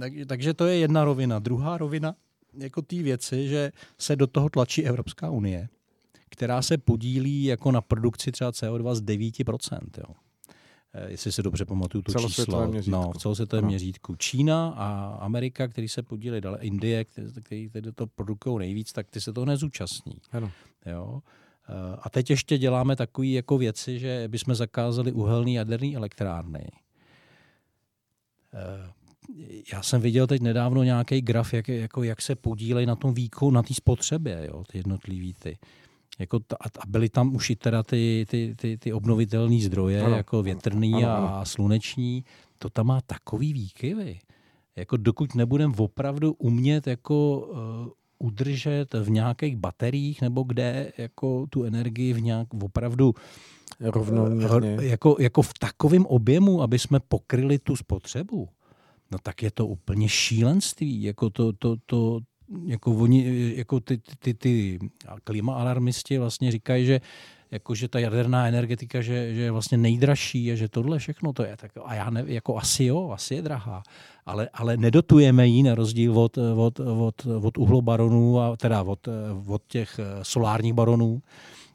[0.00, 1.38] tak, takže to je jedna rovina.
[1.38, 2.14] Druhá rovina,
[2.58, 5.68] jako ty věci, že se do toho tlačí Evropská unie,
[6.30, 9.78] která se podílí jako na produkci třeba CO2 z 9%.
[9.98, 10.14] Jo.
[10.96, 12.66] Eh, Jestli se dobře pamatuju to číslo.
[12.68, 12.90] měřítku.
[12.90, 13.68] No, v celosvětovém Ano.
[13.70, 14.16] měřítku.
[14.16, 19.20] Čína a Amerika, který se podílí dále, Indie, který, který, to produkují nejvíc, tak ty
[19.20, 20.14] se toho nezúčastní.
[20.32, 20.50] Ano.
[20.86, 21.20] Jo.
[21.68, 26.68] Eh, A teď ještě děláme takové jako věci, že bychom zakázali uhelné jaderné elektrárny.
[28.54, 28.90] Eh,
[29.72, 33.50] Já jsem viděl teď nedávno nějaký graf, jak, jako, jak se podílejí na tom výkonu,
[33.50, 35.58] na té spotřebě, jo, ty jednotlivý ty.
[36.18, 40.16] Jako ta, a byly tam už i teda ty, ty, ty, ty obnovitelné zdroje, Ano,
[40.16, 41.36] jako větrný ano, ano, ano.
[41.36, 42.24] a sluneční.
[42.58, 44.18] To tam má takový výkyvy.
[44.76, 51.64] Jako dokud nebudeme opravdu umět jako uh, udržet v nějakých bateriích nebo kde jako tu
[51.64, 53.14] energii v nějak opravdu
[53.80, 54.76] Rovnoměrně.
[54.80, 58.48] jako, jako v takovém objemu, aby jsme pokryli tu spotřebu,
[59.12, 61.02] no tak je to úplně šílenství.
[61.02, 62.20] Jako to, to, to,
[62.66, 64.78] jako oni, jako ty, ty, ty, ty
[65.24, 67.00] klimaalarmisti vlastně říkají, že
[67.50, 71.42] jako, že ta jaderná energetika, že, že je vlastně nejdražší a že tohle všechno to
[71.42, 71.56] je.
[71.56, 73.82] Tak, a já nevím, jako asi jo, asi je drahá.
[74.26, 79.08] Ale, ale nedotujeme ji na rozdíl od, od, od, od uhlobaronů, a teda od,
[79.46, 81.22] od těch solárních baronů,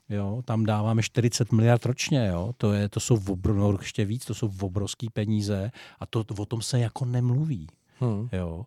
[0.09, 2.53] Jo, tam dáváme 40 miliard ročně, jo.
[2.57, 6.45] To, je, to jsou obro, no, ještě víc, to jsou obrovské peníze a to, o
[6.45, 7.67] tom se jako nemluví.
[7.99, 8.30] Hmm.
[8.32, 8.65] Jo.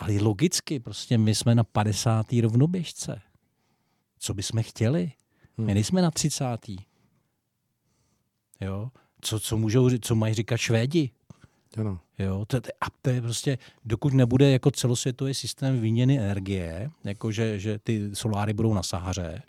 [0.00, 2.26] Ale logicky, prostě my jsme na 50.
[2.42, 3.20] rovnoběžce.
[4.18, 5.12] Co bychom chtěli?
[5.58, 5.66] Hmm.
[5.66, 6.46] My nejsme na 30.
[8.60, 8.90] Jo.
[9.20, 11.10] Co, co, můžou, co mají říkat Švédi?
[11.78, 12.00] Ano.
[12.18, 17.32] Jo, to, to, a to je prostě, dokud nebude jako celosvětový systém výměny energie, jako
[17.32, 19.42] že, že ty soláry budou na Sahaře,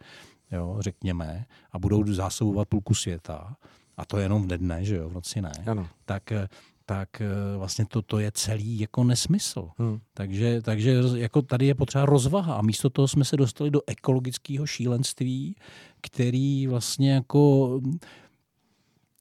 [0.52, 3.56] jo, řekněme, a budou zásobovat půlku světa,
[3.98, 5.88] a to jenom v dne, že jo, v noci ne, Ano.
[6.06, 6.48] tak, eh,
[6.92, 9.70] tak eh, vlastně to, to je celý jako nesmysl.
[9.78, 10.00] Hmm.
[10.14, 14.66] Takže, takže jako tady je potřeba rozvaha a místo toho jsme se dostali do ekologického
[14.66, 15.56] šílenství,
[16.02, 17.80] který vlastně jako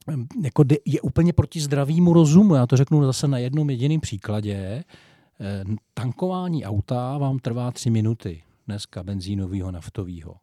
[0.07, 2.55] mm, jako je úplně proti zdravému rozumu.
[2.55, 4.55] Já to řeknu zase na jednom jediném příkladě.
[4.55, 5.63] Eh,
[5.93, 10.35] Tankování auta vám trvá tři minuty dneska benzínového, naftového.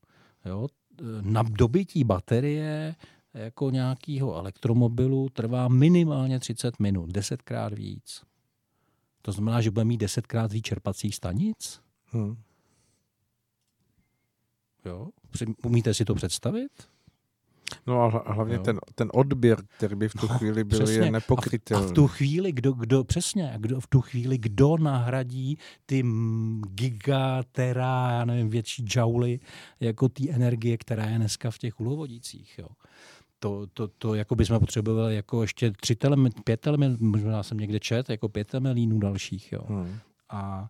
[0.47, 0.67] Jo?
[1.01, 2.95] Eh, Na dobytí baterie
[3.35, 8.23] jako nějakého elektromobilu trvá minimálně 30 minut, desetkrát víc.
[9.23, 11.81] To znamená, že bude mít desetkrát víc čerpacích stanic?
[12.07, 12.37] Hmm.
[14.85, 15.09] Jo?
[15.65, 16.71] Umíte si to představit?
[17.87, 18.63] No a hla- hlavně Jo.
[18.63, 20.97] ten, ten odběr, který by v tu chvíli byl, Přesně.
[20.97, 21.87] je A nepokrytelný.
[21.87, 26.05] v tu chvíli, kdo, kdo přesně, a kdo, v tu chvíli, kdo nahradí ty
[26.75, 29.41] gigatera, já nevím, větší džauly,
[29.81, 32.69] jako ty energie, která je dneska v těch uhlovodících, jo.
[33.39, 37.81] To, to, to jako bychom potřebovali jako ještě tři telem, pět telem, možná jsem někde
[37.81, 39.61] čet, jako pět temelínů dalších, jo.
[39.69, 39.99] Hmm.
[40.31, 40.69] A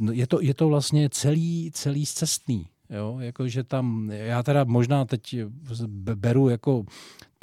[0.00, 2.66] no, je to, je to vlastně celý, celý zcestný.
[2.90, 5.36] Jo, jakože tam, já teda možná teď
[5.86, 6.84] be- beru jako,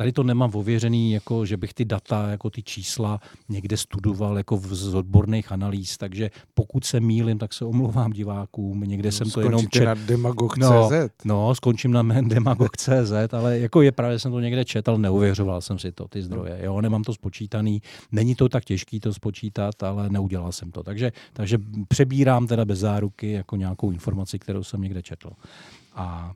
[0.01, 4.57] tady to nemám ověřený, jako že bych ty data, jako ty čísla někde studoval jako
[4.57, 9.41] v, z odborných analýz, takže pokud se mýlim, tak se omlouvám divákům, někde jsem to
[9.41, 9.85] jenom čet.
[9.85, 10.59] na demagog.cz.
[10.59, 10.89] No,
[11.25, 15.91] No, skončím na demagog.cz, ale jako je právě jsem to někde četl, neuvěřoval jsem si
[15.91, 16.59] to, ty zdroje.
[16.63, 17.81] Jo, nemám to spočítaný,
[18.11, 20.83] není to tak těžký to spočítat, ale neudělal jsem to.
[20.83, 25.29] Takže, takže přebírám teda bez záruky jako nějakou informaci, kterou jsem někde četl.
[25.95, 26.33] A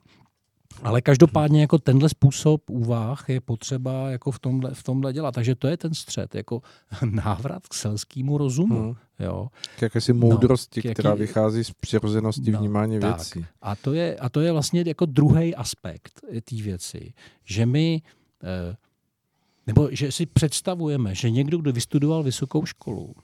[0.82, 5.34] ale každopádně jako tenhle způsob úvah je potřeba jako v tomhle, v tomhle dělat.
[5.34, 6.62] Takže to je ten střed, jako
[7.10, 8.82] návrat k selskému rozumu.
[8.82, 8.94] Hmm.
[9.18, 9.48] Jo.
[9.78, 13.16] K jakési moudrosti, k jaký- která vychází z přirozenosti No, vnímání tak.
[13.16, 13.46] věcí.
[13.62, 17.12] A to je, a to je vlastně jako druhý aspekt té věci,
[17.44, 18.02] že my
[18.42, 18.76] eh,
[19.66, 23.14] nebo že si představujeme, že někdo, kdo vystudoval vysokou školu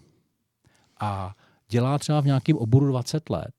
[1.00, 1.34] a
[1.68, 3.54] dělá třeba v nějakém oboru 20 let,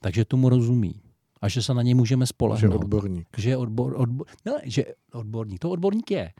[0.00, 1.00] takže tomu rozumí
[1.40, 2.74] a že se na něj můžeme Že spolehnout.
[2.80, 3.28] odborník.
[3.38, 6.32] Že je odbor, odbor, ne, že odborník, to odborník je,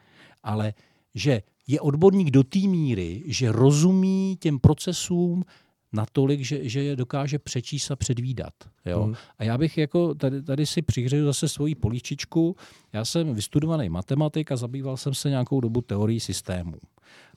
[0.42, 0.74] ale
[1.14, 5.44] že je odborník do té míry, že rozumí těm procesům
[5.92, 8.52] natolik, že, že je dokáže přečíst a předvídat.
[8.86, 9.06] Jo?
[9.06, 9.14] Mhm.
[9.38, 12.56] A já bych jako tady, tady si přihřeju zase svoji políčičku.
[12.92, 16.74] Já jsem vystudovaný matematik a zabýval jsem se nějakou dobu teorií systémů.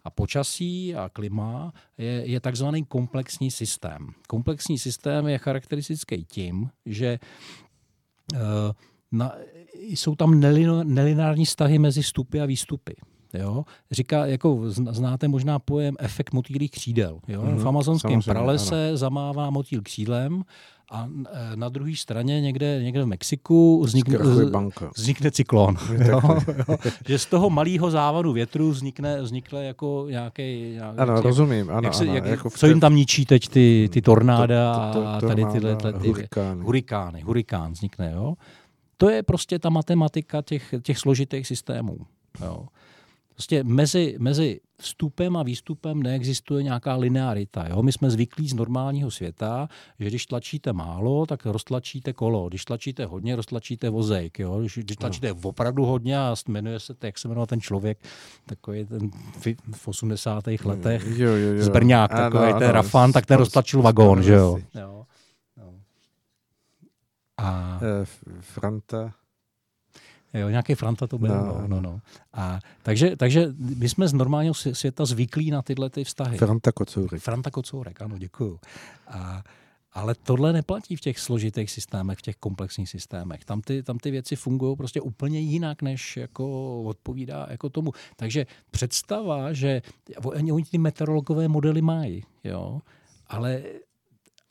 [0.05, 4.07] A počasí a klima je, je takzvaný komplexní systém.
[4.27, 7.19] Komplexní systém je charakteristický tím, že
[8.33, 8.37] eh,
[9.11, 9.35] na,
[9.79, 12.95] jsou tam nelino- nelinární vztahy mezi vstupy a výstupy.
[13.33, 13.65] Jo?
[13.91, 17.19] Říká, jako zn- znáte možná pojem efekt motýlých křídel.
[17.27, 17.41] Jo?
[17.41, 20.43] Mhm, v amazonském pralese zamává motýl křídlem
[20.93, 24.17] a eh, na druhé straně někde, někde v Mexiku vznikne,
[24.95, 25.75] vznikne cyklon.
[26.07, 26.21] jo?
[26.69, 26.77] Jo?
[27.07, 30.77] Že z toho malého závadu větru vznikne, vznikne jako nějaký...
[30.97, 31.69] Ano, rozumím.
[31.69, 34.99] Ano, jak se, ano, jak, jako co jim tam ničí teď ty, ty tornáda to-
[34.99, 36.61] to- a to- tady tornáda, tyhle, tyhle ty hurikány.
[36.63, 37.21] hurikány.
[37.21, 38.33] Hurikán vznikne, jo.
[38.97, 41.97] To je prostě ta matematika těch, těch složitých systémů.
[42.41, 42.65] Jo.
[43.43, 47.67] Prostě mezi, mezi vstupem a výstupem neexistuje nějaká linearita.
[47.67, 47.83] Jo?
[47.83, 49.67] My jsme zvyklí z normálního světa,
[49.99, 52.49] že když tlačíte málo, tak roztlačíte kolo.
[52.49, 54.39] Když tlačíte hodně, roztlačíte vozejk.
[54.39, 54.59] Jo?
[54.59, 57.97] Když, když tlačíte opravdu hodně a jmenuje se, jak se jmenoval ten člověk,
[58.45, 60.43] takový ten v, v 80.
[60.65, 61.63] letech, Jo, jo, jo.
[61.63, 64.57] z Brňák, Ano, takový ten ano, Rafan, tak ten roztlačil vagón, že jo.
[64.75, 65.05] jo.
[65.57, 65.73] jo.
[67.37, 68.05] A Eh,
[68.39, 69.13] Franta.
[70.33, 71.29] Jo, nějaký Franta to byl.
[71.29, 72.01] No, No, no, no.
[72.33, 76.37] A, takže, takže my jsme z normálního svě- světa zvyklí na tyhle ty vztahy.
[76.37, 77.21] Franta Kocourek.
[77.21, 78.59] Franta Kocourek, ano, děkuju.
[79.07, 79.43] A,
[79.95, 83.45] ale tohle neplatí v těch složitých systémech, v těch komplexních systémech.
[83.45, 87.91] Tam ty, tam ty věci fungují prostě úplně jinak, než jako odpovídá jako tomu.
[88.15, 89.81] Takže představa, že
[90.23, 92.81] oni, oni ty meteorologové modely mají, jo,
[93.27, 93.63] ale,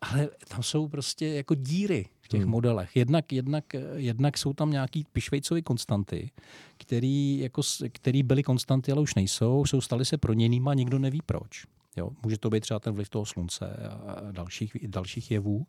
[0.00, 2.50] ale tam jsou prostě jako díry těch Hmm.
[2.50, 2.96] modelech.
[2.96, 3.64] Jednak, jednak,
[3.94, 6.30] jednak jsou tam nějaký pišvejcové konstanty,
[6.76, 11.64] který, jako, který byly konstanty, ale už nejsou, jsou staly se proměnýma, nikdo neví proč.
[11.96, 13.76] Jo, může to být třeba ten vliv toho slunce
[14.06, 15.66] a dalších, dalších jevů.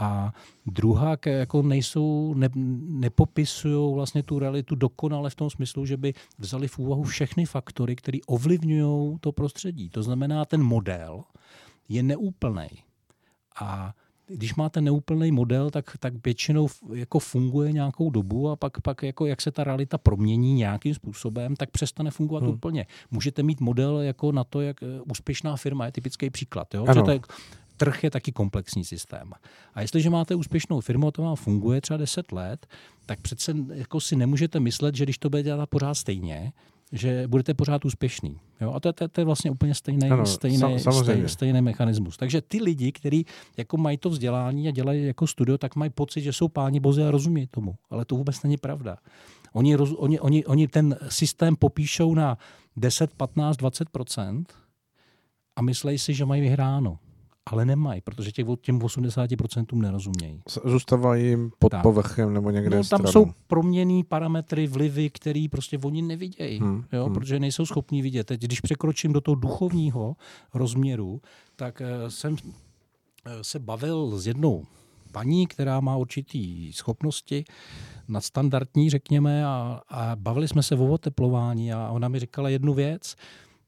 [0.00, 0.32] A
[0.66, 2.48] druhá, jako nejsou, ne,
[2.88, 7.96] nepopisují vlastně tu realitu dokonale v tom smyslu, že by vzali v úvahu všechny faktory,
[7.96, 9.90] které ovlivňují to prostředí.
[9.90, 11.24] To znamená, ten model
[11.88, 12.68] je neúplný.
[13.60, 13.94] A
[14.28, 19.26] když máte neúplný model, tak, tak většinou jako funguje nějakou dobu a pak, pak jako
[19.26, 22.52] jak se ta realita promění nějakým způsobem, tak přestane fungovat Hmm.
[22.52, 22.86] úplně.
[23.10, 26.74] Můžete mít model jako na to, jak eh, úspěšná firma je typický příklad.
[26.74, 26.84] Jo?
[26.84, 26.94] Ano.
[26.94, 27.20] Že to je,
[27.76, 29.32] trh je taky komplexní systém.
[29.74, 32.66] A jestliže máte úspěšnou firmu a to vám funguje třeba 10 let,
[33.06, 36.52] tak přece jako si nemůžete myslet, že když to bude dělat pořád stejně,
[36.92, 38.40] že budete pořád úspěšný.
[38.60, 38.72] Jo?
[38.72, 42.16] A to, je- to, to je vlastně úplně stejný, Ano, stejný, sam- stejný, stejný mechanismus.
[42.16, 46.20] Takže ty lidi, kteří jako mají to vzdělání a dělají jako studio, tak mají pocit,
[46.20, 47.74] že jsou páni bozy a rozumí tomu.
[47.90, 48.96] Ale to vůbec není pravda.
[49.52, 52.38] Oni, roz, oni, oni, oni ten systém popíšou na
[52.76, 54.44] 10, 15, 20%
[55.56, 56.98] a myslejí si, že mají vyhráno.
[57.52, 60.40] Ale nemají, protože těch, těm 80% nerozumějí.
[60.64, 61.82] Zůstává jim pod Tak.
[61.82, 63.12] povrchem nebo někde No, tam stranou.
[63.12, 67.14] jsou proměný parametry, vlivy, které prostě oni nevidějí, Hmm, jo, hmm.
[67.14, 68.24] protože nejsou schopní vidět.
[68.24, 70.16] Teď, když překročím do toho duchovního
[70.54, 71.20] rozměru,
[71.56, 72.36] tak eh, jsem
[73.26, 74.64] eh, se bavil s jednou
[75.12, 77.44] paní, která má určitý schopnosti
[78.08, 83.16] nadstandardní, řekněme, a, a bavili jsme se o oteplování a ona mi říkala jednu věc.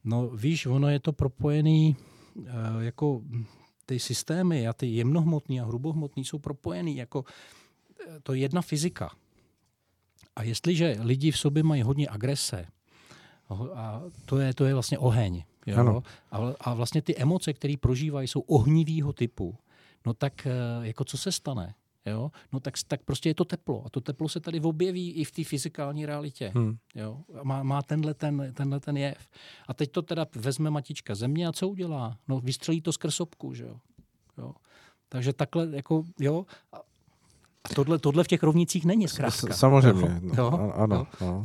[0.03, 1.95] No víš, ono je to propojený
[2.45, 3.21] eh, jako
[3.91, 9.11] ty systémy a ty jemnohmotný a hrubohmotný jsou propojený jako eh, to je jedna fyzika.
[10.35, 12.65] A jestliže lidi v sobě mají hodně agrese,
[13.75, 15.77] a to je, to je vlastně oheň, jo?
[15.77, 16.03] Ano.
[16.31, 19.55] A, a vlastně ty emoce, které prožívají, jsou ohnivého typu,
[20.05, 20.51] no tak eh,
[20.87, 21.75] jako co se stane?
[22.05, 22.31] Jo?
[22.53, 23.83] No tak, tak prostě je to teplo.
[23.85, 26.51] A to teplo se tady objeví i v té fyzikální realitě.
[26.55, 26.77] Hmm.
[26.95, 27.21] Jo?
[27.39, 29.29] A Má, má tenhle, ten, tenhle ten jev.
[29.67, 32.17] A teď to teda vezme matička země a co udělá?
[32.27, 33.79] No vystřelí to skrz opku, že jo?
[34.37, 34.53] jo?
[35.09, 36.45] Takže takhle, jako, jo.
[37.63, 39.53] A a tohle, tohle v těch rovnicích není zkrátka.
[39.53, 40.19] Samozřejmě.
[40.21, 40.51] No, Jo?
[40.53, 41.07] a- ano.
[41.21, 41.41] No.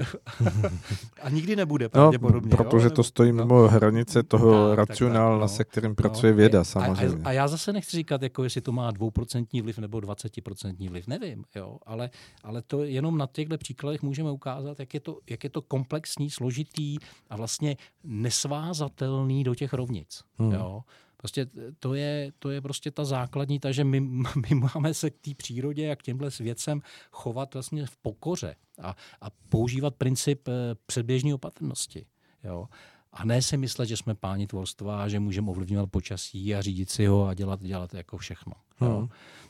[1.22, 2.50] A nikdy nebude No, pravděpodobně.
[2.56, 2.90] protože jo?
[2.90, 3.44] to stojí no.
[3.44, 5.48] mimo hranice toho tak, racionálna, no.
[5.48, 7.24] se kterým pracuje věda a, samozřejmě.
[7.24, 11.06] A, a já zase nechci říkat, jako jestli to má dvouprocentní vliv nebo 20% vliv,
[11.06, 12.10] nevím, jo, ale,
[12.44, 16.30] ale to jenom na těchto příkladech můžeme ukázat, jak je, to, jak je to komplexní,
[16.30, 16.96] složitý
[17.30, 20.20] a vlastně nesvázatelný do těch rovnic.
[20.38, 20.52] Hmm.
[20.52, 20.80] Jo.
[21.16, 21.46] Prostě
[21.78, 24.00] to je, to je prostě ta základní, takže my,
[24.50, 28.96] my máme se k té přírodě a k těmhle věcem chovat vlastně v pokoře a,
[29.20, 30.52] a používat princip eh,
[30.86, 32.06] předběžné opatrnosti.
[32.44, 32.68] Jo?
[33.12, 36.90] A ne si myslet, že jsme páni tvorstva a že můžeme ovlivňovat počasí a řídit
[36.90, 38.52] si ho a dělat, dělat jako všechno.
[38.80, 38.98] Jo?
[38.98, 39.08] Hmm.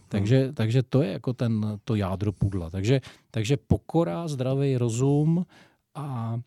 [0.08, 2.70] Takže, takže to je jako ten, to jádro pudla.
[2.70, 5.46] Takže, takže pokora, zdravý rozum
[5.94, 6.40] a,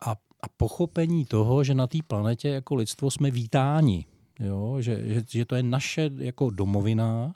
[0.00, 0.10] a,
[0.42, 4.06] a pochopení toho, že na té planetě jako lidstvo jsme vítáni.
[4.42, 4.76] Jo?
[4.80, 7.34] Že, že, že to je naše jako domovina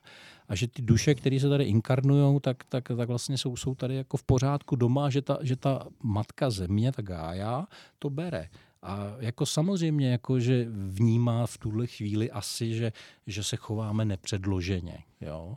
[0.49, 3.95] a že ty duše, které se tady inkarnují, tak, tak, tak vlastně jsou, jsou tady
[3.95, 7.67] jako v pořádku doma, že ta, že ta matka země, ta Gája,
[7.99, 8.49] to bere.
[8.83, 12.93] A jako samozřejmě, jako že vnímá v tuhle chvíli asi, že,
[13.27, 14.99] že se chováme nepředloženě.
[15.21, 15.57] Jo?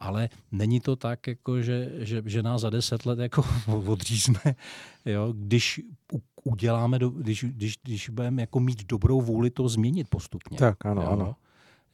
[0.00, 3.44] Ale není to tak, jako že, že, že nás za deset let jako
[3.86, 4.54] odřízne,
[5.04, 5.80] jo, když
[6.44, 10.58] uděláme, do, když, když, když budeme jako mít dobrou vůli to změnit postupně.
[10.58, 11.08] Tak, ano, jo.
[11.08, 11.36] ano.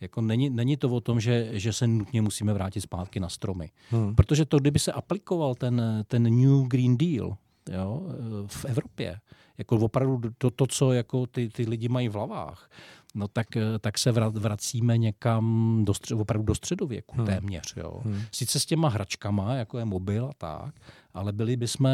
[0.01, 3.71] Jako není, není to o tom, že, že se nutně musíme vrátit zpátky na stromy.
[3.91, 4.15] Hmm.
[4.15, 7.37] Protože to, kdyby se aplikoval ten, ten New Green Deal
[7.73, 8.03] jo,
[8.47, 9.21] v Evropě,
[9.59, 12.71] jako opravdu to, to co jako ty, ty lidi mají v hlavách,
[13.17, 17.27] no tak, eh, tak se vracíme někam do střed, opravdu do středověku hmm.
[17.27, 17.75] téměř.
[17.77, 18.01] Jo.
[18.05, 18.21] Hmm.
[18.33, 20.75] Sice s těma hračkama, jako je mobil a tak,
[21.15, 21.91] ale byli bychom,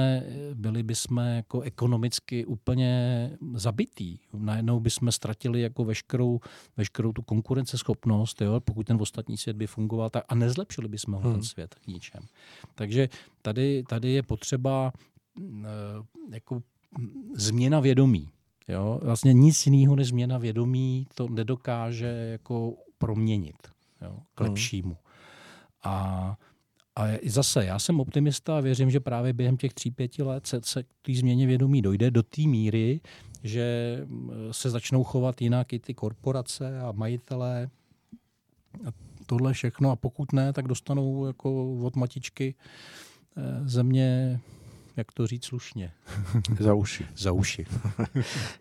[0.54, 4.18] byli bychom jako ekonomicky úplně zabitý.
[4.32, 6.40] Najednou bychom ztratili jako veškerou,
[6.76, 11.32] veškerou tu konkurenceschopnost, jo, pokud ten ostatní svět by fungoval tak, a nezlepšili bychom hmm.
[11.32, 12.22] ten svět k ničem.
[12.74, 13.08] Takže
[13.42, 14.92] tady, tady je potřeba
[15.40, 15.64] eh,
[16.30, 16.62] jako
[17.34, 18.28] změna vědomí.
[18.68, 19.00] Jo?
[19.02, 23.56] Vlastně nic jiného než změna vědomí to nedokáže jako proměnit
[24.02, 24.18] jo?
[24.34, 24.48] k hmm.
[24.50, 24.96] lepšímu.
[25.84, 26.36] A,
[26.96, 30.60] a zase, já jsem optimista a věřím, že právě během těch tří, pěti let se,
[30.64, 33.00] se k té změně vědomí dojde do té míry,
[33.42, 33.98] že
[34.50, 37.70] se začnou chovat jinak i ty korporace a majitelé
[38.86, 38.92] a
[39.26, 39.90] tohle všechno.
[39.90, 42.54] A pokud ne, tak dostanou jako od matičky
[43.36, 44.40] eh, země
[44.96, 45.92] jak to říct slušně?
[46.60, 47.06] Za uši.
[47.16, 47.66] Za uši.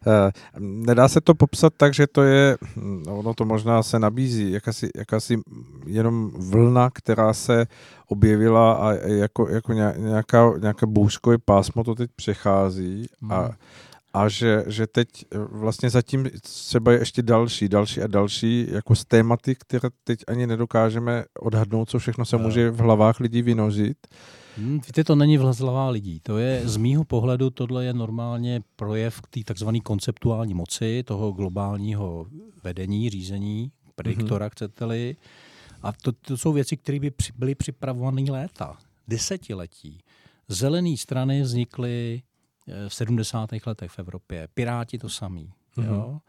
[0.08, 4.52] Eh, nedá se to popsat tak, že to je, no, ono to možná se nabízí,
[4.52, 5.40] jakási, jakási
[5.86, 7.68] jenom vlna, která se
[8.08, 13.52] objevila a jako, jako nějaká, nějaké bouřkové pásmo to teď přechází a, hmm.
[14.14, 15.08] A že, že teď
[15.52, 20.48] vlastně zatím třeba je ještě další, další a další jako z tématy, které teď ani
[20.48, 23.98] nedokážeme odhadnout, co všechno se může v hlavách lidí vynožit.
[24.58, 26.20] Hmm, víte, to není vlezlavá lidí.
[26.20, 32.26] To je z mýho pohledu, tohle je normálně projev té takzvané konceptuální moci, toho globálního
[32.64, 34.52] vedení, řízení, prediktora, mm-hmm.
[34.52, 35.16] chcete-li.
[35.82, 38.78] A to, to jsou věci, které by byly připravované léta,
[39.08, 40.00] desetiletí.
[40.48, 42.31] Zelené strany vznikly eh,
[42.88, 43.50] v 70.
[43.66, 44.48] letech v Evropě.
[44.54, 45.54] Piráti to samý.
[45.78, 45.86] Mm-hmm.
[45.86, 46.20] Jo?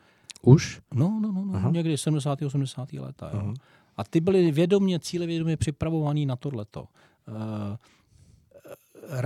[0.42, 0.80] Už?
[0.94, 2.42] No, no, no, no někdy 70.
[2.42, 2.92] 80.
[2.92, 3.30] leta.
[3.34, 3.40] Jo?
[3.40, 3.54] Mm-hmm.
[3.96, 6.88] A ty byly vědomě, cíle vědomě připravovaný na tohleto.
[7.28, 7.76] Uh,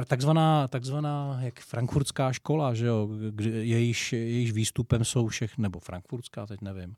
[0.07, 3.09] takzvaná, takzvaná jak frankfurtská škola, že jo,
[3.61, 6.97] jejíž, jejíž výstupem jsou všechny, nebo frankfurtská, teď nevím,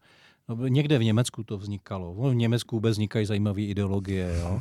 [0.49, 2.15] No, někde v Německu to vznikalo.
[2.19, 4.39] No, v Německu vůbec vznikají zajímavé ideologie.
[4.41, 4.61] Jo?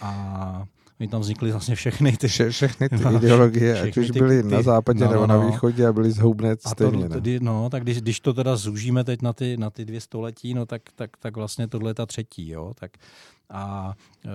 [0.00, 0.66] A
[1.00, 2.28] my tam vznikly vlastně všechny ty...
[2.28, 5.26] Vše, všechny ty no, ideologie, všechny ať už byly ty, na západě no, nebo no,
[5.26, 7.08] na východě a byly zhoubné stejně.
[7.08, 10.00] To, to, no, tak když, když to teda zúžíme teď na ty, na ty dvě
[10.00, 12.48] století, no tak, tak, tak vlastně tohle je ta třetí.
[12.48, 12.72] Jo?
[12.74, 12.90] Tak,
[13.50, 13.94] a
[14.24, 14.30] e,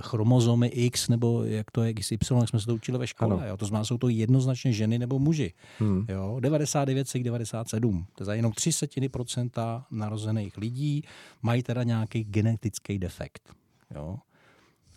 [0.00, 3.48] chromozomy X, nebo jak to je XY, jak jsme se to učili ve škole.
[3.48, 3.56] Jo.
[3.56, 5.52] To znamená, jsou to jednoznačně ženy nebo muži.
[5.78, 6.06] Hmm.
[6.08, 6.36] Jo.
[6.40, 8.04] 99,97.
[8.14, 11.02] To je za jenom 3 setiny procenta narozených lidí
[11.42, 13.54] mají teda nějaký genetický defekt.
[13.94, 14.18] Jo?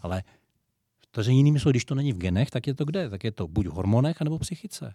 [0.01, 0.23] Ale
[1.11, 3.09] to, že jinými jsou, když to není v genech, tak je to kde?
[3.09, 4.93] Tak je to buď v hormonech, anebo v psychice.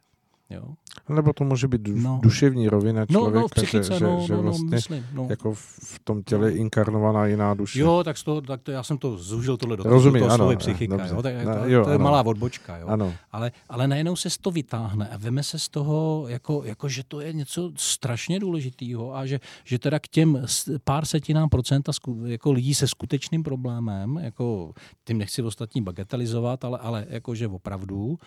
[0.50, 0.62] Jo?
[1.08, 2.20] Nebo to může být duš, No.
[2.22, 5.06] duševní rovina No, člověka, no, v psychice, že, no, že, že no, no, vlastně myslím.
[5.12, 5.26] No.
[5.30, 7.80] jako v, tom těle inkarnovaná jiná duše.
[7.80, 10.36] Jo, tak, z toho, tak to, já jsem to zúžil tohle do Rozumím, toho ano,
[10.44, 10.96] slovy psychika.
[10.96, 11.14] dobře.
[11.14, 12.04] Jo, tak, No, to, jo, to je ano.
[12.04, 12.76] malá odbočka.
[12.76, 12.86] Jo.
[12.86, 13.14] Ano.
[13.32, 17.20] Ale, ale najednou se to vytáhne a veme se z toho, jako, jako že to
[17.20, 20.44] je něco strašně důležitého a že, že teda k těm
[20.84, 24.72] pár setinám procenta sku, jako lidí se skutečným problémem, jako
[25.04, 28.18] tím nechci ostatní bagatelizovat, ale, ale jako, že opravdu,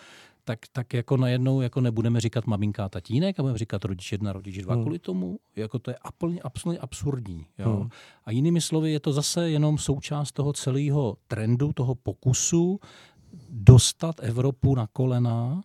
[0.44, 4.32] tak, tak jako najednou jako nebudeme říkat maminka a tatínek, a budeme říkat rodič jedna,
[4.32, 4.82] rodič dva Hmm.
[4.82, 5.38] kvůli tomu.
[5.56, 7.46] Jako to je absolutně, absolutně absurdní.
[7.58, 7.76] Jo?
[7.76, 7.88] Hmm.
[8.24, 12.80] A jinými slovy, je to zase jenom součást toho celého trendu, toho pokusu
[13.48, 15.62] dostat Evropu na kolena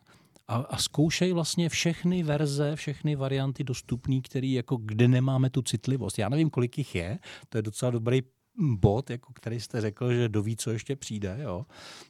[0.48, 6.20] a, a zkoušej vlastně všechny verze, všechny varianty dostupné, který jako kde nemáme tu citlivost.
[6.20, 8.22] Já nevím, kolik jich je, to je docela dobrý
[8.58, 11.38] bod, jako který jste řekl, že doví, co ještě přijde.
[11.42, 11.66] Jo.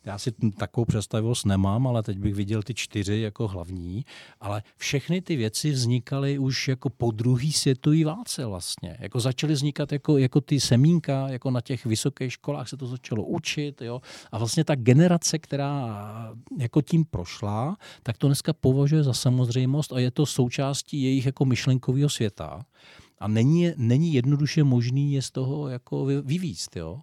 [0.05, 4.05] Já si takovou představivost nemám, ale teď bych viděl ty čtyři jako hlavní.
[4.39, 8.97] Ale všechny ty věci vznikaly už jako po druhé světové válce vlastně.
[8.99, 13.23] Jako začaly vznikat jako, jako ty semínka, jako na těch vysokých školách se to začalo
[13.23, 13.81] učit.
[13.81, 14.01] Jo.
[14.31, 15.97] A vlastně ta generace, která
[16.59, 21.45] jako tím prošla, tak to dneska považuje za samozřejmost a je to součástí jejich jako
[21.45, 22.65] myšlenkového světa.
[23.19, 26.99] A není, není jednoduše možný je z toho jako vy- vyvíst, jo.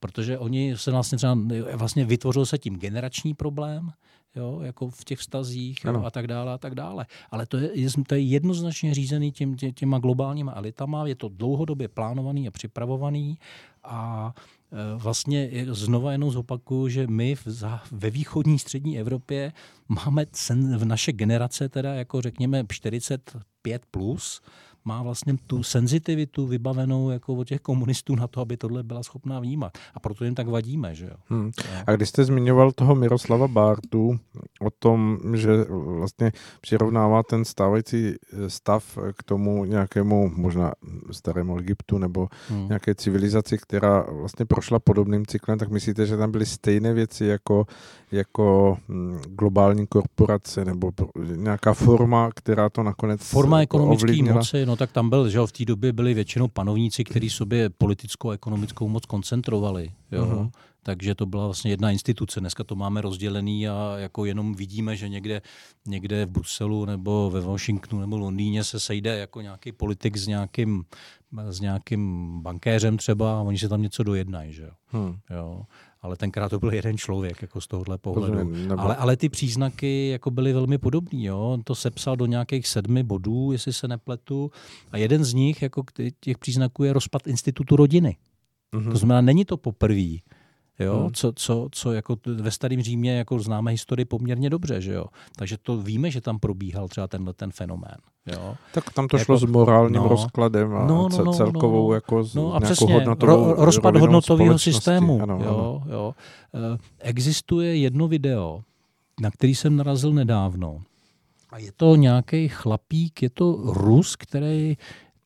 [0.00, 1.38] Protože oni se vlastně třeba,
[1.74, 3.90] vlastně vytvořil se tím generační problém,
[4.36, 6.06] jo, jako v těch vztazích jo, Ano.
[6.06, 7.06] a tak dále a tak dále.
[7.30, 11.28] Ale to je, je- to je jednoznačně řízený těm, tě, těma globálníma elitama, je to
[11.28, 13.38] dlouhodobě plánovaný a připravovaný
[13.84, 14.34] a
[14.72, 19.52] e, vlastně je- znova jenom zopakuju, že my v, za, ve východní střední Evropě
[19.88, 24.40] máme sen, v naše generace teda jako řekněme 45 plus,
[24.84, 29.40] má vlastně tu senzitivitu vybavenou jako od těch komunistů na to, aby tohle byla schopná
[29.40, 29.78] vnímat.
[29.94, 31.16] A proto jim tak vadíme, že jo.
[31.28, 31.50] Hmm.
[31.86, 34.18] A když jste zmiňoval toho Miroslava Bártu
[34.60, 35.64] o tom, že
[35.98, 40.72] vlastně přirovnává ten stávající eh, stav k tomu nějakému možná
[41.10, 42.68] starému Egyptu nebo Hmm.
[42.68, 47.66] nějaké civilizaci, která vlastně prošla podobným cyklem, tak myslíte, že tam byly stejné věci jako,
[48.12, 50.90] jako hm, globální korporace nebo
[51.36, 55.64] nějaká forma, která to nakonec Forma ekonomické moci, no tak tam byl, že v té
[55.64, 59.92] době byli většinou panovníci, kteří sobě politickou a ekonomickou moc koncentrovali.
[60.12, 60.26] Jo.
[60.26, 60.50] Mhm.
[60.82, 62.40] Takže to byla vlastně jedna instituce.
[62.40, 65.42] Dneska to máme rozdělený a jako jenom vidíme, že někde,
[65.86, 70.84] někde v Bruselu nebo ve Washingtonu nebo Londýně se sejde jako nějaký politik s nějakým,
[71.48, 74.52] s nějakým bankéřem třeba a oni se tam něco dojednají.
[74.52, 74.70] Že.
[74.86, 75.16] Hmm.
[75.30, 75.62] Jo.
[76.02, 78.34] Ale tenkrát to byl jeden člověk jako z tohohle pohledu.
[78.34, 81.22] Rozumím, nebo- Ale, ale ty příznaky jako byly velmi podobné.
[81.22, 81.40] Jo?
[81.40, 84.50] On to sepsal do nějakých sedmi bodů, jestli se nepletu.
[84.90, 85.82] A jeden z nich, jako
[86.20, 88.16] těch příznaků, je rozpad institutu rodiny.
[88.74, 88.90] Mhm.
[88.90, 90.16] To znamená, není to poprvé.
[90.78, 91.10] Jo, Hmm.
[91.12, 95.04] co, co, co jako ve starém Římě jako známe historii poměrně dobře, že jo.
[95.36, 97.94] Takže to víme, že tam probíhal třeba tenhle ten fenomén.
[98.32, 98.54] Jo.
[98.74, 100.08] Tak tam to Jako- šlo s morálním no.
[100.08, 101.94] rozkladem a No, no, ce- no, celkovou no.
[101.94, 105.22] jako z, No a přesně, hodnotovou ro, rozpad hodnotového systému.
[105.22, 105.44] Ano, ano.
[105.44, 106.14] jo, jo.
[106.54, 108.62] Eh, Existuje jedno video,
[109.20, 110.82] na který jsem narazil nedávno.
[111.50, 114.76] A je to nějaký chlapík, je to Rus, který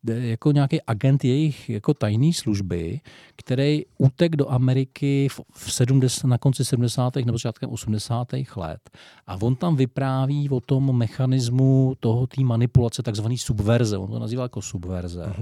[0.05, 3.01] jako nějaký agent jejich jako tajné služby,
[3.37, 7.17] který utek do Ameriky v, v 70, na konci 70.
[7.17, 8.29] nebo začátkem 80.
[8.57, 8.91] let.
[9.27, 13.99] A on tam vypráví o tom mechanismu toho té manipulace, takzvaný subverze.
[13.99, 15.33] On to nazývá jako subverze.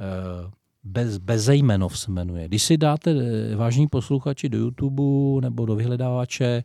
[0.00, 0.50] Eh,
[0.84, 2.48] Bez, Bezejmenov se jmenuje.
[2.48, 5.02] Když si dáte, eh, vážní posluchači, do YouTube
[5.40, 6.64] nebo do vyhledávače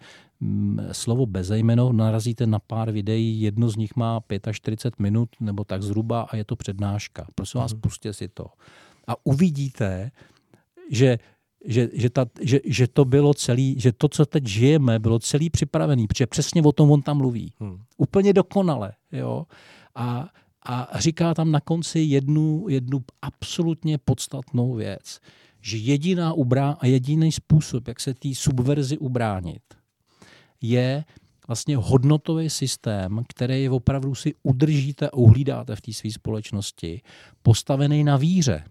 [0.92, 6.22] slovo Bezejmenov, narazíte na pár videí, jedno z nich má 45 minut nebo tak zhruba
[6.22, 7.28] a je to přednáška.
[7.36, 7.82] Prosím vás, Mhm.
[7.82, 8.46] pustěte si to.
[9.08, 10.12] A uvidíte,
[10.92, 11.18] že
[11.66, 15.50] že, že, ta, že, že to bylo celý, že to, co teď žijeme, bylo celý
[15.50, 17.78] připravený, protože přesně o tom on tam mluví Hmm.
[17.98, 18.92] úplně dokonale.
[19.12, 19.46] Jo?
[19.96, 20.30] A,
[20.66, 25.20] a říká tam na konci jednu, jednu absolutně podstatnou věc,
[25.62, 29.62] že jediná ubrá, a jediný způsob, jak se té subverzi ubránit,
[30.62, 31.04] je
[31.48, 37.02] vlastně hodnotový systém, který opravdu si udržíte a uhlídáte v té své společnosti,
[37.42, 38.64] postavený na víře.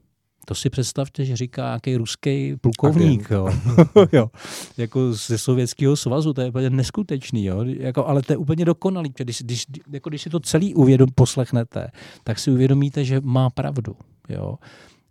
[0.49, 3.49] To si představte, že říká nějaký ruský plukovník, jo.
[4.13, 4.31] jo.
[4.77, 7.65] jako ze Sovětského svazu, to je úplně neskutečný, jo.
[7.65, 11.91] Jako, ale to je úplně dokonalý, když, když, jako když si to celý uvědom, poslechnete,
[12.25, 13.97] tak si uvědomíte, že má pravdu.
[14.29, 14.57] Jo.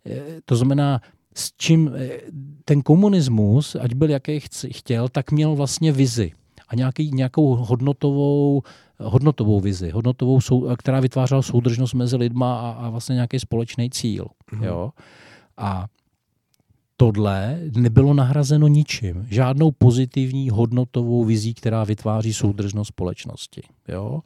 [0.06, 1.00] E, To znamená,
[1.34, 2.08] s čím e,
[2.64, 4.40] ten komunismus, ať byl jaký
[4.70, 6.32] chtěl, tak měl vlastně vizi
[6.68, 8.62] a nějaký, nějakou hodnotovou,
[8.98, 14.26] hodnotovou vizi, hodnotovou, sou, která vytvářela soudržnost mezi lidma a, a vlastně nějaký společný cíl.
[14.52, 14.64] Mhm.
[14.64, 14.90] Jo.
[15.56, 15.86] A
[16.96, 19.26] tohle nebylo nahrazeno ničím.
[19.30, 23.62] Žádnou pozitivní hodnotovou vizí, která vytváří soudržnost společnosti.
[23.88, 24.20] Jo?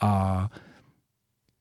[0.00, 0.48] A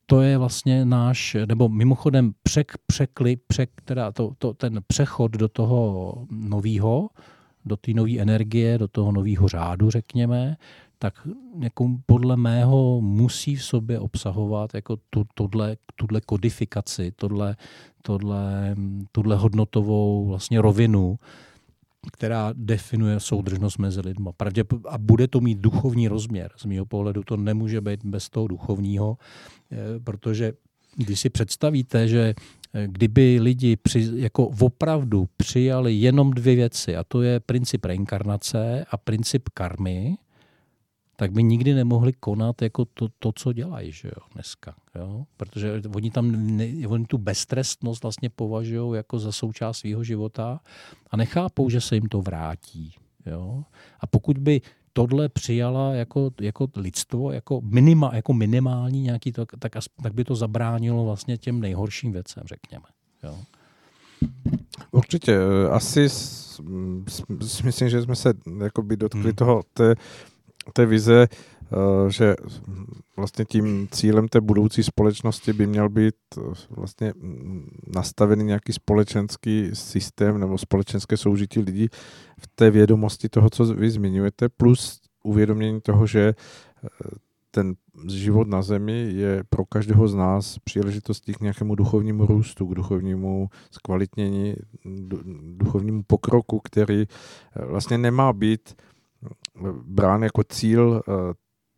[0.06, 5.48] to je vlastně náš, nebo mimochodem přek, překli, přek, teda to, to, ten přechod do
[5.48, 7.10] toho nového,
[7.66, 10.58] do té nové energie, do toho nového řádu, řekněme,
[11.00, 11.28] tak
[11.60, 17.56] jako podle mého musí v sobě obsahovat jako tu, tohle, tuhle kodifikaci, tohle,
[18.02, 18.76] tohle,
[19.12, 21.20] tohle hodnotovou vlastně rovinu,
[22.14, 24.30] která definuje soudržnost mezi lidmi.
[24.90, 26.52] a bude to mít duchovní rozměr.
[26.58, 29.18] Z mého pohledu to nemůže být bez toho duchovního,
[29.72, 30.54] eh, protože
[30.96, 32.34] když si představíte, že
[32.86, 38.98] kdyby lidi při, jako opravdu přijali jenom dvě věci, a to je princip reinkarnace a
[38.98, 40.18] princip karmy,
[41.16, 44.76] tak by nikdy nemohli konat jako to, to co dělají že jo, dneska.
[44.96, 45.26] Jo?
[45.38, 50.60] Protože oni tam ne, oni tu beztrestnost vlastně považují jako za součást svého života
[51.12, 52.94] a nechápou, že se jim to vrátí.
[53.26, 53.64] Jo?
[54.00, 54.62] A pokud by
[54.94, 59.72] tohle přijala jako, jako lidstvo, jako, minima, jako minimální nějaký, tak, tak,
[60.04, 62.86] tak by to zabránilo vlastně těm nejhorším věcem, řekněme.
[63.24, 63.38] Jo?
[64.92, 65.38] Určitě.
[65.72, 68.34] Asi si myslím, že jsme se
[68.64, 69.34] jakoby dotkli hmm.
[69.34, 69.96] toho, té
[70.74, 71.59] té vize, eh,
[72.08, 72.36] že
[73.18, 77.14] vlastně tím cílem té budoucí společnosti by měl být eh, vlastně
[77.96, 81.88] nastavený nějaký společenský systém nebo společenské soužití lidí
[82.40, 86.34] v té vědomosti toho, co vy zmiňujete, plus uvědomění toho, že
[86.84, 86.88] eh,
[87.52, 87.76] ten
[88.08, 93.50] život na zemi je pro každého z nás příležitostí k nějakému duchovnímu růstu, k duchovnímu
[93.72, 94.56] zkvalitnění,
[95.58, 97.06] duchovnímu pokroku, který
[97.56, 98.76] vlastně nemá být
[99.86, 101.12] brán jako cíl eh,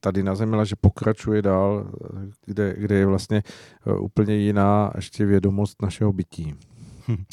[0.01, 3.43] tady na Zemi, ale že pokračuje dál, eh, kde, kde je vlastně
[3.87, 6.55] eh, úplně jiná ještě vědomost našeho bytí.
[7.07, 7.23] Hm.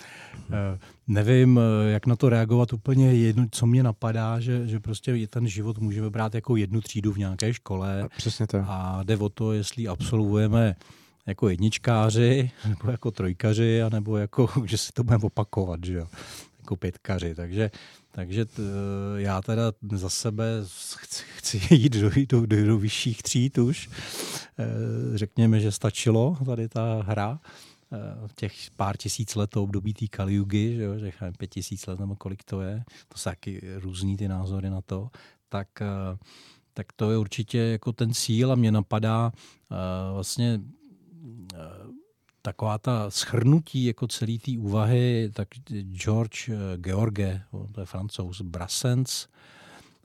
[1.08, 5.78] Nevím, jak na to reagovat úplně jedno, co mě napadá, že, že prostě ten život
[5.78, 8.02] můžeme brát jako jednu třídu v nějaké škole.
[8.02, 8.64] A přesně tak.
[8.68, 10.76] A jde o to, jestli absolvujeme
[11.28, 16.06] jako jedničkáři, nebo jako trojkaři, anebo jako, že si to budeme opakovat, že jo,
[16.58, 17.34] jako pětkaři.
[17.34, 17.70] Takže
[18.18, 18.62] takže t,
[19.16, 20.44] já teda za sebe
[20.96, 23.90] chci, chci jít do, do, do, do vyšších tříd už.
[24.58, 24.64] Eh,
[25.14, 27.40] řekněme, že stačilo tady ta hra
[27.92, 27.98] eh,
[28.34, 32.16] těch pár tisíc let to období té Kaliugy, že, jo, že pět tisíc let nebo
[32.16, 35.10] kolik to je, to jsou taky různý ty názory na to,
[35.48, 36.18] tak, eh,
[36.74, 39.32] tak to je určitě jako ten cíl a mě napadá
[40.12, 40.60] vlastně
[42.42, 45.48] taková ta schrnutí jako celý té úvahy, tak
[45.92, 47.40] George eh, George,
[47.72, 49.26] to je francouz, Brassens,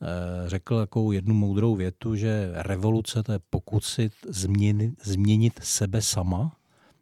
[0.02, 6.56] eh, řekl takovou jednu moudrou větu, že revoluce to je pokusit změnit, změnit sebe sama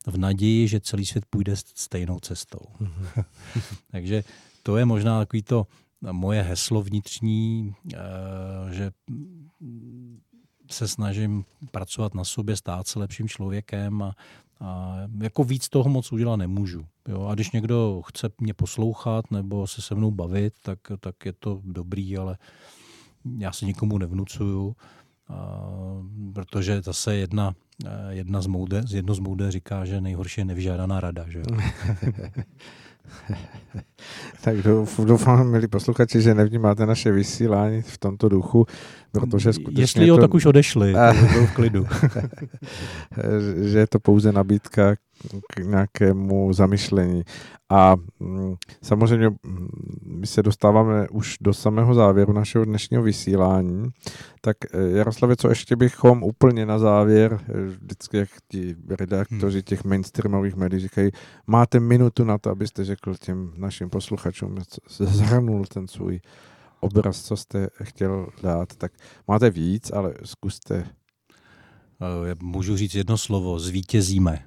[0.08, 2.66] v naději, že celý svět půjde stejnou cestou.
[2.82, 3.26] Mm-hmm.
[3.92, 4.24] Takže
[4.64, 5.68] to je možná takový to
[6.12, 7.98] moje heslo vnitřní, eh,
[8.72, 8.92] že
[10.72, 14.16] se snažím pracovat na sobě, stát se lepším člověkem a,
[14.62, 16.86] a jako víc toho moc udělat nemůžu.
[17.08, 17.26] Jo?
[17.26, 21.62] A když někdo chce mě poslouchat nebo se se mnou bavit, tak, tak je to
[21.64, 22.38] dobrý, ale
[23.38, 24.76] já se nikomu nevnucuju,
[25.30, 25.60] a,
[26.34, 27.54] protože zase jedna,
[28.10, 31.26] jedna z moude, jedno z moude říká, že nejhorší je nevyžádaná rada.
[31.30, 31.42] Že?
[34.42, 34.58] tak
[35.06, 38.66] doufám, milí posluchači, že nevnímáte naše vysílání v tomto duchu,
[39.12, 39.84] protože skutečně...
[39.84, 40.22] Jestli jo, to...
[40.22, 41.88] tak už odešli, to v klidu.
[43.64, 44.96] že je to pouze nabídka
[45.54, 47.24] k nějakému zamyšlení.
[47.70, 49.68] A mm, samozřejmě mm,
[50.06, 53.90] my se dostáváme už do samého závěru našeho dnešního vysílání.
[54.42, 59.64] Tak eh, Jaroslavě, co ještě bychom úplně na závěr, eh, vždycky jak ti redaktoři hmm.
[59.64, 61.12] těch mainstreamových médií říkají,
[61.48, 64.56] máte minutu na to, abyste řekl těm našim posluchačům,
[64.90, 66.20] zhrnul ten svůj
[66.80, 68.92] obraz, co jste chtěl dát, tak
[69.28, 70.88] máte víc, ale zkuste
[72.42, 74.40] můžu říct jedno slovo, zvítězíme.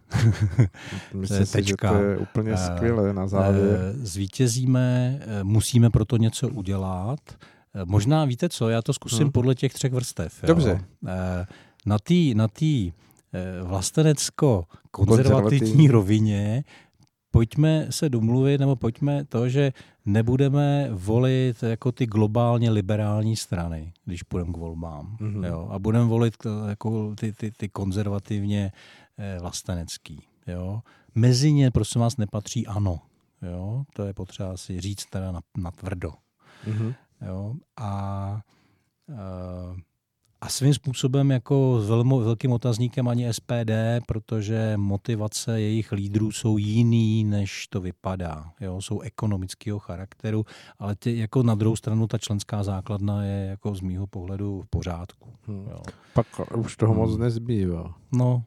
[1.14, 3.64] Myslím si, že to je úplně eh, skvělé na závěr.
[3.64, 7.20] Eh, zvítězíme, musíme pro to něco udělat.
[7.84, 9.32] Možná víte co, já to zkusím hmm.
[9.32, 10.44] podle těch třech vrstev.
[10.46, 10.70] Dobře.
[10.70, 10.78] Jo.
[11.86, 12.92] Na té na tý
[13.62, 16.64] vlastenecko-konzervativní rovině
[17.34, 19.72] pojďme se domluvit, nebo pojďme to, že
[20.06, 25.16] nebudeme volit jako ty globálně liberální strany, když půjdeme k volbám.
[25.20, 25.46] Mm-hmm.
[25.46, 25.68] Jo?
[25.70, 26.34] A budeme volit
[26.68, 28.72] jako ty, ty, ty konzervativně
[29.18, 30.22] eh, vlastenecký.
[30.46, 30.80] Jo?
[31.14, 33.00] Mezi ně, prosím vás, nepatří ano.
[33.42, 33.84] Jo?
[33.94, 36.12] To je potřeba si říct teda na, na tvrdo.
[36.66, 36.94] Mm-hmm.
[37.26, 37.54] Jo?
[37.76, 38.40] A
[39.08, 39.78] uh,
[40.44, 43.72] a svým způsobem jako s velmi velkým otazníkem ani SPD,
[44.06, 48.50] protože motivace jejich lídrů jsou jiný, než to vypadá.
[48.60, 50.46] Jo, jsou ekonomického charakteru,
[50.78, 54.66] ale ty, jako na druhou stranu ta členská základna je jako z mýho pohledu v
[54.66, 55.30] pořádku.
[55.46, 55.66] Hmm.
[55.70, 55.78] Jo.
[56.12, 56.26] Pak
[56.56, 57.20] už toho moc Hmm.
[57.20, 57.94] nezbývá.
[58.12, 58.44] No,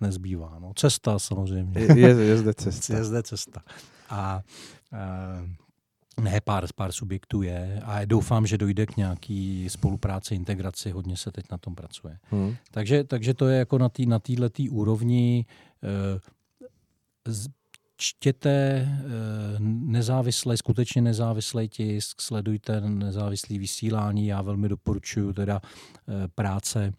[0.00, 0.58] nezbývá.
[0.58, 0.72] No.
[0.76, 1.80] Cesta samozřejmě.
[1.80, 2.94] Je, je, je zde cesta.
[2.96, 3.62] Je zde cesta.
[4.10, 4.40] A
[4.92, 4.98] e,
[6.20, 11.32] ne, pár, pár subjektů je a doufám, že dojde k nějaký spolupráci, integraci, hodně se
[11.32, 12.18] teď na tom pracuje.
[12.30, 12.56] Hmm.
[12.70, 15.46] Takže, takže to je jako na té na této úrovni.
[15.82, 16.20] eh,
[17.32, 17.48] z-
[17.96, 18.88] Čtěte
[19.60, 24.26] nezávislé, skutečně nezávislý tisk, sledujte nezávislý vysílání.
[24.26, 26.92] Já velmi doporučuji teda eh, práce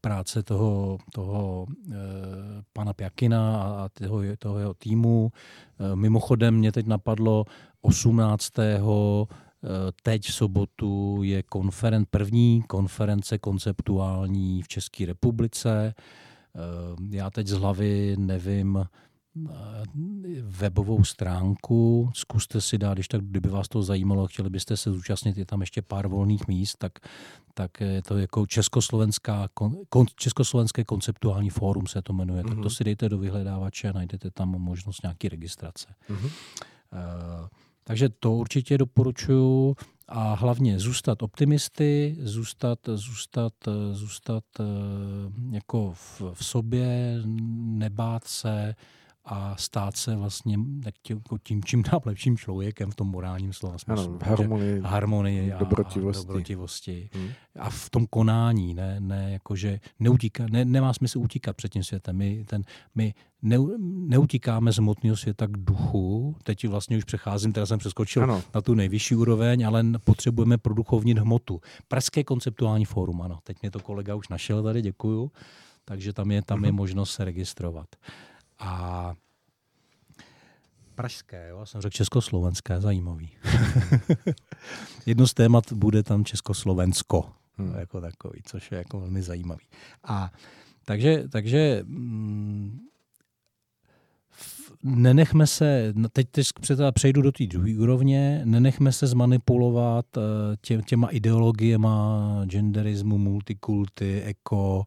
[0.00, 1.94] práce toho, toho eh,
[2.72, 5.32] pana Pjakina a toho, toho jeho týmu.
[5.92, 7.44] Eh, Mimochodem mě teď napadlo
[7.80, 8.58] 18.
[9.28, 15.94] eh, teď v sobotu je konferen, první konference konceptuální v České republice.
[15.96, 16.60] Eh,
[17.10, 18.86] Já teď z hlavy nevím eh,
[20.42, 25.36] webovou stránku, zkuste si dát, když tak, kdyby vás to zajímalo, chtěli byste se zúčastnit,
[25.36, 26.92] je tam ještě pár volných míst, tak,
[27.54, 29.48] tak je to jako Československá,
[29.88, 32.48] kon, Československé konceptuální fórum se to jmenuje, mm-hmm.
[32.48, 32.70] tak to Mhm.
[32.70, 35.94] si dejte do vyhledávače a najdete tam možnost nějaký registrace.
[36.08, 36.28] Mhm.
[36.92, 37.48] Eh,
[37.86, 39.76] Takže to určitě doporučuju
[40.08, 44.64] a hlavně zůstat optimisty, zůstat, zůstat, eh, zůstat eh,
[45.50, 47.20] jako v, v sobě,
[47.54, 48.74] nebát se
[49.24, 53.52] a stát se vlastně tak tím, jako tím čím dál lepším člověkem v tom morálním
[53.52, 54.08] slova smyslu.
[54.08, 54.80] Ano, v harmonii.
[54.80, 56.20] harmonii a, dobrotivosti.
[56.20, 57.10] a dobrotivosti.
[57.14, 57.28] Hmm.
[57.58, 62.16] A v tom konání, ne, ne jakože neutíká, ne, nemá smysl utíkat před tím světem.
[62.16, 62.62] My, ten,
[62.94, 66.36] my ne, neutíkáme z hmotného světa k duchu.
[66.42, 68.42] Teď vlastně už přecházím, teda jsem přeskočil Ano.
[68.54, 71.60] na tu nejvyšší úroveň, ale potřebujeme produchovnit hmotu.
[71.88, 73.38] Pražské konceptuální fórum, ano.
[73.44, 75.30] Teď mě to kolega už našel tady, děkuju.
[75.84, 77.86] Takže tam je, tam je možnost se registrovat.
[78.64, 79.14] A
[80.94, 83.30] Pražské, jo, jsem řekl československé, zajímavý.
[85.06, 87.74] Jedno z témat bude tam Československo, Hmm.
[87.78, 89.64] jako takový, což je jako velmi zajímavý.
[90.04, 90.32] A
[90.84, 92.78] takže, takže mm,
[94.82, 96.46] nenechme se, no teď, teď
[96.94, 100.20] přejdu do té druhé úrovně, nenechme se zmanipulovat eh,
[100.60, 104.84] tě, těma ideologiema genderismu, multikulty, eko,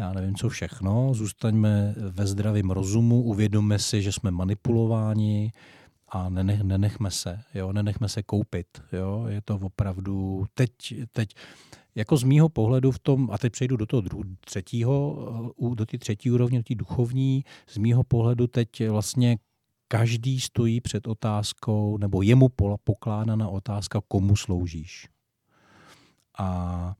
[0.00, 1.14] já nevím co všechno.
[1.14, 5.52] Zůstaňme ve zdravém rozumu, uvědomme si, že jsme manipulováni
[6.08, 8.66] a nenech, nenechme se, jo, nenechme se koupit.
[8.92, 9.24] Jo.
[9.28, 10.70] Je to opravdu teď,
[11.12, 11.34] teď
[11.94, 15.98] jako z mýho pohledu v tom, a teď přejdu do toho dru, třetího, do té
[15.98, 19.38] třetí úrovně, do té duchovní, z mýho pohledu teď vlastně
[19.88, 25.08] každý stojí před otázkou, nebo je mu pola- pokládána otázka, komu sloužíš.
[26.38, 26.94] A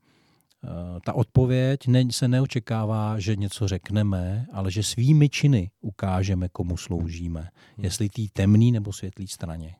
[1.05, 7.49] ta odpověď ne, se neočekává, že něco řekneme, ale že svými činy ukážeme, komu sloužíme.
[7.77, 9.75] Jestli té temný nebo světlý straně.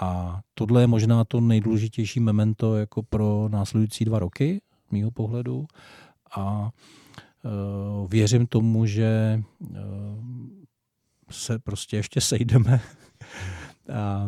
[0.00, 5.66] A tohle je možná to nejdůležitější memento jako pro následující dva roky, z mýho pohledu.
[6.36, 9.76] A uh, věřím tomu, že uh,
[11.30, 12.80] se prostě ještě sejdeme
[13.92, 14.26] a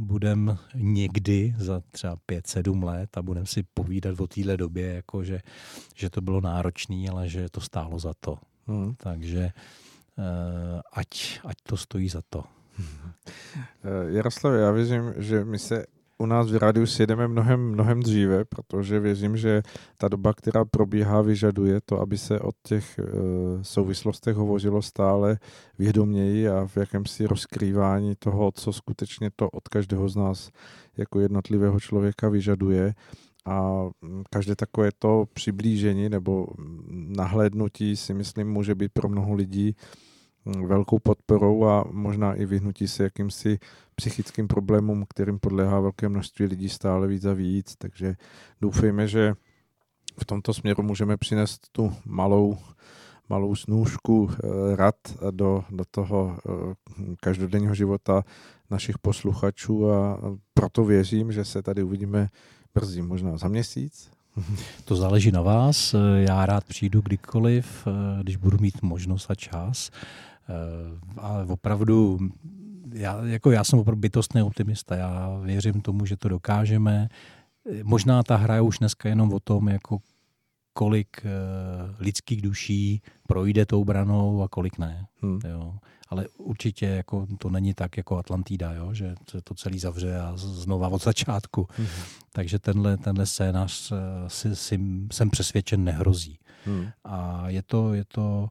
[0.00, 5.40] budeme někdy za třeba 5-7 let a budeme si povídat o téhle době, jako že,
[5.94, 8.38] že to bylo náročné, ale že to stálo za to.
[8.66, 8.94] Hmm.
[8.94, 9.52] Takže
[10.18, 10.24] uh,
[10.92, 12.44] ať, ať to stojí za to.
[13.84, 15.86] Eh, Jaroslav, já věřím, že my se
[16.20, 19.62] u nás v rádiu sjedeme mnohem, mnohem dříve, protože věřím, že
[19.98, 25.38] ta doba, která probíhá, vyžaduje to, aby se o těch uh, souvislostech hovořilo stále
[25.78, 30.50] vědoměji a v jakémsi rozkrývání toho, co skutečně to od každého z nás
[30.96, 32.94] jako jednotlivého člověka vyžaduje.
[33.46, 39.34] A mm, každé takové to přiblížení nebo mm, nahlédnutí si myslím může být pro mnoho
[39.34, 40.09] lidí mm,
[40.46, 43.58] velkou podporou a možná i vyhnutí se jakýmsi
[43.94, 47.74] psychickým problémům, kterým podléhá velké množství lidí stále víc a víc.
[47.78, 48.14] Takže
[48.60, 49.34] doufejme, že
[50.20, 52.58] v tomto směru můžeme přinést tu malou,
[53.28, 54.94] malou snůžku eh, rad
[55.30, 56.74] do, do toho eh,
[57.20, 58.24] každodenního života
[58.70, 60.18] našich posluchačů a
[60.54, 62.28] proto věřím, že se tady uvidíme
[62.74, 64.10] brzy, možná za měsíc.
[64.84, 65.94] To záleží na vás.
[66.16, 69.90] Já rád přijdu kdykoliv, eh, když budu mít možnost a čas.
[70.50, 72.18] Eh, Ale opravdu,
[72.92, 74.96] já, jako já jsem opravdu bytostný optimista.
[74.96, 77.08] Já věřím tomu, že to dokážeme.
[77.82, 79.98] Možná ta hra je už dneska jenom o tom, jako
[80.72, 81.30] kolik eh,
[81.98, 85.06] lidských duší projde tou branou a kolik ne.
[85.22, 85.40] Hm.
[85.48, 85.74] Jo.
[86.08, 88.94] Ale určitě jako, to není tak jako Atlantida, jo?
[88.94, 91.68] že se to celý zavře a znova od začátku.
[91.78, 91.86] Hm.
[92.32, 93.96] Takže tenhle, tenhle scénář eh,
[94.30, 94.80] si, si,
[95.12, 96.38] jsem přesvědčen nehrozí.
[96.66, 96.88] Hm.
[97.04, 98.48] A je to, je to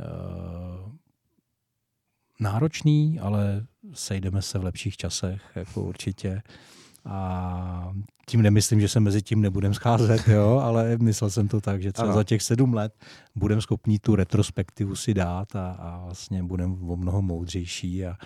[0.00, 0.92] uh,
[2.42, 6.42] náročný, ale sejdeme se v lepších časech, jako určitě.
[7.04, 7.92] A
[8.26, 11.92] tím nemyslím, že se mezi tím nebudem scházet, jo, ale myslel jsem to tak, že
[11.92, 12.14] třeba ano.
[12.14, 12.94] za těch sedm let
[13.34, 18.16] budeme schopni tu retrospektivu si dát a, a vlastně budeme o mnoho moudřejší a,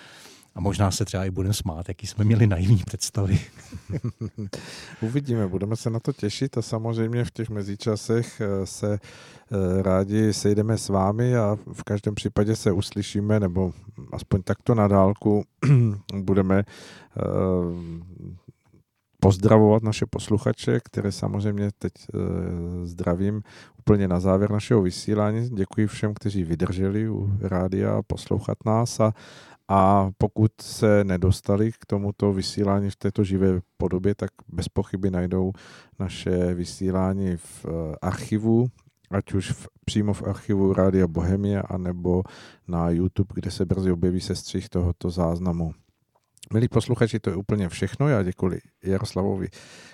[0.56, 3.40] a možná se třeba i budeme smát, jaký jsme měli naivní představy.
[5.00, 10.32] Uvidíme, budeme se na to těšit a samozřejmě v těch mezičasech eh, se eh, rádi
[10.32, 13.72] sejdeme s vámi a v každém případě se uslyšíme, nebo
[14.12, 15.44] aspoň takto na dálku
[16.14, 17.22] budeme eh,
[19.20, 21.92] pozdravovat naše posluchače, které samozřejmě teď
[22.84, 23.42] zdravím
[23.78, 25.50] úplně na závěr našeho vysílání.
[25.50, 29.12] Děkuji všem, kteří vydrželi u rádia poslouchat nás a,
[29.68, 35.52] a pokud se nedostali k tomuto vysílání v této živé podobě, tak bez pochyby najdou
[35.98, 38.66] naše vysílání v eh, archivu,
[39.10, 42.22] ať už v, přímo v archivu Rádia Bohemia, anebo
[42.68, 45.74] na YouTube, kde se brzy objeví sestřih tohoto záznamu.
[46.52, 48.08] Milí posluchači, to je úplně všechno.
[48.08, 49.48] Já děkuji Jaroslavovi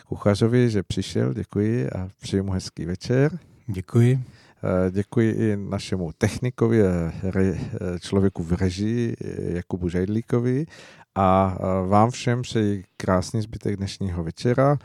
[0.07, 3.39] Kuchařovi, že přišel, děkuji a přeji mu hezký večer.
[3.67, 4.25] Děkuji.
[4.65, 10.67] Eh, děkuji i našemu technikovi, eh, eh, člověku v režii, Jakubu Žajdlíkovi
[11.15, 14.77] a vám všem přeji krásný zbytek dnešního večera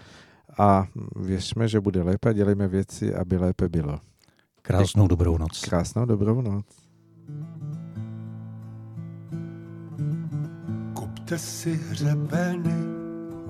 [0.59, 3.99] a věřme, že bude lépe a dělejme věci, aby lépe bylo.
[4.61, 5.65] Krásnou dobrou noc.
[5.65, 6.65] Krásnou dobrou noc.
[10.93, 12.96] Kupte si hřebeny,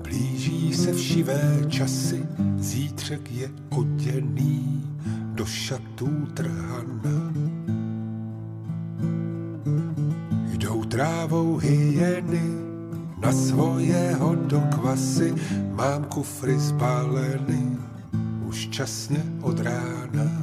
[0.08, 2.26] blíží se všivé časy,
[2.58, 4.84] zítřek je oděný
[5.34, 7.32] do šatů trhana.
[10.52, 12.42] Jdou trávou hyeny
[13.20, 15.34] na svojeho do kvasy,
[15.74, 17.76] mám kufry spáleny
[18.46, 20.42] už časně od rána.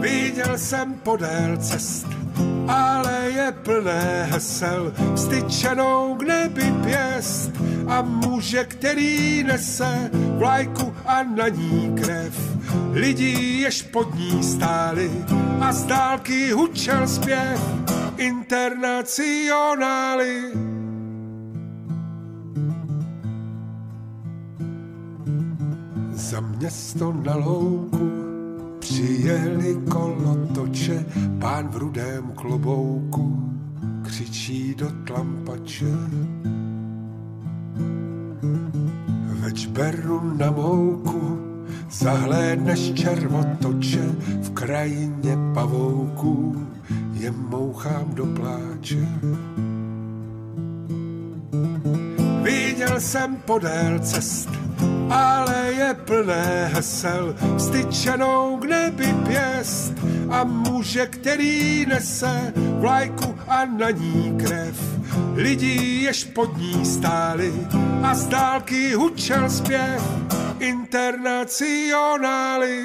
[0.00, 2.21] Viděl jsem podél cest,
[2.68, 7.50] ale je plné hesel, styčenou k nebi pěst
[7.86, 12.52] a muže, který nese vlajku a na ní krev.
[12.92, 15.10] Lidi, jež pod ní stáli
[15.60, 17.60] a z dálky hučel zpěv
[18.16, 20.42] internacionály.
[26.12, 28.31] Za město na louku
[28.92, 31.06] přijeli kolotoče,
[31.40, 33.52] pán v rudém klobouku
[34.02, 35.94] křičí do tlampače.
[39.40, 41.38] Več beru na mouku,
[41.90, 44.04] zahlédneš červotoče
[44.42, 46.66] v krajině pavouků,
[47.12, 49.08] je mouchám do pláče.
[52.42, 54.48] Viděl jsem podél cest,
[55.12, 59.92] ale je plné hesel, styčenou k nebi pěst
[60.30, 64.92] a muže, který nese vlajku a na ní krev.
[65.34, 67.52] Lidi, jež pod ní stáli
[68.02, 70.02] a z dálky hučel zpěv
[70.58, 72.84] internacionály.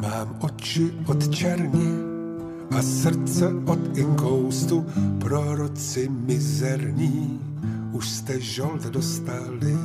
[0.00, 2.13] Mám oči od černě
[2.74, 4.86] a srdce od inkoustu,
[5.18, 7.40] proroci mizerní,
[7.92, 9.78] už jste žolt dostali.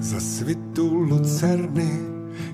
[0.00, 1.98] Za svitu lucerny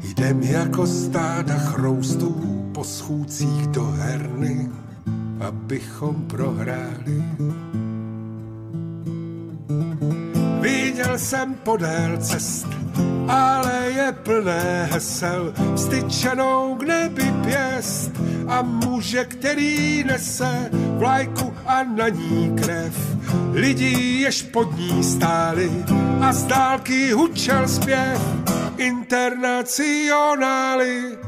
[0.03, 2.35] jdem jako stáda chroustů
[2.74, 4.69] po schůdcích do herny,
[5.41, 7.24] abychom prohráli.
[10.61, 12.66] Viděl jsem podél cest,
[13.31, 18.11] ale je plné hesel, styčenou k nebi pěst
[18.48, 22.94] a muže, který nese vlajku a na ní krev.
[23.52, 25.70] Lidi, jež pod ní stáli
[26.20, 28.20] a z dálky hučel zpěv
[28.77, 31.19] internacionály.